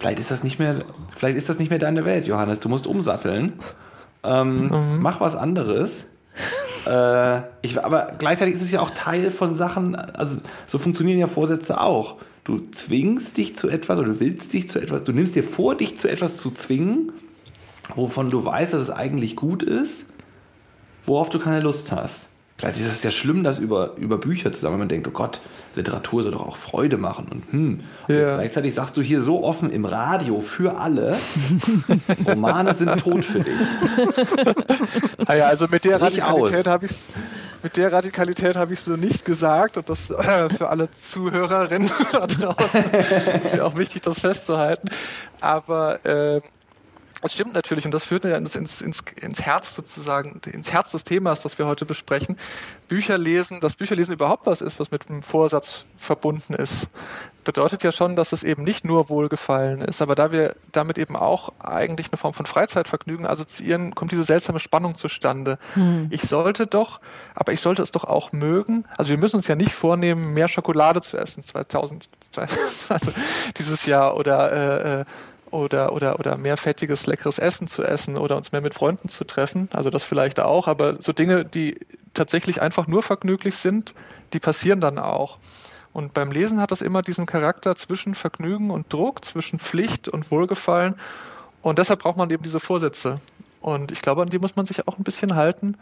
vielleicht 0.00 0.18
ist 0.18 0.30
das 0.30 0.42
nicht 0.42 0.58
mehr, 0.58 0.80
vielleicht 1.16 1.36
ist 1.36 1.48
das 1.48 1.58
nicht 1.58 1.70
mehr 1.70 1.78
deine 1.78 2.04
Welt, 2.04 2.26
Johannes. 2.26 2.58
Du 2.58 2.68
musst 2.68 2.86
umsatteln. 2.86 3.52
Ähm, 4.26 4.64
mhm. 4.64 5.00
Mach 5.00 5.20
was 5.20 5.36
anderes. 5.36 6.06
äh, 6.86 7.40
ich, 7.62 7.82
aber 7.82 8.12
gleichzeitig 8.18 8.54
ist 8.56 8.62
es 8.62 8.72
ja 8.72 8.80
auch 8.80 8.90
Teil 8.90 9.30
von 9.30 9.56
Sachen, 9.56 9.94
also 9.94 10.38
so 10.66 10.78
funktionieren 10.78 11.18
ja 11.18 11.26
Vorsätze 11.26 11.80
auch. 11.80 12.16
Du 12.44 12.58
zwingst 12.70 13.38
dich 13.38 13.56
zu 13.56 13.68
etwas 13.68 13.98
oder 13.98 14.08
du 14.08 14.20
willst 14.20 14.52
dich 14.52 14.68
zu 14.68 14.80
etwas, 14.80 15.02
du 15.02 15.12
nimmst 15.12 15.34
dir 15.34 15.42
vor, 15.42 15.74
dich 15.74 15.98
zu 15.98 16.08
etwas 16.08 16.36
zu 16.36 16.50
zwingen, 16.50 17.12
wovon 17.94 18.30
du 18.30 18.44
weißt, 18.44 18.72
dass 18.72 18.82
es 18.82 18.90
eigentlich 18.90 19.36
gut 19.36 19.62
ist, 19.62 20.04
worauf 21.06 21.28
du 21.28 21.38
keine 21.38 21.60
Lust 21.60 21.90
hast. 21.90 22.25
Vielleicht 22.58 22.78
ist 22.78 22.86
es 22.86 23.02
ja 23.02 23.10
schlimm, 23.10 23.44
das 23.44 23.58
über, 23.58 23.96
über 23.96 24.16
Bücher 24.16 24.50
zu 24.50 24.60
sagen, 24.60 24.72
wenn 24.74 24.80
man 24.80 24.88
denkt, 24.88 25.06
oh 25.06 25.10
Gott, 25.10 25.40
Literatur 25.74 26.22
soll 26.22 26.32
doch 26.32 26.46
auch 26.46 26.56
Freude 26.56 26.96
machen. 26.96 27.26
Und, 27.30 27.52
hm. 27.52 27.80
und 28.08 28.14
gleichzeitig 28.16 28.74
sagst 28.74 28.96
du 28.96 29.02
hier 29.02 29.20
so 29.20 29.44
offen 29.44 29.70
im 29.70 29.84
Radio 29.84 30.40
für 30.40 30.78
alle, 30.78 31.18
Romane 32.26 32.72
sind 32.74 32.96
tot 32.98 33.24
für 33.26 33.40
dich. 33.40 33.58
Naja, 35.28 35.46
also 35.46 35.66
mit 35.70 35.84
der 35.84 36.00
Radikalität 36.00 36.66
habe 36.66 36.86
ich 36.86 36.92
es 36.92 37.06
mit 37.62 37.76
der 37.76 37.92
Radikalität 37.92 38.54
habe 38.54 38.74
ich 38.74 38.80
so 38.80 38.96
nicht 38.96 39.24
gesagt 39.24 39.76
und 39.76 39.90
das 39.90 40.10
äh, 40.10 40.48
für 40.50 40.68
alle 40.68 40.88
Zuhörerinnen 40.92 41.90
da 42.12 42.26
draußen 42.26 42.84
ist 43.42 43.54
mir 43.54 43.64
auch 43.64 43.76
wichtig, 43.76 44.02
das 44.02 44.20
festzuhalten. 44.20 44.88
Aber 45.40 46.04
äh, 46.04 46.42
das 47.22 47.32
stimmt 47.32 47.54
natürlich 47.54 47.84
und 47.86 47.92
das 47.92 48.04
führt 48.04 48.24
ja 48.24 48.36
ins, 48.36 48.54
ins, 48.54 48.82
ins, 48.82 49.42
Herz 49.42 49.74
sozusagen, 49.74 50.40
ins 50.52 50.70
Herz 50.70 50.90
des 50.90 51.04
Themas, 51.04 51.40
das 51.40 51.58
wir 51.58 51.66
heute 51.66 51.86
besprechen. 51.86 52.36
Bücher 52.88 53.16
lesen, 53.16 53.60
dass 53.60 53.74
Bücherlesen 53.74 54.12
überhaupt 54.12 54.46
was 54.46 54.60
ist, 54.60 54.78
was 54.78 54.90
mit 54.90 55.08
einem 55.08 55.22
Vorsatz 55.22 55.84
verbunden 55.96 56.52
ist, 56.54 56.88
bedeutet 57.44 57.82
ja 57.82 57.90
schon, 57.90 58.16
dass 58.16 58.32
es 58.32 58.42
eben 58.42 58.64
nicht 58.64 58.84
nur 58.84 59.08
Wohlgefallen 59.08 59.80
ist, 59.80 60.02
aber 60.02 60.14
da 60.14 60.30
wir 60.30 60.56
damit 60.72 60.98
eben 60.98 61.16
auch 61.16 61.52
eigentlich 61.58 62.08
eine 62.12 62.18
Form 62.18 62.34
von 62.34 62.44
Freizeitvergnügen 62.44 63.26
assoziieren, 63.26 63.94
kommt 63.94 64.12
diese 64.12 64.24
seltsame 64.24 64.58
Spannung 64.58 64.96
zustande. 64.96 65.58
Hm. 65.72 66.08
Ich 66.10 66.22
sollte 66.22 66.66
doch, 66.66 67.00
aber 67.34 67.52
ich 67.52 67.60
sollte 67.60 67.82
es 67.82 67.92
doch 67.92 68.04
auch 68.04 68.32
mögen. 68.32 68.84
Also 68.98 69.10
wir 69.10 69.18
müssen 69.18 69.36
uns 69.36 69.46
ja 69.46 69.54
nicht 69.54 69.72
vornehmen, 69.72 70.34
mehr 70.34 70.48
Schokolade 70.48 71.00
zu 71.00 71.16
essen 71.16 71.42
2000, 71.42 72.08
also 72.90 73.12
dieses 73.58 73.86
Jahr 73.86 74.16
oder 74.16 74.52
äh, 74.52 75.00
äh 75.00 75.04
oder, 75.56 75.92
oder, 75.92 76.18
oder 76.20 76.36
mehr 76.36 76.56
fettiges, 76.56 77.06
leckeres 77.06 77.38
Essen 77.38 77.68
zu 77.68 77.82
essen 77.82 78.16
oder 78.16 78.36
uns 78.36 78.52
mehr 78.52 78.60
mit 78.60 78.74
Freunden 78.74 79.08
zu 79.08 79.24
treffen. 79.24 79.68
Also 79.72 79.90
das 79.90 80.02
vielleicht 80.02 80.40
auch, 80.40 80.68
aber 80.68 81.02
so 81.02 81.12
Dinge, 81.12 81.44
die 81.44 81.78
tatsächlich 82.14 82.62
einfach 82.62 82.86
nur 82.86 83.02
vergnüglich 83.02 83.56
sind, 83.56 83.94
die 84.32 84.40
passieren 84.40 84.80
dann 84.80 84.98
auch. 84.98 85.38
Und 85.92 86.12
beim 86.12 86.30
Lesen 86.30 86.60
hat 86.60 86.72
das 86.72 86.82
immer 86.82 87.02
diesen 87.02 87.26
Charakter 87.26 87.74
zwischen 87.74 88.14
Vergnügen 88.14 88.70
und 88.70 88.92
Druck, 88.92 89.24
zwischen 89.24 89.58
Pflicht 89.58 90.08
und 90.08 90.30
Wohlgefallen. 90.30 90.94
Und 91.62 91.78
deshalb 91.78 92.00
braucht 92.00 92.18
man 92.18 92.30
eben 92.30 92.42
diese 92.42 92.60
Vorsätze. 92.60 93.20
Und 93.60 93.90
ich 93.92 94.02
glaube, 94.02 94.22
an 94.22 94.28
die 94.28 94.38
muss 94.38 94.56
man 94.56 94.66
sich 94.66 94.86
auch 94.86 94.98
ein 94.98 95.04
bisschen 95.04 95.34
halten 95.34 95.76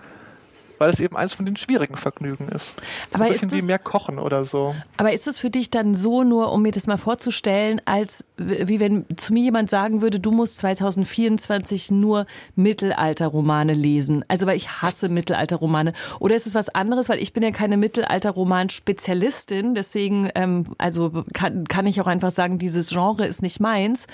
weil 0.78 0.90
es 0.90 1.00
eben 1.00 1.16
eins 1.16 1.32
von 1.32 1.46
den 1.46 1.56
schwierigen 1.56 1.96
Vergnügen 1.96 2.48
ist. 2.48 2.72
Aber 3.12 3.24
ein 3.24 3.32
bisschen 3.32 3.48
das, 3.48 3.58
wie 3.58 3.62
mehr 3.62 3.78
kochen 3.78 4.18
oder 4.18 4.44
so. 4.44 4.74
Aber 4.96 5.12
ist 5.12 5.26
es 5.26 5.38
für 5.38 5.50
dich 5.50 5.70
dann 5.70 5.94
so, 5.94 6.24
nur 6.24 6.52
um 6.52 6.62
mir 6.62 6.72
das 6.72 6.87
mal 6.87 6.98
vorzustellen, 6.98 7.80
als 7.84 8.24
wie 8.37 8.80
wenn 8.80 9.06
zu 9.16 9.32
mir 9.32 9.42
jemand 9.42 9.70
sagen 9.70 10.02
würde, 10.02 10.20
du 10.20 10.30
musst 10.30 10.58
2024 10.58 11.90
nur 11.90 12.26
Mittelalterromane 12.56 13.74
lesen. 13.74 14.24
Also 14.28 14.46
weil 14.46 14.56
ich 14.56 14.82
hasse 14.82 15.08
Mittelalterromane. 15.08 15.92
Oder 16.20 16.34
ist 16.34 16.46
es 16.46 16.54
was 16.54 16.68
anderes, 16.68 17.08
weil 17.08 17.18
ich 17.18 17.32
bin 17.32 17.42
ja 17.42 17.50
keine 17.50 17.76
Mittelalterroman-Spezialistin, 17.76 19.74
deswegen 19.74 20.30
ähm, 20.34 20.66
also 20.78 21.24
kann, 21.32 21.66
kann 21.66 21.87
ich 21.87 22.00
auch 22.00 22.06
einfach 22.06 22.30
sagen, 22.30 22.58
dieses 22.58 22.90
Genre 22.90 23.26
ist 23.26 23.42
nicht 23.42 23.60
meins. 23.60 24.06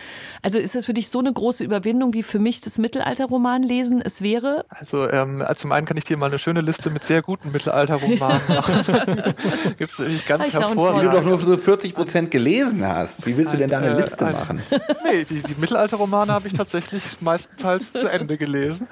Also 0.42 0.58
ist 0.58 0.76
es 0.76 0.86
für 0.86 0.94
dich 0.94 1.08
so 1.08 1.18
eine 1.18 1.32
große 1.32 1.64
Überwindung, 1.64 2.12
wie 2.12 2.22
für 2.22 2.38
mich 2.38 2.60
das 2.60 2.78
Mittelalterromanlesen 2.78 4.02
es 4.02 4.22
wäre? 4.22 4.64
Also 4.68 5.08
ähm, 5.08 5.44
zum 5.56 5.72
einen 5.72 5.86
kann 5.86 5.96
ich 5.96 6.04
dir 6.04 6.16
mal 6.16 6.26
eine 6.26 6.38
schöne 6.38 6.49
schöne 6.50 6.62
Liste 6.62 6.90
mit 6.90 7.04
sehr 7.04 7.22
guten 7.22 7.52
Mittelalterromanen 7.52 8.40
machen. 8.48 8.82
Jetzt 9.78 10.00
ich 10.00 10.26
ganz 10.26 10.48
ich 10.48 10.54
hervorragend. 10.54 11.02
Wie 11.02 11.06
du 11.06 11.12
doch 11.12 11.24
nur 11.24 11.38
so 11.38 11.56
40 11.56 11.94
Prozent 11.94 12.30
gelesen 12.32 12.84
hast. 12.84 13.24
Wie 13.24 13.36
willst 13.36 13.52
du 13.52 13.56
denn 13.56 13.70
da 13.70 13.78
eine 13.78 13.94
äh, 13.94 14.00
Liste 14.00 14.26
ein, 14.26 14.32
machen? 14.32 14.62
Nee, 15.04 15.24
die, 15.24 15.42
die 15.42 15.54
Mittelalterromane 15.60 16.32
habe 16.32 16.48
ich 16.48 16.54
tatsächlich 16.54 17.04
meistenteils 17.20 17.92
zu 17.92 18.08
Ende 18.08 18.36
gelesen. 18.36 18.88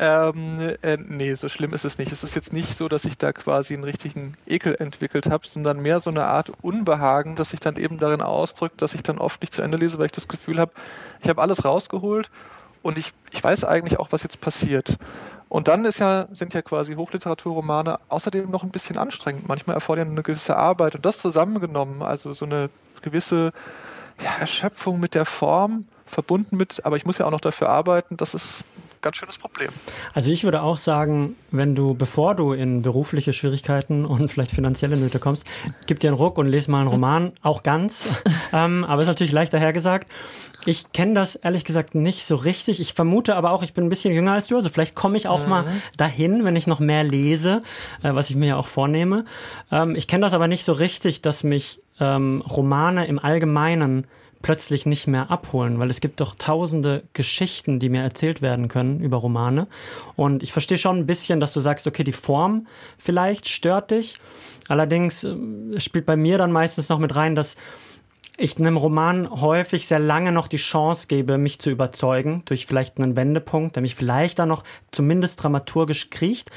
Ähm, 0.00 0.74
äh, 0.80 0.96
nee, 1.06 1.34
so 1.34 1.50
schlimm 1.50 1.74
ist 1.74 1.84
es 1.84 1.98
nicht. 1.98 2.12
Es 2.12 2.24
ist 2.24 2.34
jetzt 2.34 2.54
nicht 2.54 2.78
so, 2.78 2.88
dass 2.88 3.04
ich 3.04 3.18
da 3.18 3.32
quasi 3.32 3.74
einen 3.74 3.84
richtigen 3.84 4.34
Ekel 4.46 4.74
entwickelt 4.78 5.28
habe, 5.28 5.46
sondern 5.46 5.80
mehr 5.80 6.00
so 6.00 6.08
eine 6.08 6.24
Art 6.24 6.50
Unbehagen, 6.62 7.36
das 7.36 7.50
sich 7.50 7.60
dann 7.60 7.76
eben 7.76 7.98
darin 7.98 8.22
ausdrückt, 8.22 8.80
dass 8.80 8.94
ich 8.94 9.02
dann 9.02 9.18
oft 9.18 9.42
nicht 9.42 9.52
zu 9.52 9.60
Ende 9.60 9.76
lese, 9.76 9.98
weil 9.98 10.06
ich 10.06 10.12
das 10.12 10.28
Gefühl 10.28 10.58
habe, 10.58 10.72
ich 11.22 11.28
habe 11.28 11.42
alles 11.42 11.64
rausgeholt 11.64 12.30
und 12.82 12.96
ich, 12.96 13.12
ich 13.30 13.42
weiß 13.44 13.64
eigentlich 13.64 13.98
auch, 13.98 14.08
was 14.12 14.22
jetzt 14.22 14.40
passiert. 14.40 14.96
Und 15.52 15.68
dann 15.68 15.84
ist 15.84 15.98
ja, 15.98 16.28
sind 16.32 16.54
ja 16.54 16.62
quasi 16.62 16.94
Hochliteraturromane 16.94 17.98
außerdem 18.08 18.50
noch 18.50 18.62
ein 18.62 18.70
bisschen 18.70 18.96
anstrengend. 18.96 19.48
Manchmal 19.48 19.76
erfordern 19.76 20.08
eine 20.08 20.22
gewisse 20.22 20.56
Arbeit 20.56 20.94
und 20.94 21.04
das 21.04 21.18
zusammengenommen, 21.18 22.00
also 22.00 22.32
so 22.32 22.46
eine 22.46 22.70
gewisse 23.02 23.52
ja, 24.24 24.30
Erschöpfung 24.40 24.98
mit 24.98 25.12
der 25.12 25.26
Form 25.26 25.84
verbunden 26.06 26.56
mit, 26.56 26.86
aber 26.86 26.96
ich 26.96 27.04
muss 27.04 27.18
ja 27.18 27.26
auch 27.26 27.30
noch 27.30 27.42
dafür 27.42 27.68
arbeiten, 27.68 28.16
das 28.16 28.32
ist 28.32 28.64
ganz 29.02 29.16
schönes 29.16 29.36
Problem. 29.36 29.68
Also 30.14 30.30
ich 30.30 30.44
würde 30.44 30.62
auch 30.62 30.76
sagen, 30.76 31.36
wenn 31.50 31.74
du, 31.74 31.94
bevor 31.94 32.34
du 32.34 32.52
in 32.52 32.82
berufliche 32.82 33.32
Schwierigkeiten 33.32 34.04
und 34.06 34.28
vielleicht 34.28 34.52
finanzielle 34.52 34.96
Nöte 34.96 35.18
kommst, 35.18 35.46
gib 35.86 36.00
dir 36.00 36.08
einen 36.08 36.16
Ruck 36.16 36.38
und 36.38 36.46
lese 36.46 36.70
mal 36.70 36.80
einen 36.80 36.88
Roman, 36.88 37.32
auch 37.42 37.62
ganz. 37.62 38.22
ähm, 38.52 38.84
aber 38.84 39.02
ist 39.02 39.08
natürlich 39.08 39.32
leichter 39.32 39.58
hergesagt. 39.58 40.08
Ich 40.64 40.92
kenne 40.92 41.14
das 41.14 41.34
ehrlich 41.34 41.64
gesagt 41.64 41.94
nicht 41.94 42.24
so 42.24 42.36
richtig. 42.36 42.80
Ich 42.80 42.94
vermute 42.94 43.34
aber 43.34 43.50
auch, 43.50 43.62
ich 43.62 43.74
bin 43.74 43.84
ein 43.84 43.90
bisschen 43.90 44.14
jünger 44.14 44.32
als 44.32 44.46
du, 44.46 44.56
also 44.56 44.68
vielleicht 44.68 44.94
komme 44.94 45.16
ich 45.16 45.26
auch 45.28 45.42
mhm. 45.42 45.48
mal 45.48 45.64
dahin, 45.96 46.44
wenn 46.44 46.56
ich 46.56 46.66
noch 46.66 46.80
mehr 46.80 47.02
lese, 47.02 47.62
äh, 48.02 48.14
was 48.14 48.30
ich 48.30 48.36
mir 48.36 48.46
ja 48.46 48.56
auch 48.56 48.68
vornehme. 48.68 49.24
Ähm, 49.70 49.96
ich 49.96 50.06
kenne 50.06 50.22
das 50.22 50.32
aber 50.32 50.48
nicht 50.48 50.64
so 50.64 50.72
richtig, 50.72 51.20
dass 51.20 51.42
mich 51.42 51.80
ähm, 52.00 52.42
Romane 52.48 53.06
im 53.06 53.18
Allgemeinen 53.18 54.06
plötzlich 54.42 54.86
nicht 54.86 55.06
mehr 55.06 55.30
abholen, 55.30 55.78
weil 55.78 55.90
es 55.90 56.00
gibt 56.00 56.20
doch 56.20 56.34
tausende 56.34 57.04
Geschichten, 57.12 57.78
die 57.78 57.88
mir 57.88 58.02
erzählt 58.02 58.42
werden 58.42 58.68
können 58.68 59.00
über 59.00 59.16
Romane. 59.16 59.68
Und 60.16 60.42
ich 60.42 60.52
verstehe 60.52 60.78
schon 60.78 60.98
ein 60.98 61.06
bisschen, 61.06 61.40
dass 61.40 61.52
du 61.52 61.60
sagst, 61.60 61.86
okay, 61.86 62.04
die 62.04 62.12
Form 62.12 62.66
vielleicht 62.98 63.48
stört 63.48 63.90
dich. 63.92 64.18
Allerdings 64.68 65.24
äh, 65.24 65.36
spielt 65.78 66.06
bei 66.06 66.16
mir 66.16 66.38
dann 66.38 66.52
meistens 66.52 66.88
noch 66.88 66.98
mit 66.98 67.16
rein, 67.16 67.34
dass 67.34 67.56
ich 68.38 68.58
einem 68.58 68.76
Roman 68.76 69.30
häufig 69.30 69.86
sehr 69.86 69.98
lange 69.98 70.32
noch 70.32 70.48
die 70.48 70.56
Chance 70.56 71.06
gebe, 71.06 71.38
mich 71.38 71.58
zu 71.58 71.70
überzeugen, 71.70 72.42
durch 72.46 72.66
vielleicht 72.66 72.98
einen 72.98 73.14
Wendepunkt, 73.14 73.76
der 73.76 73.82
mich 73.82 73.94
vielleicht 73.94 74.38
dann 74.38 74.48
noch 74.48 74.64
zumindest 74.90 75.42
dramaturgisch 75.42 76.10
kriecht. 76.10 76.50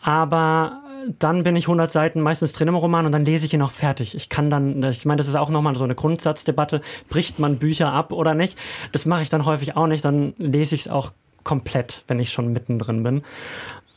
Aber 0.00 0.82
dann 1.18 1.44
bin 1.44 1.56
ich 1.56 1.64
100 1.64 1.90
Seiten 1.90 2.20
meistens 2.20 2.52
drin 2.52 2.68
im 2.68 2.74
Roman 2.74 3.06
und 3.06 3.12
dann 3.12 3.24
lese 3.24 3.46
ich 3.46 3.54
ihn 3.54 3.62
auch 3.62 3.72
fertig. 3.72 4.14
Ich 4.14 4.28
kann 4.28 4.50
dann, 4.50 4.82
ich 4.82 5.04
meine, 5.04 5.18
das 5.18 5.28
ist 5.28 5.36
auch 5.36 5.50
nochmal 5.50 5.76
so 5.76 5.84
eine 5.84 5.94
Grundsatzdebatte, 5.94 6.80
bricht 7.08 7.38
man 7.38 7.58
Bücher 7.58 7.92
ab 7.92 8.12
oder 8.12 8.34
nicht? 8.34 8.58
Das 8.92 9.06
mache 9.06 9.22
ich 9.22 9.30
dann 9.30 9.44
häufig 9.44 9.76
auch 9.76 9.86
nicht, 9.86 10.04
dann 10.04 10.34
lese 10.38 10.74
ich 10.74 10.82
es 10.82 10.88
auch 10.88 11.12
komplett, 11.44 12.04
wenn 12.08 12.18
ich 12.20 12.30
schon 12.30 12.52
mittendrin 12.52 13.02
bin. 13.02 13.22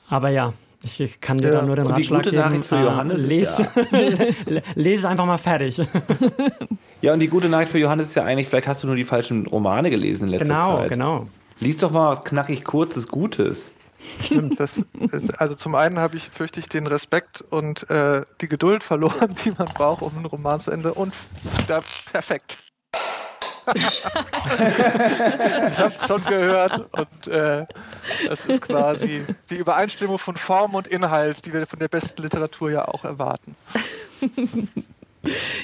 Aber 0.10 0.30
ja, 0.30 0.54
ich 0.84 1.22
kann 1.22 1.38
dir 1.38 1.54
ja, 1.54 1.60
da 1.60 1.66
nur 1.66 1.76
den 1.76 1.86
und 1.86 1.92
Ratschlag 1.92 2.24
die 2.24 2.30
gute 2.30 2.42
Nachricht 2.42 2.66
für 2.66 2.82
Johannes 2.82 3.20
äh, 3.20 3.28
lese, 3.28 3.68
ja. 4.48 4.62
lese 4.76 5.10
einfach 5.10 5.26
mal 5.26 5.38
fertig. 5.38 5.82
Ja, 7.02 7.14
und 7.14 7.20
die 7.20 7.30
gute 7.30 7.50
Nachricht 7.50 7.72
für 7.72 7.80
Johannes 7.80 8.10
ist 8.10 8.16
ja 8.16 8.26
eigentlich, 8.26 8.48
vielleicht 8.48 8.68
hast 8.68 8.84
du 8.84 8.88
nur 8.88 8.96
die 8.96 9.06
falschen 9.06 9.48
Romane 9.48 9.90
gelesen 9.90 10.26
in 10.26 10.30
letzter 10.30 10.46
genau, 10.46 10.78
Zeit. 10.78 10.90
Genau, 10.90 11.18
genau. 11.18 11.30
Lies 11.60 11.78
doch 11.78 11.90
mal 11.90 12.12
was 12.12 12.24
knackig 12.24 12.64
kurzes, 12.64 13.08
Gutes. 13.08 13.72
Stimmt, 14.24 14.60
das 14.60 14.84
ist, 15.12 15.40
also 15.40 15.56
zum 15.56 15.76
einen 15.76 16.00
habe 16.00 16.18
ich, 16.18 16.30
fürchte 16.30 16.60
ich, 16.60 16.70
den 16.70 16.88
Respekt 16.88 17.42
und 17.42 17.90
äh, 17.90 18.24
die 18.42 18.48
Geduld 18.48 18.84
verloren, 18.84 19.36
die 19.46 19.52
man 19.52 19.68
braucht, 19.68 20.02
um 20.02 20.16
einen 20.16 20.26
Roman 20.26 20.60
zu 20.60 20.72
Ende. 20.72 20.94
Und 20.94 21.14
da 21.68 21.82
perfekt. 22.12 22.58
ich 23.76 24.04
habe 24.04 25.94
es 25.96 26.08
schon 26.08 26.24
gehört 26.26 26.84
und 26.94 27.28
äh, 27.28 27.66
das 28.28 28.48
ist 28.48 28.62
quasi 28.62 29.24
die 29.52 29.56
Übereinstimmung 29.56 30.18
von 30.18 30.36
Form 30.36 30.74
und 30.74 30.88
Inhalt, 30.88 31.46
die 31.46 31.54
wir 31.54 31.68
von 31.68 31.78
der 31.78 31.88
besten 31.88 32.24
Literatur 32.24 32.72
ja 32.72 32.88
auch 32.88 33.06
erwarten. 33.06 33.56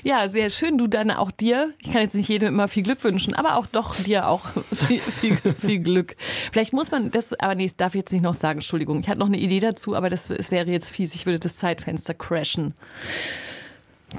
Ja, 0.03 0.29
sehr 0.29 0.49
schön. 0.49 0.77
Du 0.77 0.87
dann 0.87 1.11
auch 1.11 1.31
dir. 1.31 1.73
Ich 1.79 1.91
kann 1.91 2.01
jetzt 2.01 2.15
nicht 2.15 2.29
jedem 2.29 2.49
immer 2.49 2.67
viel 2.67 2.83
Glück 2.83 3.03
wünschen, 3.03 3.33
aber 3.33 3.55
auch 3.55 3.65
doch 3.65 3.95
dir 3.95 4.27
auch 4.27 4.45
viel, 4.73 4.99
viel, 5.01 5.37
viel 5.59 5.79
Glück. 5.79 6.15
Vielleicht 6.51 6.73
muss 6.73 6.91
man 6.91 7.11
das, 7.11 7.33
aber 7.39 7.55
nee, 7.55 7.69
darf 7.75 7.95
ich 7.95 7.99
jetzt 7.99 8.13
nicht 8.13 8.21
noch 8.21 8.35
sagen. 8.35 8.59
Entschuldigung. 8.59 8.99
Ich 8.99 9.09
hatte 9.09 9.19
noch 9.19 9.27
eine 9.27 9.37
Idee 9.37 9.59
dazu, 9.59 9.95
aber 9.95 10.09
das, 10.09 10.27
das 10.27 10.51
wäre 10.51 10.69
jetzt 10.69 10.91
fies. 10.91 11.15
Ich 11.15 11.25
würde 11.25 11.39
das 11.39 11.57
Zeitfenster 11.57 12.13
crashen. 12.13 12.73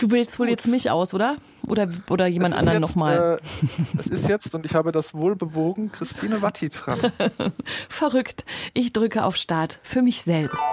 Du 0.01 0.11
wählst 0.11 0.39
wohl 0.39 0.47
Gut. 0.47 0.51
jetzt 0.51 0.67
mich 0.67 0.91
aus, 0.91 1.15
oder? 1.15 1.37
Oder, 1.71 1.89
oder 2.11 2.27
jemand 2.27 2.55
anderen 2.55 2.81
nochmal? 2.81 3.41
Äh, 3.41 3.99
es 4.01 4.07
ist 4.07 4.29
jetzt, 4.29 4.55
und 4.55 4.67
ich 4.67 4.75
habe 4.75 4.93
das 4.93 5.15
wohlbewogen, 5.15 5.93
Christine 5.93 6.43
Watti 6.43 6.69
dran. 6.69 7.13
Verrückt. 7.89 8.45
Ich 8.75 8.93
drücke 8.93 9.25
auf 9.25 9.37
Start 9.37 9.79
für 9.83 10.03
mich 10.03 10.23
selbst. 10.23 10.69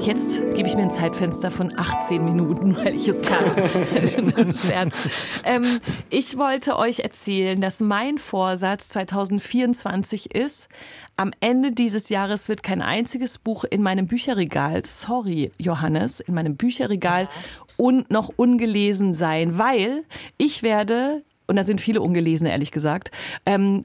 Jetzt 0.00 0.40
gebe 0.54 0.68
ich 0.68 0.74
mir 0.74 0.82
ein 0.82 0.90
Zeitfenster 0.90 1.52
von 1.52 1.78
18 1.78 2.24
Minuten, 2.24 2.76
weil 2.84 2.94
ich 2.94 3.06
es 3.06 3.22
kann. 3.22 4.56
Scherz. 4.56 4.96
Ähm, 5.44 5.78
ich 6.10 6.36
wollte 6.36 6.76
euch 6.76 7.00
erzählen, 7.00 7.60
dass 7.60 7.80
mein 7.80 8.18
Vorsatz 8.18 8.88
2024 8.88 10.34
ist, 10.34 10.68
am 11.16 11.32
Ende 11.40 11.72
dieses 11.72 12.08
Jahres 12.08 12.48
wird 12.48 12.62
kein 12.62 12.82
einziges 12.82 13.38
Buch 13.38 13.64
in 13.64 13.82
meinem 13.82 14.06
Bücherregal, 14.06 14.84
sorry 14.84 15.52
Johannes, 15.58 16.20
in 16.20 16.34
meinem 16.34 16.56
Bücherregal 16.56 17.28
und 17.76 18.10
noch 18.10 18.30
ungelesen 18.34 19.14
sein, 19.14 19.58
weil 19.58 20.04
ich 20.38 20.62
werde, 20.62 21.24
und 21.46 21.56
da 21.56 21.64
sind 21.64 21.80
viele 21.80 22.00
ungelesen, 22.00 22.46
ehrlich 22.46 22.70
gesagt, 22.70 23.10
ähm, 23.46 23.82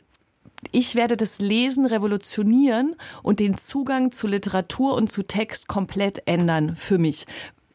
ich 0.71 0.95
werde 0.95 1.17
das 1.17 1.39
Lesen 1.39 1.85
revolutionieren 1.85 2.95
und 3.21 3.39
den 3.39 3.57
Zugang 3.57 4.11
zu 4.11 4.25
Literatur 4.25 4.95
und 4.95 5.11
zu 5.11 5.23
Text 5.23 5.67
komplett 5.67 6.23
ändern 6.25 6.75
für 6.75 6.97
mich 6.97 7.25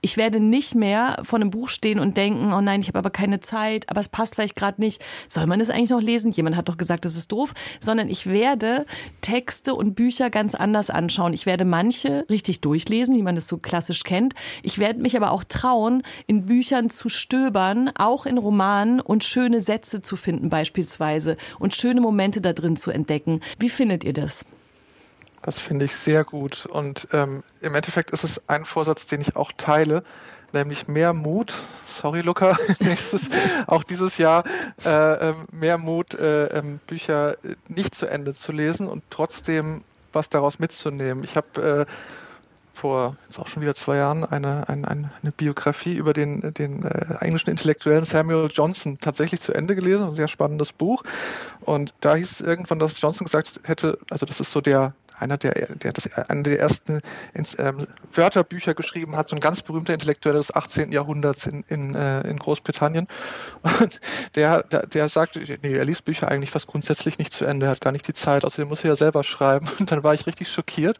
ich 0.02 0.16
werde 0.16 0.40
nicht 0.40 0.74
mehr 0.74 1.16
vor 1.22 1.38
einem 1.38 1.50
Buch 1.50 1.68
stehen 1.68 2.00
und 2.00 2.16
denken, 2.16 2.52
oh 2.52 2.60
nein, 2.60 2.80
ich 2.80 2.88
habe 2.88 2.98
aber 2.98 3.10
keine 3.10 3.38
Zeit, 3.38 3.88
aber 3.88 4.00
es 4.00 4.08
passt 4.08 4.34
vielleicht 4.34 4.56
gerade 4.56 4.80
nicht. 4.80 5.02
Soll 5.28 5.46
man 5.46 5.60
es 5.60 5.70
eigentlich 5.70 5.90
noch 5.90 6.00
lesen? 6.00 6.32
Jemand 6.32 6.56
hat 6.56 6.68
doch 6.68 6.76
gesagt, 6.76 7.04
das 7.04 7.16
ist 7.16 7.30
doof. 7.30 7.54
Sondern 7.78 8.10
ich 8.10 8.26
werde 8.26 8.84
Texte 9.20 9.74
und 9.74 9.94
Bücher 9.94 10.28
ganz 10.28 10.56
anders 10.56 10.90
anschauen. 10.90 11.32
Ich 11.32 11.46
werde 11.46 11.64
manche 11.64 12.26
richtig 12.28 12.60
durchlesen, 12.60 13.16
wie 13.16 13.22
man 13.22 13.36
das 13.36 13.46
so 13.46 13.58
klassisch 13.58 14.02
kennt. 14.02 14.34
Ich 14.64 14.80
werde 14.80 15.00
mich 15.00 15.16
aber 15.16 15.30
auch 15.30 15.44
trauen, 15.44 16.02
in 16.26 16.46
Büchern 16.46 16.90
zu 16.90 17.08
stöbern, 17.08 17.92
auch 17.94 18.26
in 18.26 18.38
Romanen 18.38 19.00
und 19.00 19.22
schöne 19.22 19.60
Sätze 19.60 20.02
zu 20.02 20.16
finden 20.16 20.48
beispielsweise 20.48 21.36
und 21.60 21.74
schöne 21.74 22.00
Momente 22.00 22.40
da 22.40 22.52
drin 22.52 22.76
zu 22.76 22.90
entdecken. 22.90 23.40
Wie 23.60 23.68
findet 23.70 24.02
ihr 24.02 24.12
das? 24.12 24.44
Das 25.42 25.58
finde 25.58 25.84
ich 25.84 25.96
sehr 25.96 26.24
gut. 26.24 26.66
Und 26.66 27.08
ähm, 27.12 27.42
im 27.60 27.74
Endeffekt 27.74 28.10
ist 28.10 28.24
es 28.24 28.48
ein 28.48 28.64
Vorsatz, 28.64 29.06
den 29.06 29.20
ich 29.20 29.36
auch 29.36 29.52
teile, 29.56 30.04
nämlich 30.52 30.86
mehr 30.86 31.12
Mut. 31.12 31.52
Sorry, 31.86 32.20
Luca, 32.20 32.56
nächstes, 32.78 33.28
auch 33.66 33.82
dieses 33.82 34.18
Jahr 34.18 34.44
äh, 34.84 35.30
ähm, 35.30 35.46
mehr 35.50 35.78
Mut, 35.78 36.14
äh, 36.14 36.46
ähm, 36.46 36.78
Bücher 36.86 37.36
nicht 37.68 37.94
zu 37.94 38.06
Ende 38.06 38.34
zu 38.34 38.52
lesen 38.52 38.88
und 38.88 39.02
trotzdem 39.10 39.82
was 40.12 40.28
daraus 40.28 40.58
mitzunehmen. 40.58 41.24
Ich 41.24 41.36
habe 41.36 41.86
äh, 41.88 41.92
vor 42.74 43.16
jetzt 43.28 43.38
auch 43.38 43.48
schon 43.48 43.62
wieder 43.62 43.74
zwei 43.74 43.96
Jahren 43.96 44.24
eine, 44.24 44.68
eine, 44.68 44.88
eine 44.88 45.32
Biografie 45.36 45.94
über 45.94 46.12
den, 46.12 46.54
den 46.54 46.84
äh, 46.84 47.16
englischen 47.20 47.50
Intellektuellen 47.50 48.04
Samuel 48.04 48.48
Johnson 48.50 48.98
tatsächlich 49.00 49.40
zu 49.40 49.52
Ende 49.52 49.74
gelesen, 49.74 50.08
ein 50.08 50.14
sehr 50.14 50.28
spannendes 50.28 50.72
Buch. 50.72 51.02
Und 51.60 51.92
da 52.00 52.14
hieß 52.14 52.30
es 52.30 52.40
irgendwann, 52.40 52.78
dass 52.78 53.00
Johnson 53.00 53.26
gesagt 53.26 53.60
hätte, 53.64 53.98
also 54.10 54.26
das 54.26 54.40
ist 54.40 54.52
so 54.52 54.60
der 54.60 54.94
einer, 55.22 55.38
der, 55.38 55.74
der 55.76 55.92
das, 55.92 56.12
einer 56.28 56.42
der 56.42 56.60
ersten 56.60 57.00
ins, 57.32 57.58
ähm, 57.58 57.86
Wörterbücher 58.14 58.74
geschrieben 58.74 59.16
hat, 59.16 59.30
so 59.30 59.36
ein 59.36 59.40
ganz 59.40 59.62
berühmter 59.62 59.94
Intellektueller 59.94 60.38
des 60.38 60.54
18. 60.54 60.92
Jahrhunderts 60.92 61.46
in, 61.46 61.64
in, 61.68 61.94
äh, 61.94 62.20
in 62.22 62.38
Großbritannien. 62.38 63.06
Und 63.80 64.00
der, 64.34 64.64
der, 64.64 64.86
der 64.86 65.08
sagt, 65.08 65.36
nee, 65.36 65.72
er 65.72 65.84
liest 65.84 66.04
Bücher 66.04 66.28
eigentlich 66.28 66.50
fast 66.50 66.66
grundsätzlich 66.66 67.18
nicht 67.18 67.32
zu 67.32 67.44
Ende, 67.44 67.66
er 67.66 67.72
hat 67.72 67.80
gar 67.80 67.92
nicht 67.92 68.06
die 68.06 68.12
Zeit, 68.12 68.44
außerdem 68.44 68.68
muss 68.68 68.84
er 68.84 68.90
ja 68.90 68.96
selber 68.96 69.24
schreiben. 69.24 69.68
Und 69.78 69.90
dann 69.90 70.02
war 70.02 70.14
ich 70.14 70.26
richtig 70.26 70.48
schockiert, 70.48 70.98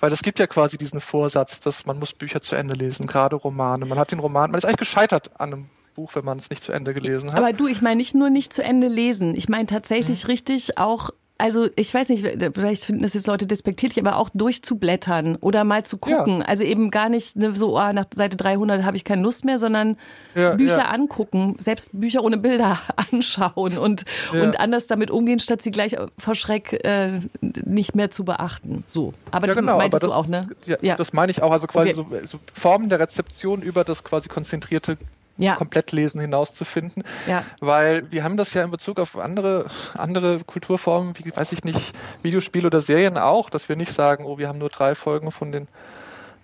weil 0.00 0.12
es 0.12 0.22
gibt 0.22 0.38
ja 0.38 0.46
quasi 0.46 0.78
diesen 0.78 1.00
Vorsatz, 1.00 1.60
dass 1.60 1.86
man 1.86 1.98
muss 1.98 2.12
Bücher 2.12 2.40
zu 2.40 2.56
Ende 2.56 2.74
lesen, 2.74 3.06
gerade 3.06 3.36
Romane. 3.36 3.86
Man 3.86 3.98
hat 3.98 4.10
den 4.10 4.18
Roman, 4.18 4.50
man 4.50 4.58
ist 4.58 4.64
eigentlich 4.64 4.78
gescheitert 4.78 5.30
an 5.38 5.52
einem 5.52 5.70
Buch, 5.94 6.14
wenn 6.14 6.24
man 6.24 6.38
es 6.38 6.48
nicht 6.48 6.62
zu 6.62 6.72
Ende 6.72 6.94
gelesen 6.94 7.32
hat. 7.32 7.38
Aber 7.38 7.52
du, 7.52 7.66
ich 7.66 7.82
meine 7.82 7.96
nicht 7.96 8.14
nur 8.14 8.30
nicht 8.30 8.52
zu 8.52 8.62
Ende 8.62 8.86
lesen. 8.86 9.34
Ich 9.34 9.48
meine 9.48 9.66
tatsächlich 9.66 10.24
mhm. 10.24 10.30
richtig 10.30 10.78
auch 10.78 11.10
also 11.38 11.68
ich 11.76 11.94
weiß 11.94 12.08
nicht, 12.08 12.26
vielleicht 12.52 12.84
finden 12.84 13.02
das 13.02 13.14
jetzt 13.14 13.28
Leute 13.28 13.46
despektierlich, 13.46 13.98
aber 14.00 14.16
auch 14.16 14.28
durchzublättern 14.34 15.36
oder 15.36 15.62
mal 15.62 15.84
zu 15.84 15.96
gucken. 15.96 16.40
Ja. 16.40 16.46
Also 16.46 16.64
eben 16.64 16.90
gar 16.90 17.08
nicht 17.08 17.36
ne, 17.36 17.52
so, 17.52 17.78
oh, 17.78 17.92
nach 17.92 18.06
Seite 18.12 18.36
300 18.36 18.82
habe 18.82 18.96
ich 18.96 19.04
keine 19.04 19.22
Lust 19.22 19.44
mehr, 19.44 19.58
sondern 19.58 19.96
ja, 20.34 20.56
Bücher 20.56 20.78
ja. 20.78 20.90
angucken, 20.90 21.54
selbst 21.58 21.90
Bücher 21.92 22.24
ohne 22.24 22.38
Bilder 22.38 22.80
anschauen 23.12 23.78
und, 23.78 24.04
und 24.32 24.58
anders 24.58 24.88
damit 24.88 25.12
umgehen, 25.12 25.38
statt 25.38 25.62
sie 25.62 25.70
gleich 25.70 25.96
vor 26.18 26.34
Schreck 26.34 26.84
äh, 26.84 27.20
nicht 27.40 27.94
mehr 27.94 28.10
zu 28.10 28.24
beachten. 28.24 28.82
So, 28.86 29.14
aber 29.30 29.46
das 29.46 29.56
genau, 29.56 29.78
meintest 29.78 30.02
aber 30.02 30.12
das, 30.12 30.26
du 30.26 30.34
auch, 30.34 30.66
ne? 30.66 30.78
Ja, 30.82 30.96
das 30.96 31.12
meine 31.12 31.30
ich 31.30 31.40
auch. 31.40 31.52
Also 31.52 31.68
quasi 31.68 31.90
okay. 31.98 32.20
so, 32.22 32.26
so 32.26 32.38
Formen 32.52 32.88
der 32.88 32.98
Rezeption 32.98 33.62
über 33.62 33.84
das 33.84 34.02
quasi 34.02 34.28
konzentrierte 34.28 34.98
ja. 35.38 35.54
Komplettlesen 35.54 36.20
hinauszufinden. 36.20 37.04
Ja. 37.26 37.44
Weil 37.60 38.10
wir 38.10 38.24
haben 38.24 38.36
das 38.36 38.52
ja 38.52 38.62
in 38.62 38.70
Bezug 38.70 39.00
auf 39.00 39.16
andere, 39.16 39.66
andere 39.94 40.40
Kulturformen, 40.44 41.14
wie 41.18 41.34
weiß 41.34 41.52
ich 41.52 41.64
nicht, 41.64 41.94
Videospiele 42.22 42.66
oder 42.66 42.80
Serien 42.80 43.16
auch, 43.16 43.48
dass 43.48 43.68
wir 43.68 43.76
nicht 43.76 43.92
sagen, 43.92 44.24
oh, 44.24 44.36
wir 44.36 44.48
haben 44.48 44.58
nur 44.58 44.68
drei 44.68 44.94
Folgen 44.94 45.30
von 45.30 45.52
den 45.52 45.68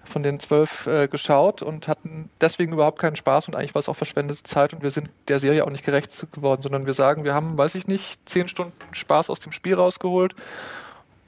von 0.07 0.23
den 0.23 0.39
zwölf 0.39 0.87
äh, 0.87 1.09
geschaut 1.09 1.63
und 1.63 1.89
hatten 1.89 2.29
deswegen 2.41 2.75
überhaupt 2.75 2.99
keinen 2.99 3.17
Spaß 3.17 3.49
und 3.49 3.57
eigentlich 3.57 3.75
war 3.75 3.81
es 3.81 3.89
auch 3.89 3.97
verschwendete 3.97 4.43
Zeit 4.43 4.75
und 4.75 4.83
wir 4.83 4.91
sind 4.91 5.09
der 5.29 5.41
Serie 5.41 5.65
auch 5.65 5.71
nicht 5.71 5.85
gerecht 5.85 6.27
geworden, 6.33 6.61
sondern 6.61 6.85
wir 6.85 6.93
sagen, 6.93 7.25
wir 7.25 7.33
haben, 7.33 7.57
weiß 7.57 7.75
ich 7.75 7.87
nicht, 7.87 8.19
zehn 8.29 8.47
Stunden 8.47 8.75
Spaß 8.93 9.31
aus 9.31 9.41
dem 9.41 9.51
Spiel 9.51 9.75
rausgeholt 9.75 10.35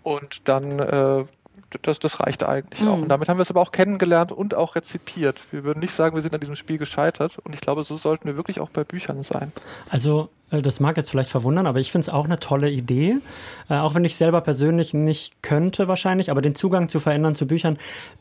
und 0.03 0.47
dann 0.49 0.79
äh, 0.79 1.25
das, 1.83 1.99
das 1.99 2.21
reicht 2.21 2.45
eigentlich 2.45 2.83
mhm. 2.83 2.89
auch. 2.89 2.99
Und 3.03 3.09
damit 3.09 3.29
haben 3.29 3.39
wir 3.39 3.43
es 3.43 3.51
aber 3.51 3.61
auch 3.61 3.73
kennengelernt 3.73 4.33
und 4.33 4.55
auch 4.55 4.77
rezipiert. 4.77 5.41
Wir 5.51 5.65
würden 5.65 5.81
nicht 5.81 5.95
sagen, 5.95 6.15
wir 6.15 6.23
sind 6.23 6.35
an 6.35 6.41
diesem 6.41 6.57
Spiel 6.57 6.79
gescheitert. 6.79 7.39
Und 7.39 7.55
ich 7.55 7.61
glaube, 7.61 7.85
so 7.85 7.97
sollten 7.97 8.27
wir 8.27 8.37
wirklich 8.37 8.61
auch 8.61 8.71
bei 8.71 8.85
Büchern 8.85 9.23
sein. 9.23 9.53
Also, 9.91 10.29
das 10.51 10.79
mag 10.79 10.97
jetzt 10.97 11.11
vielleicht 11.11 11.31
verwundern, 11.31 11.67
aber 11.67 11.81
ich 11.81 11.91
finde 11.91 12.05
es 12.05 12.09
auch 12.09 12.25
eine 12.25 12.39
tolle 12.39 12.71
Idee. 12.71 13.17
Äh, 13.69 13.79
auch 13.79 13.95
wenn 13.95 14.05
ich 14.05 14.15
selber 14.15 14.41
persönlich 14.41 14.95
nicht 14.95 15.43
könnte 15.43 15.89
wahrscheinlich, 15.89 16.31
aber 16.31 16.41
den 16.41 16.55
Zugang 16.55 16.89
zu 16.89 17.01
verändern 17.01 17.35
zu 17.35 17.49
Büchern, 17.49 17.79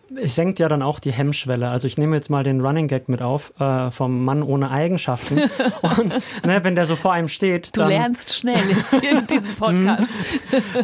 senkt 0.09 0.57
ja 0.57 0.67
dann 0.67 0.82
auch 0.82 0.99
die 0.99 1.11
Hemmschwelle. 1.11 1.69
Also 1.69 1.86
ich 1.86 1.99
nehme 1.99 2.15
jetzt 2.15 2.30
mal 2.30 2.43
den 2.43 2.61
Running 2.61 2.88
Gag 2.88 3.09
mit 3.09 3.21
auf 3.21 3.53
äh, 3.59 3.91
vom 3.91 4.23
Mann 4.23 4.41
ohne 4.41 4.71
Eigenschaften. 4.71 5.38
Und 5.82 6.45
ne, 6.45 6.63
wenn 6.63 6.73
der 6.73 6.86
so 6.86 6.95
vor 6.95 7.13
einem 7.13 7.28
steht, 7.28 7.76
du 7.76 7.82
dann, 7.82 7.89
lernst 7.89 8.34
schnell 8.34 8.63
in 9.01 9.28
diesem 9.28 9.53
Podcast. 9.59 10.11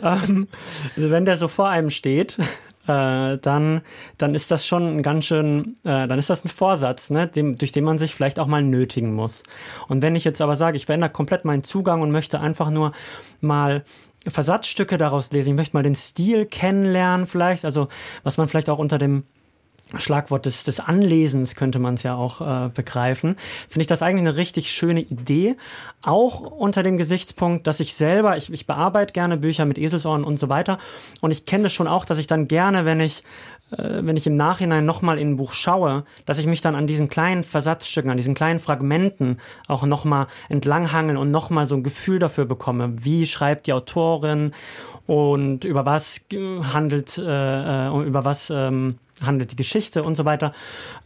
ähm, 0.04 0.48
wenn 0.96 1.26
der 1.26 1.38
so 1.38 1.48
vor 1.48 1.70
einem 1.70 1.90
steht, 1.90 2.38
äh, 2.88 3.38
dann, 3.38 3.82
dann 4.18 4.36
ist 4.36 4.52
das 4.52 4.66
schon 4.66 4.98
ein 4.98 5.04
ganz 5.04 5.26
schön, 5.26 5.78
äh, 5.84 6.08
dann 6.08 6.20
ist 6.20 6.30
das 6.30 6.46
ein 6.46 6.50
Vorsatz, 6.50 7.10
ne, 7.10 7.28
dem, 7.28 7.58
durch 7.58 7.72
den 7.72 7.84
man 7.84 7.98
sich 7.98 8.16
vielleicht 8.16 8.40
auch 8.40 8.48
mal 8.48 8.64
nötigen 8.64 9.14
muss. 9.14 9.44
Und 9.88 10.02
wenn 10.02 10.16
ich 10.16 10.24
jetzt 10.24 10.42
aber 10.42 10.56
sage, 10.56 10.78
ich 10.78 10.86
verändere 10.86 11.12
komplett 11.12 11.46
meinen 11.46 11.64
Zugang 11.64 12.02
und 12.02 12.12
möchte 12.12 12.40
einfach 12.40 12.70
nur 12.70 12.92
mal 13.40 13.84
Versatzstücke 14.28 14.98
daraus 14.98 15.32
lesen, 15.32 15.52
ich 15.52 15.56
möchte 15.56 15.76
mal 15.76 15.84
den 15.84 15.96
Stil 15.96 16.46
kennenlernen 16.46 17.26
vielleicht, 17.26 17.66
also 17.66 17.88
was 18.24 18.38
man 18.38 18.48
vielleicht 18.48 18.70
auch 18.70 18.80
unter 18.80 18.98
dem 18.98 19.24
Schlagwort 19.98 20.46
des, 20.46 20.64
des 20.64 20.80
Anlesens 20.80 21.56
könnte 21.56 21.80
man 21.80 21.96
es 21.96 22.04
ja 22.04 22.16
auch 22.16 22.42
äh, 22.42 22.70
begreifen, 22.70 23.36
finde 23.70 23.82
ich 23.82 23.88
das 23.88 24.02
eigentlich 24.02 24.28
eine 24.28 24.38
richtig 24.38 24.72
schöne 24.72 25.02
Idee. 25.02 25.56
Auch 26.02 26.40
unter 26.42 26.84
dem 26.84 26.98
Gesichtspunkt, 26.98 27.68
dass 27.68 27.80
ich 27.80 27.94
selber, 27.94 28.38
ich, 28.38 28.52
ich 28.52 28.68
bearbeite 28.68 29.14
gerne 29.14 29.38
Bücher 29.38 29.66
mit 29.66 29.78
Eselsohren 29.78 30.24
und 30.24 30.38
so 30.38 30.50
weiter. 30.50 30.80
Und 31.22 31.32
ich 31.32 31.46
kenne 31.46 31.64
das 31.64 31.74
schon 31.74 31.88
auch, 31.88 32.06
dass 32.06 32.18
ich 32.18 32.28
dann 32.28 32.48
gerne, 32.48 32.86
wenn 32.86 33.00
ich 33.00 33.24
äh, 33.72 34.06
wenn 34.06 34.18
ich 34.18 34.28
im 34.28 34.36
Nachhinein 34.36 34.86
nochmal 34.86 35.18
in 35.18 35.32
ein 35.32 35.36
Buch 35.38 35.54
schaue, 35.54 36.04
dass 36.26 36.38
ich 36.38 36.46
mich 36.46 36.62
dann 36.62 36.76
an 36.76 36.88
diesen 36.88 37.08
kleinen 37.08 37.44
Versatzstücken, 37.44 38.12
an 38.12 38.18
diesen 38.18 38.34
kleinen 38.34 38.60
Fragmenten 38.60 39.40
auch 39.68 39.86
nochmal 39.86 40.28
entlanghangeln 40.50 41.18
und 41.18 41.32
nochmal 41.32 41.66
so 41.66 41.76
ein 41.76 41.84
Gefühl 41.84 42.20
dafür 42.20 42.46
bekomme, 42.46 42.94
wie 43.04 43.26
schreibt 43.26 43.68
die 43.68 43.74
Autorin 43.74 44.54
und 45.08 45.64
über 45.64 45.86
was 45.86 46.22
handelt, 46.74 47.18
äh, 47.18 47.88
äh 47.88 48.06
über 48.06 48.26
was 48.26 48.50
ähm, 48.50 48.98
handelt 49.22 49.52
die 49.52 49.56
Geschichte 49.56 50.04
und 50.04 50.16
so 50.16 50.26
weiter. 50.26 50.54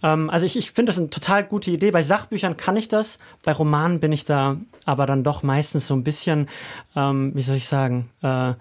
Ähm, 0.03 0.29
also 0.29 0.45
ich, 0.45 0.57
ich 0.57 0.71
finde 0.71 0.91
das 0.91 0.99
eine 0.99 1.09
total 1.09 1.43
gute 1.43 1.71
Idee. 1.71 1.91
Bei 1.91 2.03
Sachbüchern 2.03 2.57
kann 2.57 2.75
ich 2.75 2.87
das, 2.87 3.17
bei 3.43 3.51
Romanen 3.51 3.99
bin 3.99 4.11
ich 4.11 4.25
da 4.25 4.57
aber 4.85 5.05
dann 5.05 5.23
doch 5.23 5.43
meistens 5.43 5.87
so 5.87 5.95
ein 5.95 6.03
bisschen, 6.03 6.47
ähm, 6.95 7.31
wie 7.33 7.41
soll 7.41 7.57
ich 7.57 7.67
sagen, 7.67 8.09
äh, 8.21 8.53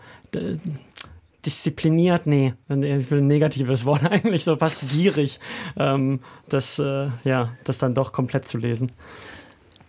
diszipliniert, 1.45 2.27
nee, 2.27 2.55
ich 2.69 3.11
will 3.11 3.19
ein 3.19 3.27
negatives 3.27 3.85
Wort 3.85 4.03
eigentlich, 4.11 4.45
so 4.45 4.57
fast 4.57 4.91
gierig, 4.91 5.41
ähm, 5.77 6.21
das, 6.49 6.79
äh, 6.79 7.09
ja, 7.25 7.53
das 7.65 7.79
dann 7.79 7.95
doch 7.95 8.13
komplett 8.13 8.49
zu 8.49 8.59
lesen. 8.59 8.91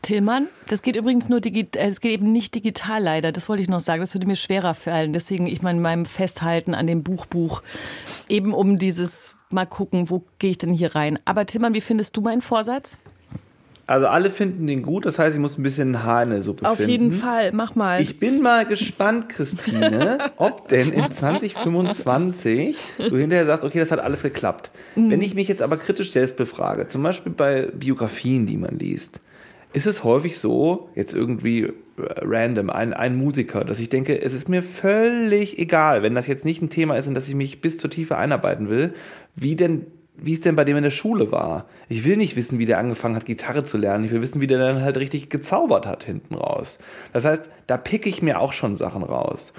Tillmann, 0.01 0.49
das 0.67 0.83
geht 0.83 0.95
übrigens 0.95 1.29
nur 1.29 1.41
digital, 1.41 1.81
äh, 1.81 1.87
es 1.87 1.99
geht 1.99 2.11
eben 2.11 2.31
nicht 2.31 2.53
digital 2.53 3.01
leider, 3.01 3.31
das 3.31 3.49
wollte 3.49 3.63
ich 3.63 3.69
noch 3.69 3.79
sagen, 3.79 4.01
das 4.01 4.13
würde 4.13 4.27
mir 4.27 4.35
schwerer 4.35 4.75
fallen. 4.75 5.13
Deswegen 5.13 5.47
ich 5.47 5.61
meine, 5.61 5.79
meinem 5.79 6.05
Festhalten 6.05 6.75
an 6.75 6.85
dem 6.85 7.01
Buchbuch, 7.01 7.63
eben 8.29 8.53
um 8.53 8.77
dieses 8.77 9.34
mal 9.51 9.65
gucken, 9.65 10.09
wo 10.09 10.23
gehe 10.39 10.51
ich 10.51 10.57
denn 10.57 10.73
hier 10.73 10.95
rein. 10.95 11.19
Aber 11.25 11.45
Tillmann, 11.45 11.73
wie 11.73 11.81
findest 11.81 12.15
du 12.17 12.21
meinen 12.21 12.41
Vorsatz? 12.41 12.97
Also 13.87 14.07
alle 14.07 14.31
finden 14.31 14.65
den 14.65 14.81
gut, 14.81 15.05
das 15.05 15.19
heißt, 15.19 15.35
ich 15.35 15.41
muss 15.41 15.59
ein 15.59 15.63
bisschen 15.63 16.03
Haar 16.03 16.23
in 16.23 16.31
der 16.31 16.41
Suppe 16.41 16.67
Auf 16.67 16.77
finden. 16.77 16.91
jeden 16.91 17.11
Fall, 17.11 17.51
mach 17.53 17.75
mal. 17.75 18.01
Ich 18.01 18.17
bin 18.17 18.41
mal 18.41 18.65
gespannt, 18.65 19.29
Christine, 19.29 20.17
ob 20.37 20.69
denn 20.69 20.91
in 20.91 21.11
2025 21.11 22.77
du 22.97 23.15
hinterher 23.15 23.45
sagst, 23.45 23.63
okay, 23.63 23.77
das 23.77 23.91
hat 23.91 23.99
alles 23.99 24.23
geklappt. 24.23 24.71
Mhm. 24.95 25.11
Wenn 25.11 25.21
ich 25.21 25.35
mich 25.35 25.47
jetzt 25.47 25.61
aber 25.61 25.77
kritisch 25.77 26.11
selbst 26.11 26.35
befrage, 26.35 26.87
zum 26.87 27.03
Beispiel 27.03 27.31
bei 27.31 27.67
Biografien, 27.73 28.47
die 28.47 28.57
man 28.57 28.79
liest, 28.79 29.19
ist 29.73 29.85
es 29.85 30.03
häufig 30.03 30.39
so, 30.39 30.89
jetzt 30.95 31.13
irgendwie 31.13 31.63
äh, 31.63 31.73
random, 32.21 32.71
ein, 32.71 32.93
ein 32.93 33.15
Musiker, 33.15 33.63
dass 33.65 33.77
ich 33.77 33.89
denke, 33.89 34.19
es 34.19 34.33
ist 34.33 34.49
mir 34.49 34.63
völlig 34.63 35.59
egal, 35.59 36.01
wenn 36.01 36.15
das 36.15 36.25
jetzt 36.25 36.45
nicht 36.45 36.61
ein 36.61 36.69
Thema 36.69 36.95
ist, 36.97 37.07
in 37.07 37.13
das 37.13 37.27
ich 37.27 37.35
mich 37.35 37.61
bis 37.61 37.77
zur 37.77 37.91
Tiefe 37.91 38.17
einarbeiten 38.17 38.69
will, 38.69 38.95
wie 39.35 39.55
denn 39.55 39.87
wie 40.17 40.33
es 40.33 40.41
denn 40.41 40.55
bei 40.55 40.63
dem 40.63 40.77
in 40.77 40.83
der 40.83 40.91
Schule 40.91 41.31
war. 41.31 41.65
Ich 41.89 42.05
will 42.05 42.15
nicht 42.15 42.35
wissen, 42.35 42.57
wie 42.57 42.65
der 42.65 42.77
angefangen 42.77 43.15
hat, 43.15 43.25
Gitarre 43.25 43.63
zu 43.63 43.77
lernen. 43.77 44.05
Ich 44.05 44.11
will 44.11 44.21
wissen, 44.21 44.41
wie 44.41 44.47
der 44.47 44.59
dann 44.59 44.81
halt 44.81 44.97
richtig 44.97 45.29
gezaubert 45.29 45.85
hat 45.85 46.03
hinten 46.03 46.35
raus. 46.35 46.79
Das 47.13 47.25
heißt, 47.25 47.49
da 47.67 47.77
picke 47.77 48.09
ich 48.09 48.21
mir 48.21 48.39
auch 48.39 48.53
schon 48.53 48.75
Sachen 48.75 49.03
raus. 49.03 49.53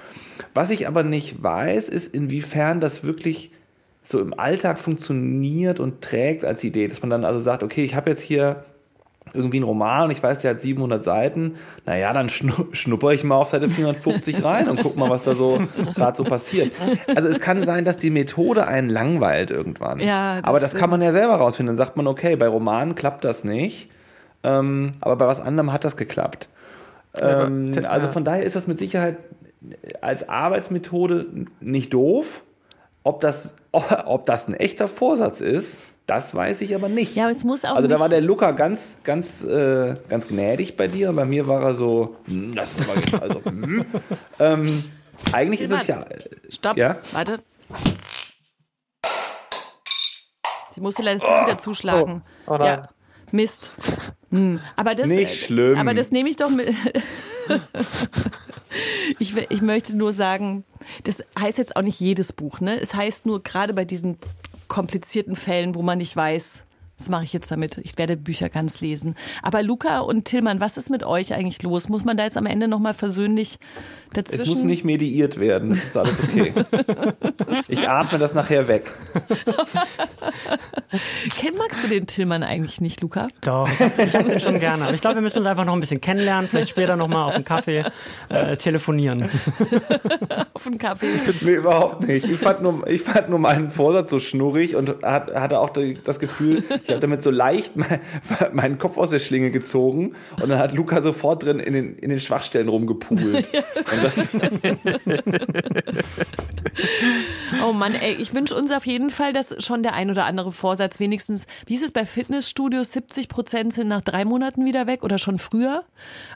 Was 0.55 0.70
ich 0.70 0.89
aber 0.89 1.03
nicht 1.03 1.43
weiß, 1.43 1.89
ist, 1.89 2.14
inwiefern 2.14 2.81
das 2.81 3.05
wirklich 3.05 3.51
so 4.09 4.20
im 4.20 4.39
Alltag 4.39 4.79
funktioniert 4.79 5.81
und 5.81 6.01
trägt 6.01 6.45
als 6.45 6.62
Idee, 6.64 6.89
dass 6.89 7.03
man 7.03 7.11
dann 7.11 7.24
also 7.24 7.41
sagt, 7.41 7.62
okay, 7.62 7.85
ich 7.85 7.95
habe 7.95 8.11
jetzt 8.11 8.22
hier 8.22 8.64
irgendwie 9.37 9.61
ein 9.61 9.62
Roman, 9.62 10.11
ich 10.11 10.22
weiß, 10.22 10.41
der 10.41 10.53
hat 10.53 10.61
700 10.61 11.05
Seiten, 11.05 11.57
naja, 11.84 12.12
dann 12.12 12.30
schnupper 12.30 13.12
ich 13.12 13.22
mal 13.22 13.37
auf 13.37 13.49
Seite 13.49 13.68
450 13.68 14.43
rein 14.43 14.68
und 14.68 14.82
guck 14.82 14.97
mal, 14.97 15.11
was 15.11 15.24
da 15.24 15.34
so 15.34 15.61
gerade 15.95 16.16
so 16.16 16.24
passiert. 16.24 16.72
Also 17.14 17.28
es 17.28 17.41
kann 17.41 17.64
sein, 17.64 17.84
dass 17.84 17.99
die 17.99 18.11
Methode 18.11 18.66
einen 18.66 18.89
langweilt 18.89 19.51
irgendwann. 19.51 20.01
Ja, 20.01 20.37
das 20.37 20.45
aber 20.45 20.59
das 20.59 20.70
stimmt. 20.70 20.80
kann 20.80 20.91
man 20.91 21.03
ja 21.03 21.12
selber 21.12 21.37
rausfinden. 21.37 21.76
Dann 21.76 21.87
sagt 21.87 21.97
man, 21.97 22.07
okay, 22.07 22.37
bei 22.37 22.49
Romanen 22.49 22.95
klappt 22.95 23.24
das 23.24 23.45
nicht, 23.45 23.89
ähm, 24.43 24.93
aber 25.01 25.16
bei 25.16 25.26
was 25.26 25.41
anderem 25.41 25.72
hat 25.72 25.84
das 25.84 25.97
geklappt. 25.97 26.49
Ähm, 27.18 27.84
also 27.89 28.09
von 28.09 28.24
daher 28.24 28.43
ist 28.43 28.57
das 28.57 28.66
mit 28.66 28.78
Sicherheit 28.78 29.18
als 30.01 30.28
Arbeitsmethode 30.28 31.26
nicht 31.61 31.95
doof. 31.95 32.43
Ob 33.03 33.20
das, 33.20 33.55
ob 33.72 34.26
das 34.26 34.49
ein 34.49 34.55
echter 34.55 34.89
Vorsatz 34.89 35.41
ist, 35.41 35.76
das 36.07 36.35
weiß 36.35 36.61
ich 36.61 36.75
aber 36.75 36.89
nicht. 36.89 37.17
Ja, 37.17 37.29
es 37.31 37.43
muss 37.43 37.65
auch 37.65 37.75
Also 37.75 37.89
da 37.89 37.99
war 37.99 38.09
der 38.09 38.21
Luca 38.21 38.53
ganz, 38.53 38.97
ganz, 39.03 39.43
äh, 39.43 39.95
ganz 40.09 40.29
gnädig 40.29 40.77
bei 40.77 40.87
dir. 40.87 41.13
Bei 41.13 41.25
mir 41.25 41.49
war 41.49 41.63
er 41.63 41.75
so, 41.75 42.17
hm, 42.27 42.55
das 42.55 42.73
ist 42.73 42.89
aber 42.89 43.01
jetzt 43.01 43.15
also, 43.15 43.45
hm. 43.45 43.85
ähm, 44.39 44.85
eigentlich 45.33 45.61
ist 45.61 45.73
es 45.73 45.87
ja. 45.89 46.07
Stopp, 46.49 46.77
ja? 46.77 46.97
warte. 47.13 47.41
Sie 50.73 50.81
musste 50.81 51.03
leider 51.03 51.25
oh. 51.25 51.47
wieder 51.47 51.59
zuschlagen. 51.59 52.23
Oh, 52.47 52.57
oh 52.61 52.65
ja. 52.65 52.89
Mist. 53.33 53.73
Hm. 54.31 54.61
Aber 54.77 54.95
das, 54.95 55.09
Nicht 55.09 55.47
schlimm. 55.47 55.79
Aber 55.79 55.95
das 55.95 56.13
nehme 56.13 56.29
ich 56.29 56.37
doch 56.37 56.51
mit. 56.51 56.69
ich, 59.19 59.37
ich 59.37 59.63
möchte 59.63 59.97
nur 59.97 60.13
sagen, 60.13 60.65
das 61.05 61.25
heißt 61.39 61.59
jetzt 61.59 61.75
auch 61.75 61.83
nicht 61.83 61.99
jedes 61.99 62.33
Buch, 62.33 62.61
ne? 62.61 62.79
Es 62.81 62.95
heißt 62.95 63.27
nur 63.27 63.43
gerade 63.43 63.75
bei 63.75 63.85
diesen 63.85 64.17
komplizierten 64.69 65.37
Fällen, 65.37 65.75
wo 65.75 65.83
man 65.83 65.99
nicht 65.99 66.14
weiß, 66.14 66.64
was 66.99 67.09
mache 67.11 67.25
ich 67.25 67.33
jetzt 67.33 67.51
damit? 67.51 67.79
Ich 67.79 67.99
werde 67.99 68.17
Bücher 68.17 68.49
ganz 68.49 68.81
lesen. 68.81 69.17
Aber 69.43 69.62
Luca 69.62 69.99
und 70.01 70.25
Tillmann, 70.25 70.61
was 70.61 70.79
ist 70.79 70.89
mit 70.89 71.05
euch 71.05 71.35
eigentlich 71.35 71.62
los? 71.62 71.89
Muss 71.89 72.05
man 72.05 72.17
da 72.17 72.25
jetzt 72.25 72.39
am 72.39 72.47
Ende 72.47 72.69
nochmal 72.69 72.95
versöhnlich 72.95 73.59
dazwischen? 74.13 74.43
Es 74.43 74.49
muss 74.49 74.63
nicht 74.65 74.85
mediiert 74.85 75.39
werden, 75.39 75.71
das 75.71 75.85
ist 75.85 75.97
alles 75.97 76.21
okay. 76.21 76.53
ich 77.69 77.89
atme 77.89 78.19
das 78.19 78.35
nachher 78.35 78.69
weg. 78.69 78.93
Kenn, 81.37 81.57
magst 81.57 81.83
du 81.83 81.89
den 81.89 82.07
Tillmann 82.07 82.43
eigentlich 82.43 82.81
nicht, 82.81 83.01
Luca? 83.01 83.29
Doch, 83.43 83.69
ich 83.69 84.15
habe 84.15 84.33
ihn 84.33 84.41
schon 84.41 84.61
gerne. 84.61 84.85
Aber 84.85 84.95
ich 84.95 85.01
glaube, 85.01 85.17
wir 85.17 85.23
müssen 85.23 85.39
uns 85.39 85.47
einfach 85.47 85.65
noch 85.65 85.75
ein 85.75 85.81
bisschen 85.81 86.01
kennenlernen, 86.01 86.49
vielleicht 86.49 86.71
später 86.71 86.97
nochmal 86.97 87.25
auf 87.25 87.35
einen 87.35 87.45
Kaffee 87.45 87.85
äh, 88.29 88.57
telefonieren. 88.57 89.29
auf 90.55 90.67
einen 90.67 90.79
Kaffee? 90.79 91.09
Nee, 91.41 91.55
überhaupt 91.55 92.07
nicht. 92.07 92.25
Ich 92.25 92.39
fand, 92.39 92.63
nur, 92.63 92.87
ich 92.87 93.03
fand 93.03 93.29
nur 93.29 93.39
meinen 93.39 93.71
Vorsatz 93.71 94.11
so 94.11 94.19
schnurrig 94.19 94.77
und 94.77 95.03
hat, 95.03 95.35
hatte 95.35 95.61
auch 95.61 95.71
das 96.05 96.19
Gefühl, 96.19 96.65
ich 96.85 96.91
habe 96.91 97.01
damit 97.01 97.23
so 97.23 97.31
leicht 97.31 97.77
mein, 97.77 98.01
meinen 98.53 98.79
Kopf 98.79 98.97
aus 98.99 99.11
der 99.11 99.19
Schlinge 99.19 99.51
gezogen 99.51 100.15
und 100.41 100.49
dann 100.49 100.59
hat 100.59 100.73
Luca 100.73 101.03
sofort 101.03 101.45
drin 101.45 101.59
in 101.59 101.73
den, 101.73 101.97
in 101.97 102.11
den 102.11 102.21
Schwachstellen 102.21 102.69
rumgepult. 102.69 103.47
oh 107.67 107.73
Mann, 107.73 107.95
ey, 107.95 108.15
ich 108.15 108.35
wünsche 108.35 108.55
uns 108.55 108.73
auf 108.73 108.87
jeden 108.87 109.11
Fall, 109.11 109.33
dass 109.33 109.65
schon 109.65 109.83
der 109.83 109.95
ein 109.95 110.11
oder 110.11 110.27
andere 110.27 110.53
Vorsatz 110.53 111.01
wenigstens, 111.01 111.47
wie 111.67 111.75
ist 111.75 111.85
es 111.85 111.93
bei 111.93 112.07
Fitnessstudios, 112.07 112.93
70 112.93 113.29
Prozent 113.29 113.73
sind 113.73 113.89
nach 113.89 114.03
drei 114.03 114.25
Monaten 114.25 114.65
wieder 114.65 114.87
weg 114.87 115.03
oder 115.03 115.19
schon 115.19 115.39
früher? 115.39 115.85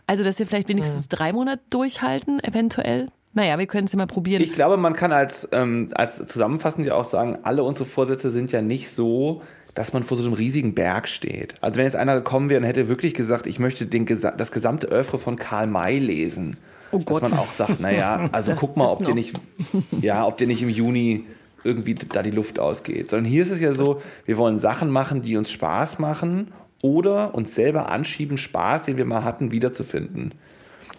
Also, 0.07 0.25
dass 0.25 0.39
wir 0.39 0.47
vielleicht 0.47 0.69
wenigstens 0.69 1.07
mhm. 1.07 1.17
drei 1.17 1.33
Monate 1.33 1.63
durchhalten, 1.71 2.43
eventuell. 2.43 3.09
Naja, 3.33 3.59
wir 3.59 3.67
können 3.67 3.85
es 3.85 3.93
ja 3.93 3.97
mal 3.97 4.07
probieren. 4.07 4.43
Ich 4.43 4.55
glaube, 4.55 4.77
man 4.77 4.95
kann 4.95 5.13
als, 5.13 5.49
ähm, 5.53 5.91
als 5.95 6.17
zusammenfassend 6.27 6.87
ja 6.87 6.95
auch 6.95 7.09
sagen, 7.09 7.39
alle 7.45 7.63
unsere 7.63 7.89
Vorsätze 7.89 8.31
sind 8.31 8.51
ja 8.51 8.61
nicht 8.61 8.91
so, 8.91 9.43
dass 9.75 9.93
man 9.93 10.03
vor 10.03 10.17
so 10.17 10.25
einem 10.25 10.33
riesigen 10.33 10.75
Berg 10.75 11.09
steht. 11.09 11.55
Also 11.61 11.77
wenn 11.77 11.85
jetzt 11.85 11.97
einer 11.97 12.17
gekommen 12.17 12.49
wäre 12.49 12.61
und 12.61 12.67
hätte 12.67 12.89
wirklich 12.89 13.15
gesagt, 13.15 13.47
ich 13.47 13.59
möchte 13.59 13.87
den, 13.87 14.07
das 14.07 14.51
gesamte 14.51 14.91
Oeuvre 14.91 15.19
von 15.19 15.37
Karl 15.37 15.69
May 15.69 15.99
lesen, 15.99 16.57
oh 16.93 16.99
dass 16.99 17.31
man 17.31 17.39
auch 17.39 17.53
sagt, 17.53 17.81
naja, 17.81 18.29
also 18.33 18.55
guck 18.57 18.77
mal, 18.77 18.87
ob 18.87 19.05
dir 19.05 19.15
nicht, 19.15 19.35
ja, 20.01 20.27
ob 20.27 20.39
dir 20.39 20.47
nicht 20.47 20.63
im 20.63 20.69
Juni 20.69 21.25
irgendwie 21.65 21.95
da 21.95 22.23
die 22.23 22.31
Luft 22.31 22.59
ausgeht. 22.59 23.11
Sondern 23.11 23.31
hier 23.31 23.43
ist 23.43 23.51
es 23.51 23.61
ja 23.61 23.75
so, 23.75 24.03
wir 24.25 24.37
wollen 24.37 24.59
Sachen 24.59 24.91
machen, 24.91 25.23
die 25.23 25.37
uns 25.37 25.51
Spaß 25.51 25.99
machen 25.99 26.53
oder 26.83 27.35
uns 27.35 27.55
selber 27.55 27.91
anschieben, 27.91 28.39
Spaß, 28.39 28.85
den 28.85 28.97
wir 28.97 29.05
mal 29.05 29.25
hatten, 29.25 29.51
wiederzufinden. 29.51 30.33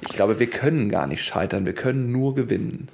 Ich 0.02 0.10
glaube, 0.10 0.40
wir 0.40 0.48
können 0.48 0.90
gar 0.90 1.08
nicht 1.08 1.24
scheitern, 1.24 1.66
wir 1.66 1.74
können 1.74 2.12
nur 2.12 2.36
gewinnen. 2.36 2.88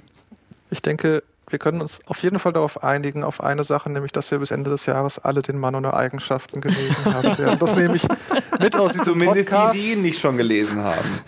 Ich 0.70 0.82
denke, 0.82 1.22
wir 1.50 1.58
können 1.58 1.80
uns 1.80 2.00
auf 2.06 2.22
jeden 2.22 2.38
Fall 2.38 2.52
darauf 2.52 2.82
einigen, 2.82 3.24
auf 3.24 3.42
eine 3.42 3.64
Sache, 3.64 3.90
nämlich, 3.90 4.12
dass 4.12 4.30
wir 4.30 4.38
bis 4.38 4.50
Ende 4.50 4.70
des 4.70 4.86
Jahres 4.86 5.18
alle 5.18 5.42
den 5.42 5.58
Mann 5.58 5.74
ohne 5.74 5.94
Eigenschaften 5.94 6.60
gelesen 6.60 7.04
haben 7.04 7.38
werden. 7.38 7.58
Das 7.68 7.74
nehme 7.74 7.96
ich 7.96 8.06
mit 8.60 8.76
aus 8.76 8.92
diesem 8.92 9.04
Zumindest 9.04 9.50
Podcast. 9.50 9.74
die, 9.74 9.78
die 9.78 9.92
ihn 9.92 10.02
nicht 10.02 10.20
schon 10.20 10.36
gelesen 10.36 10.82
haben. 10.82 11.20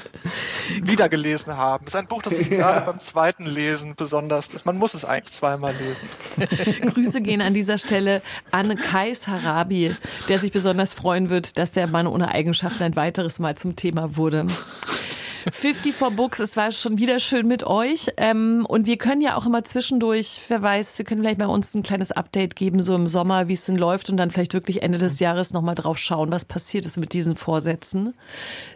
Wieder 0.83 1.09
gelesen 1.09 1.57
haben. 1.57 1.85
Das 1.85 1.95
ist 1.95 2.01
ein 2.01 2.07
Buch, 2.07 2.23
das 2.23 2.35
ich 2.35 2.49
ja. 2.51 2.59
gerade 2.59 2.87
beim 2.87 3.01
zweiten 3.01 3.47
Lesen 3.47 3.95
besonders, 3.97 4.65
man 4.65 4.77
muss 4.77 4.95
es 4.95 5.05
eigentlich 5.05 5.35
zweimal 5.35 5.75
lesen. 5.75 6.81
Grüße 6.95 7.21
gehen 7.21 7.43
an 7.43 7.55
dieser 7.55 7.79
Stelle 7.79 8.23
an 8.51 8.77
Kais 8.77 9.27
Harabi, 9.27 9.97
der 10.29 10.39
sich 10.39 10.53
besonders 10.53 10.95
freuen 10.95 11.31
wird, 11.31 11.59
dass 11.59 11.73
der 11.73 11.87
Mann 11.89 12.07
ohne 12.07 12.29
Eigenschaften 12.29 12.83
ein 12.83 12.97
weiteres 12.97 13.39
Mal 13.39 13.57
zum 13.57 13.77
Thema 13.77 14.17
wurde. 14.17 14.45
54 15.51 16.17
Books, 16.17 16.39
es 16.41 16.57
war 16.57 16.71
schon 16.73 16.99
wieder 16.99 17.21
schön 17.21 17.47
mit 17.47 17.65
euch. 17.65 18.09
Ähm, 18.17 18.67
und 18.69 18.87
wir 18.87 18.97
können 18.97 19.21
ja 19.21 19.37
auch 19.37 19.47
immer 19.47 19.65
zwischendurch, 19.65 20.41
wer 20.49 20.63
weiß, 20.63 20.99
wir 20.99 21.05
können 21.05 21.23
vielleicht 21.23 21.39
bei 21.39 21.47
uns 21.47 21.75
ein 21.75 21.83
kleines 21.83 22.13
Update 22.13 22.57
geben, 22.57 22.81
so 22.81 22.95
im 22.95 23.07
Sommer, 23.07 23.49
wie 23.49 23.55
es 23.55 23.65
denn 23.67 23.77
läuft 23.77 24.11
und 24.11 24.17
dann 24.17 24.31
vielleicht 24.31 24.55
wirklich 24.55 24.83
Ende 24.83 24.99
des 24.99 25.21
Jahres 25.21 25.53
nochmal 25.53 25.75
drauf 25.75 25.99
schauen, 25.99 26.31
was 26.33 26.45
passiert 26.45 26.87
ist 26.87 26.99
mit 26.99 27.13
diesen 27.13 27.37
Vorsätzen. 27.37 28.15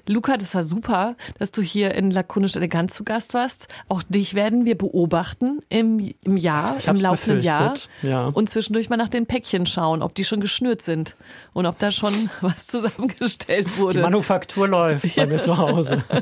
Luca, 0.06 0.36
das 0.36 0.54
war 0.54 0.62
super, 0.62 1.16
dass 1.38 1.50
du 1.50 1.62
hier 1.62 1.94
in 1.94 2.10
Lakonisch 2.10 2.56
Elegant 2.56 2.92
zu 2.92 3.04
Gast 3.04 3.32
warst. 3.32 3.68
Auch 3.88 4.02
dich 4.02 4.34
werden 4.34 4.66
wir 4.66 4.76
beobachten 4.76 5.60
im, 5.70 6.12
im 6.22 6.36
Jahr, 6.36 6.76
im 6.86 6.96
laufenden 6.96 7.42
Jahr. 7.42 7.74
Ja. 8.02 8.26
Und 8.26 8.50
zwischendurch 8.50 8.90
mal 8.90 8.96
nach 8.96 9.08
den 9.08 9.26
Päckchen 9.26 9.66
schauen, 9.66 10.02
ob 10.02 10.14
die 10.14 10.24
schon 10.24 10.40
geschnürt 10.40 10.82
sind 10.82 11.16
und 11.52 11.66
ob 11.66 11.78
da 11.78 11.90
schon 11.90 12.30
was 12.40 12.66
zusammengestellt 12.66 13.78
wurde. 13.78 13.94
Die 13.94 14.02
Manufaktur 14.02 14.68
läuft 14.68 15.16
bei 15.16 15.26
mir 15.26 15.40
zu 15.40 15.56
Hause. 15.56 16.04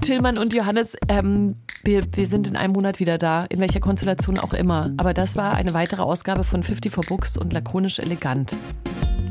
Tillmann 0.00 0.38
und 0.38 0.54
Johannes, 0.54 0.96
ähm, 1.08 1.56
wir, 1.84 2.06
wir 2.14 2.26
sind 2.26 2.48
in 2.48 2.56
einem 2.56 2.72
Monat 2.72 2.98
wieder 2.98 3.18
da, 3.18 3.44
in 3.44 3.60
welcher 3.60 3.80
Konstellation 3.80 4.38
auch 4.38 4.54
immer. 4.54 4.92
Aber 4.96 5.12
das 5.14 5.36
war 5.36 5.54
eine 5.54 5.74
weitere 5.74 6.02
Ausgabe 6.02 6.44
von 6.44 6.62
54 6.62 7.08
Books 7.08 7.36
und 7.36 7.52
lakonisch 7.52 7.98
elegant. 7.98 8.56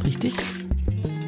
Richtig? 0.04 0.36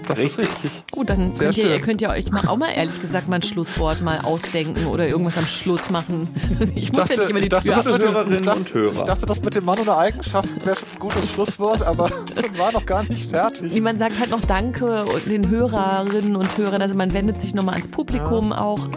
Das 0.10 0.18
richtig. 0.18 0.45
ist 0.45 0.64
richtig. 0.64 0.72
Gut, 0.91 1.10
dann 1.10 1.38
könnt 1.38 1.57
ihr, 1.57 1.70
ihr, 1.70 1.80
könnt 1.80 2.01
ja 2.01 2.10
euch 2.10 2.32
mal 2.32 2.47
auch 2.47 2.57
mal 2.57 2.72
ehrlich 2.72 2.99
gesagt 2.99 3.30
mal 3.30 3.36
ein 3.36 3.43
Schlusswort 3.43 4.01
mal 4.01 4.22
ausdenken 4.22 4.88
oder 4.88 5.07
irgendwas 5.07 5.38
am 5.38 5.45
Schluss 5.45 5.89
machen. 5.89 6.30
Ich, 6.76 6.84
ich 6.84 6.91
muss 6.91 7.01
dachte, 7.01 7.14
ja 7.14 7.20
nicht 7.22 7.30
immer 7.30 7.41
die 7.41 7.49
Tür 7.49 7.76
Hörerinnen 7.84 8.49
und 8.49 8.74
Hörer. 8.74 8.93
Ich 8.93 9.03
dachte, 9.03 9.26
das 9.26 9.41
mit 9.41 9.55
dem 9.55 9.66
Mann 9.66 9.80
ohne 9.80 9.95
Eigenschaften 9.95 10.66
wäre 10.66 10.76
schon 10.76 10.88
ein 10.93 10.99
gutes 10.99 11.32
Schlusswort, 11.32 11.82
aber 11.82 12.10
war 12.57 12.72
noch 12.74 12.86
gar 12.86 13.03
nicht 13.03 13.30
fertig. 13.30 13.80
Man 13.82 13.97
sagt 13.97 14.20
halt 14.20 14.30
noch 14.30 14.41
Danke 14.41 15.05
den 15.26 15.49
Hörerinnen 15.49 16.36
und 16.36 16.57
Hörern. 16.57 16.82
Also 16.82 16.95
man 16.95 17.14
wendet 17.14 17.39
sich 17.39 17.53
nochmal 17.53 17.76
ans 17.76 17.88
Publikum 17.88 18.49
ja. 18.49 18.62
auch. 18.62 18.89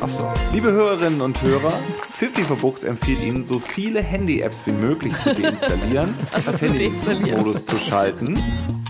Ach 0.00 0.10
so. 0.10 0.30
Liebe 0.52 0.70
Hörerinnen 0.70 1.20
und 1.20 1.40
Hörer, 1.42 1.72
50 2.14 2.44
for 2.44 2.56
Books 2.56 2.84
empfiehlt 2.84 3.20
Ihnen, 3.20 3.44
so 3.44 3.58
viele 3.58 4.00
Handy-Apps 4.00 4.62
wie 4.66 4.72
möglich 4.72 5.12
zu 5.22 5.34
deinstallieren, 5.34 6.14
also 6.32 6.52
das 6.52 6.62
Handy 6.62 6.92
in 7.08 7.36
Modus 7.36 7.66
zu 7.66 7.76
schalten 7.76 8.38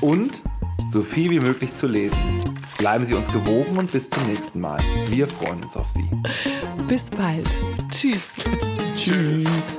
und 0.01 0.43
so 0.91 1.03
viel 1.03 1.31
wie 1.31 1.41
möglich 1.41 1.75
zu 1.75 1.87
lesen. 1.87 2.45
Bleiben 2.79 3.05
Sie 3.05 3.15
uns 3.15 3.27
gewogen 3.27 3.77
und 3.77 3.91
bis 3.91 4.09
zum 4.09 4.25
nächsten 4.27 4.61
Mal. 4.61 4.81
Wir 5.09 5.27
freuen 5.27 5.65
uns 5.65 5.77
auf 5.77 5.89
Sie. 5.89 6.09
Bis 6.89 7.11
bald. 7.11 7.49
Tschüss. 7.91 8.37
Tschüss. 8.97 9.79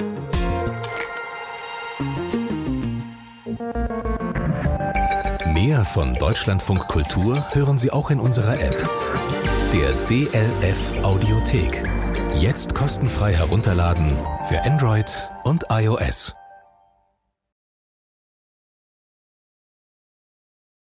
Mehr 5.54 5.86
von 5.86 6.14
Deutschlandfunk 6.16 6.88
Kultur 6.88 7.46
hören 7.54 7.78
Sie 7.78 7.92
auch 7.92 8.12
in 8.12 8.20
unserer 8.20 8.60
App. 8.60 8.90
Der 9.74 9.92
DLF 10.08 11.04
Audiothek. 11.04 11.84
Jetzt 12.40 12.76
kostenfrei 12.76 13.34
herunterladen 13.34 14.16
für 14.48 14.64
Android 14.64 15.32
und 15.44 15.66
iOS. 15.70 16.39